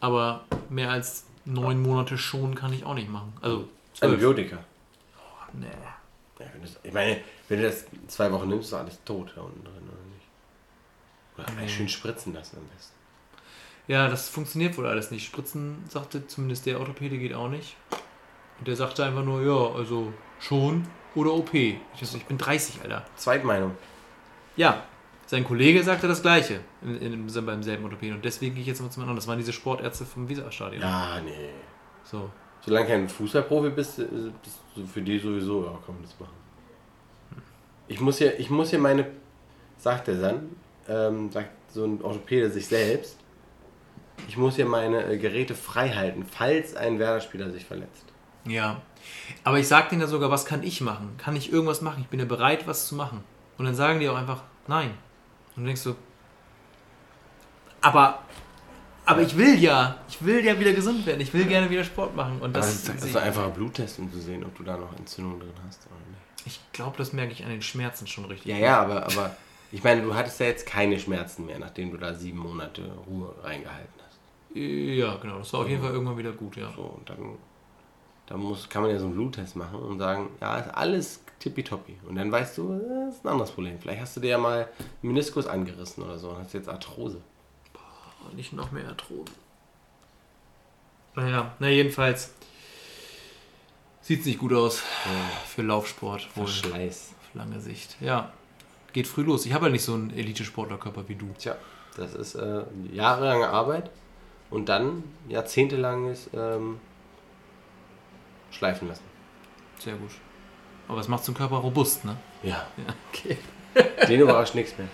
aber 0.00 0.44
mehr 0.68 0.90
als 0.90 1.26
neun 1.46 1.80
Monate 1.82 2.18
schon 2.18 2.54
kann 2.54 2.72
ich 2.72 2.84
auch 2.84 2.94
nicht 2.94 3.08
machen. 3.08 3.32
Also 3.40 3.68
zwölf. 3.94 4.12
Antibiotika. 4.12 4.58
Nee. 5.52 5.66
Ja, 6.38 6.46
das, 6.60 6.78
ich 6.82 6.92
meine, 6.92 7.20
wenn 7.48 7.60
du 7.62 7.66
das 7.66 7.86
zwei 8.08 8.30
Wochen 8.30 8.48
nimmst, 8.48 8.68
ist 8.68 8.74
alles 8.74 8.98
tot 9.04 9.32
da 9.34 9.40
unten 9.40 9.64
drin, 9.64 9.72
oder 9.88 11.46
nicht? 11.46 11.48
Oder 11.56 11.62
Nee. 11.62 11.68
schön 11.68 11.88
spritzen 11.88 12.34
lassen 12.34 12.58
am 12.58 12.66
besten. 12.76 12.92
Ja, 13.88 14.08
das 14.08 14.28
funktioniert 14.28 14.76
wohl 14.76 14.86
alles 14.86 15.10
nicht. 15.10 15.24
Spritzen 15.24 15.84
sagte 15.88 16.26
zumindest 16.26 16.66
der 16.66 16.78
Orthopäde 16.80 17.16
geht 17.18 17.32
auch 17.34 17.48
nicht. 17.48 17.76
Und 18.58 18.66
der 18.68 18.76
sagte 18.76 19.04
einfach 19.04 19.24
nur, 19.24 19.42
ja, 19.42 19.74
also 19.76 20.12
schon 20.40 20.86
oder 21.14 21.32
OP. 21.32 21.54
Ich, 21.54 21.78
dachte, 22.00 22.16
ich 22.16 22.26
bin 22.26 22.36
30, 22.36 22.82
Alter. 22.82 23.06
Zweitmeinung. 23.16 23.76
Ja, 24.56 24.82
sein 25.26 25.44
Kollege 25.44 25.82
sagte 25.82 26.06
das 26.06 26.22
Gleiche 26.22 26.60
in, 26.82 27.00
in, 27.00 27.28
in, 27.28 27.46
beim 27.46 27.62
selben 27.62 27.84
Orthopäden. 27.84 28.16
Und 28.16 28.24
deswegen 28.24 28.54
gehe 28.54 28.62
ich 28.62 28.68
jetzt 28.68 28.80
mal 28.80 28.90
zum 28.90 29.02
anderen. 29.02 29.16
Das 29.16 29.26
waren 29.26 29.38
diese 29.38 29.52
Sportärzte 29.52 30.04
vom 30.04 30.28
Weserstadion. 30.28 30.80
Ja, 30.80 31.20
nee. 31.20 31.50
So. 32.04 32.30
Solange 32.64 32.86
kein 32.86 33.08
Fußballprofi 33.08 33.70
bist, 33.70 33.98
äh, 33.98 34.04
bist 34.42 34.60
du 34.74 34.86
für 34.86 35.02
die 35.02 35.18
sowieso, 35.18 35.64
ja, 35.64 35.72
man 35.72 36.02
das 36.02 36.18
machen. 36.18 36.32
Ich 37.88 38.00
muss 38.00 38.18
hier, 38.18 38.38
ich 38.38 38.50
muss 38.50 38.70
hier 38.70 38.78
meine, 38.78 39.06
sagt 39.78 40.08
er 40.08 40.14
dann, 40.14 40.56
ähm, 40.88 41.30
sagt 41.30 41.50
so 41.68 41.84
ein 41.84 42.02
Orthopäde 42.02 42.50
sich 42.50 42.66
selbst, 42.66 43.18
ich 44.28 44.36
muss 44.36 44.56
hier 44.56 44.66
meine 44.66 45.04
äh, 45.04 45.18
Geräte 45.18 45.54
frei 45.54 45.90
halten, 45.90 46.24
falls 46.24 46.74
ein 46.74 46.98
Werder-Spieler 46.98 47.50
sich 47.50 47.64
verletzt. 47.64 48.04
Ja. 48.44 48.80
Aber 49.44 49.58
ich 49.58 49.68
sag 49.68 49.88
denen 49.90 50.00
ja 50.00 50.06
sogar, 50.06 50.30
was 50.30 50.46
kann 50.46 50.62
ich 50.62 50.80
machen? 50.80 51.14
Kann 51.18 51.36
ich 51.36 51.52
irgendwas 51.52 51.82
machen? 51.82 52.02
Ich 52.02 52.08
bin 52.08 52.20
ja 52.20 52.26
bereit, 52.26 52.66
was 52.66 52.88
zu 52.88 52.94
machen. 52.94 53.22
Und 53.58 53.64
dann 53.64 53.74
sagen 53.74 54.00
die 54.00 54.08
auch 54.08 54.16
einfach, 54.16 54.42
nein. 54.66 54.90
Und 55.56 55.62
du 55.62 55.66
denkst 55.66 55.80
so, 55.82 55.96
aber, 57.80 58.18
aber 59.04 59.22
ich 59.22 59.36
will 59.36 59.58
ja, 59.58 59.96
ich 60.08 60.24
will 60.24 60.44
ja 60.44 60.58
wieder 60.58 60.72
gesund 60.72 61.06
werden. 61.06 61.20
Ich 61.20 61.32
will 61.32 61.44
gerne 61.46 61.70
wieder 61.70 61.84
Sport 61.84 62.16
machen. 62.16 62.40
Und 62.40 62.54
Das, 62.54 62.84
das, 62.84 62.96
ist, 62.96 63.04
ist 63.04 63.14
doch 63.14 63.22
einfach 63.22 63.44
ein 63.44 63.52
Bluttest, 63.52 63.98
um 63.98 64.12
zu 64.12 64.20
sehen, 64.20 64.44
ob 64.44 64.56
du 64.56 64.64
da 64.64 64.76
noch 64.76 64.96
Entzündung 64.98 65.38
drin 65.38 65.52
hast 65.66 65.86
oder 65.86 65.96
nicht. 66.10 66.46
ich 66.46 66.72
glaube, 66.72 66.96
das 66.98 67.12
merke 67.12 67.32
ich 67.32 67.44
an 67.44 67.50
den 67.50 67.62
Schmerzen 67.62 68.06
schon 68.06 68.24
richtig. 68.24 68.50
Ja, 68.50 68.58
ja, 68.58 68.80
aber, 68.82 69.04
aber 69.06 69.36
ich 69.72 69.82
meine, 69.82 70.02
du 70.02 70.14
hattest 70.14 70.40
ja 70.40 70.46
jetzt 70.46 70.66
keine 70.66 70.98
Schmerzen 70.98 71.46
mehr, 71.46 71.58
nachdem 71.58 71.90
du 71.90 71.96
da 71.96 72.14
sieben 72.14 72.38
Monate 72.38 72.82
Ruhe 73.06 73.34
reingehalten 73.42 74.00
hast. 74.06 74.18
Ja, 74.54 75.16
genau. 75.16 75.38
Das 75.38 75.52
war 75.52 75.60
auf 75.60 75.68
jeden 75.68 75.82
Fall 75.82 75.92
irgendwann 75.92 76.18
wieder 76.18 76.32
gut, 76.32 76.56
ja. 76.56 76.72
So, 76.74 76.82
und 76.82 77.08
dann, 77.08 77.36
dann 78.26 78.40
muss, 78.40 78.68
kann 78.68 78.82
man 78.82 78.90
ja 78.90 78.98
so 78.98 79.06
einen 79.06 79.14
Bluttest 79.14 79.54
machen 79.54 79.78
und 79.78 79.98
sagen, 79.98 80.30
ja, 80.40 80.58
ist 80.58 80.74
alles 80.74 81.20
tippitoppi. 81.38 81.96
Und 82.08 82.16
dann 82.16 82.30
weißt 82.32 82.58
du, 82.58 82.78
das 82.78 83.16
ist 83.16 83.24
ein 83.24 83.28
anderes 83.28 83.50
Problem. 83.50 83.78
Vielleicht 83.80 84.00
hast 84.00 84.16
du 84.16 84.20
dir 84.20 84.30
ja 84.30 84.38
mal 84.38 84.68
einen 85.02 85.12
Meniskus 85.12 85.46
angerissen 85.46 86.02
oder 86.02 86.18
so 86.18 86.30
und 86.30 86.38
hast 86.38 86.54
jetzt 86.54 86.68
Arthrose. 86.68 87.20
Oh, 87.74 88.34
nicht 88.34 88.52
noch 88.52 88.72
mehr 88.72 88.88
Arthrose. 88.88 89.32
Naja, 91.14 91.54
na 91.58 91.68
jedenfalls 91.68 92.34
sieht 94.02 94.20
es 94.20 94.26
nicht 94.26 94.38
gut 94.38 94.52
aus 94.52 94.82
für 95.46 95.62
Laufsport. 95.62 96.28
Wohl. 96.36 96.46
Verschleiß. 96.46 97.14
Auf 97.20 97.34
lange 97.34 97.60
Sicht. 97.60 97.96
Ja, 98.00 98.32
geht 98.92 99.06
früh 99.06 99.22
los. 99.22 99.46
Ich 99.46 99.52
habe 99.52 99.66
ja 99.66 99.72
nicht 99.72 99.84
so 99.84 99.94
einen 99.94 100.10
Elite-Sportlerkörper 100.10 101.08
wie 101.08 101.14
du. 101.14 101.28
Tja, 101.38 101.56
das 101.96 102.14
ist 102.14 102.34
äh, 102.34 102.64
jahrelange 102.92 103.48
Arbeit 103.48 103.90
und 104.50 104.68
dann 104.68 105.04
jahrzehntelanges 105.28 106.30
ähm, 106.34 106.80
Schleifen 108.50 108.88
lassen. 108.88 109.04
Sehr 109.78 109.94
gut. 109.94 110.10
Aber 110.88 111.00
es 111.00 111.08
macht 111.08 111.24
so 111.24 111.30
einen 111.32 111.36
Körper 111.36 111.56
robust, 111.56 112.04
ne? 112.04 112.16
Ja, 112.42 112.66
Ja, 112.76 112.84
okay. 113.12 113.38
den 114.08 114.20
überrascht 114.20 114.54
nichts 114.54 114.76
mehr. 114.78 114.88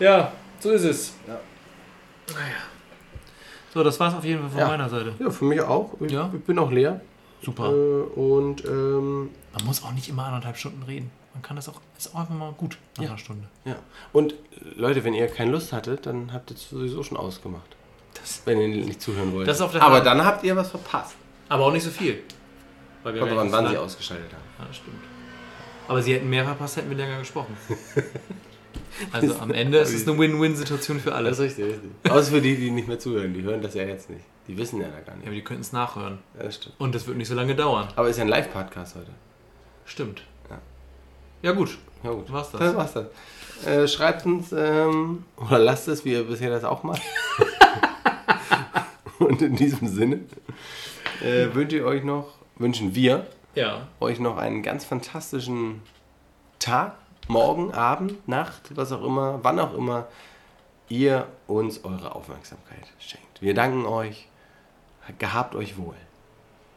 Ja, 0.00 0.32
so 0.60 0.70
ist 0.70 0.84
es. 0.84 1.14
Ja. 1.26 1.38
Naja. 2.32 2.54
So, 3.72 3.82
das 3.82 3.98
war's 3.98 4.14
auf 4.14 4.24
jeden 4.24 4.40
Fall 4.42 4.50
von 4.50 4.58
Ja. 4.60 4.68
meiner 4.68 4.88
Seite. 4.88 5.14
Ja, 5.18 5.30
für 5.30 5.44
mich 5.44 5.60
auch. 5.60 5.92
Ich, 6.00 6.12
Ja. 6.12 6.30
ich 6.32 6.44
bin 6.44 6.58
auch 6.58 6.70
leer. 6.70 7.00
Super. 7.42 7.68
Äh, 7.70 8.02
und 8.18 8.64
ähm, 8.64 9.30
Man 9.52 9.64
muss 9.66 9.82
auch 9.82 9.92
nicht 9.92 10.08
immer 10.08 10.24
anderthalb 10.26 10.56
Stunden 10.56 10.82
reden. 10.84 11.10
Man 11.34 11.42
kann 11.42 11.56
das 11.56 11.68
auch, 11.68 11.80
ist 11.98 12.14
auch 12.14 12.20
einfach 12.20 12.34
mal 12.34 12.52
gut 12.52 12.78
nach 12.96 13.02
Ja. 13.04 13.10
einer 13.10 13.18
Stunde. 13.18 13.48
ja. 13.64 13.74
Und 14.12 14.34
Leute, 14.76 15.02
wenn 15.04 15.14
ihr 15.14 15.26
keine 15.26 15.50
Lust 15.50 15.72
hattet, 15.72 16.06
dann 16.06 16.32
habt 16.32 16.50
ihr 16.52 16.56
es 16.56 16.70
sowieso 16.70 17.02
schon 17.02 17.16
ausgemacht. 17.18 17.76
Das, 18.14 18.42
Wenn 18.44 18.60
ihr 18.60 18.68
nicht 18.68 19.02
zuhören 19.02 19.32
wollt. 19.34 19.48
Das 19.48 19.56
ist 19.56 19.62
auf 19.62 19.72
der 19.72 19.82
Aber 19.82 19.96
Hand. 19.96 20.06
dann 20.06 20.24
habt 20.24 20.44
ihr 20.44 20.54
was 20.54 20.70
verpasst. 20.70 21.16
aber 21.48 21.66
auch 21.66 21.72
nicht 21.72 21.82
so 21.82 21.90
viel. 21.90 22.22
Weil 23.02 23.14
wir 23.14 23.20
Kommt 23.26 23.52
wann 23.52 23.68
sie 23.68 23.76
ausgeschaltet 23.76 24.32
haben. 24.32 24.42
Ja, 24.60 24.64
das 24.66 24.76
stimmt. 24.76 24.96
Aber 25.88 26.02
sie 26.02 26.14
hätten 26.14 26.28
mehr 26.30 26.44
verpasst, 26.44 26.76
hätten 26.76 26.90
wir 26.90 26.96
länger 26.96 27.18
gesprochen. 27.18 27.56
Also 29.10 29.34
am 29.40 29.50
Ende 29.50 29.78
ist 29.78 29.92
es 29.92 30.06
eine 30.06 30.16
Win-Win-Situation 30.16 31.00
für 31.00 31.14
alle. 31.16 31.30
Das 31.30 31.40
ist 31.40 31.44
richtig, 31.58 31.64
richtig. 31.64 32.10
Außer 32.12 32.30
für 32.30 32.40
die, 32.40 32.54
die 32.56 32.70
nicht 32.70 32.86
mehr 32.86 32.98
zuhören. 32.98 33.34
Die 33.34 33.42
hören 33.42 33.60
das 33.60 33.74
ja 33.74 33.82
jetzt 33.82 34.08
nicht. 34.08 34.22
Die 34.46 34.56
wissen 34.56 34.80
ja 34.80 34.86
da 34.86 35.00
gar 35.00 35.08
Ja, 35.08 35.14
nicht. 35.16 35.26
aber 35.26 35.34
die 35.34 35.42
könnten 35.42 35.62
es 35.62 35.72
nachhören. 35.72 36.18
Ja, 36.36 36.44
das 36.44 36.56
stimmt. 36.56 36.76
Und 36.78 36.94
das 36.94 37.04
wird 37.08 37.16
nicht 37.16 37.26
so 37.26 37.34
lange 37.34 37.56
dauern. 37.56 37.88
Aber 37.96 38.08
ist 38.08 38.18
ja 38.18 38.22
ein 38.22 38.28
Live-Podcast 38.28 38.94
heute. 38.94 39.10
Stimmt. 39.84 40.22
Ja. 40.48 40.58
Ja, 41.42 41.52
gut. 41.52 41.76
Ja 42.04 42.10
gut. 42.12 42.30
War's 42.32 42.52
das? 42.52 42.60
Das 42.60 42.76
war's 42.76 42.92
dann. 42.92 43.06
Äh, 43.66 43.88
schreibt 43.88 44.26
uns 44.26 44.52
ähm, 44.52 45.24
oder 45.38 45.58
lasst 45.58 45.88
es, 45.88 46.04
wie 46.04 46.12
ihr 46.12 46.22
bisher 46.24 46.50
das 46.50 46.62
auch 46.62 46.84
macht. 46.84 47.02
Und 49.18 49.42
in 49.42 49.56
diesem 49.56 49.88
Sinne 49.88 50.20
äh, 51.20 51.52
wünsche 51.52 51.78
ich 51.78 51.82
euch 51.82 52.04
noch, 52.04 52.28
wünschen 52.56 52.94
wir 52.94 53.26
Ja. 53.54 53.86
euch 54.00 54.18
noch 54.18 54.36
einen 54.36 54.62
ganz 54.62 54.84
fantastischen 54.84 55.82
Tag, 56.58 56.94
Morgen, 57.28 57.72
Abend, 57.72 58.28
Nacht, 58.28 58.76
was 58.76 58.92
auch 58.92 59.02
immer, 59.02 59.40
wann 59.42 59.58
auch 59.58 59.74
immer 59.74 60.06
ihr 60.88 61.26
uns 61.46 61.84
eure 61.84 62.14
Aufmerksamkeit 62.14 62.84
schenkt. 62.98 63.40
Wir 63.40 63.54
danken 63.54 63.86
euch. 63.86 64.28
Gehabt 65.18 65.54
euch 65.54 65.76
wohl. 65.76 65.96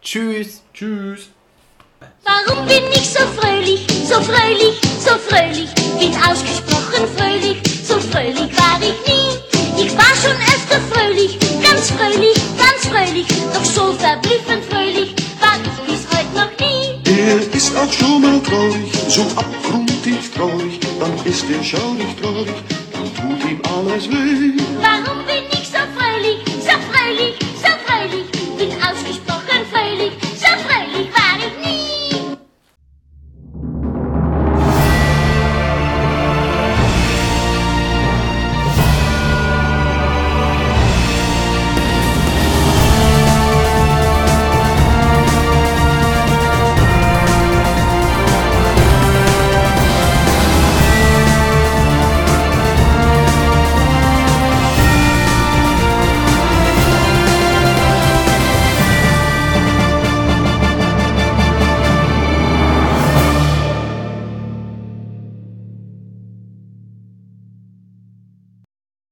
Tschüss. 0.02 0.64
Tschüss. 0.74 1.30
Warum 2.24 2.66
bin 2.66 2.84
ich 2.92 3.10
so 3.10 3.20
fröhlich, 3.20 3.88
so 4.06 4.22
fröhlich, 4.22 4.80
so 5.00 5.18
fröhlich? 5.18 5.74
Bin 6.00 6.14
ausgesprochen 6.16 7.08
fröhlich, 7.18 7.86
so 7.86 8.00
fröhlich 8.00 8.56
war 8.58 8.80
ich 8.80 9.08
nie. 9.08 9.84
Ich 9.84 9.98
war 9.98 10.16
schon 10.16 10.38
öfter 10.38 10.80
fröhlich, 10.92 11.40
ganz 11.62 11.92
fröhlich, 11.92 12.38
ganz 12.58 12.86
fröhlich, 12.88 13.28
doch 13.54 13.66
so 13.66 13.94
verblüffend 13.94 14.64
fröhlich 14.66 15.17
noch 16.38 16.52
nie. 16.60 17.02
Er 17.06 17.40
ist 17.56 17.76
auch 17.76 17.92
schon 17.92 18.22
mal 18.22 18.40
traurig, 18.42 18.92
so 19.10 19.22
abgrundtief 19.36 20.32
traurig, 20.34 20.80
dann 21.00 21.14
ist 21.26 21.46
er 21.50 21.64
schaurig 21.64 22.12
traurig, 22.22 22.58
dann 22.94 23.08
tut 23.16 23.52
ihm 23.52 23.62
alles 23.76 24.10
weh. 24.10 24.54
Warum 24.80 25.27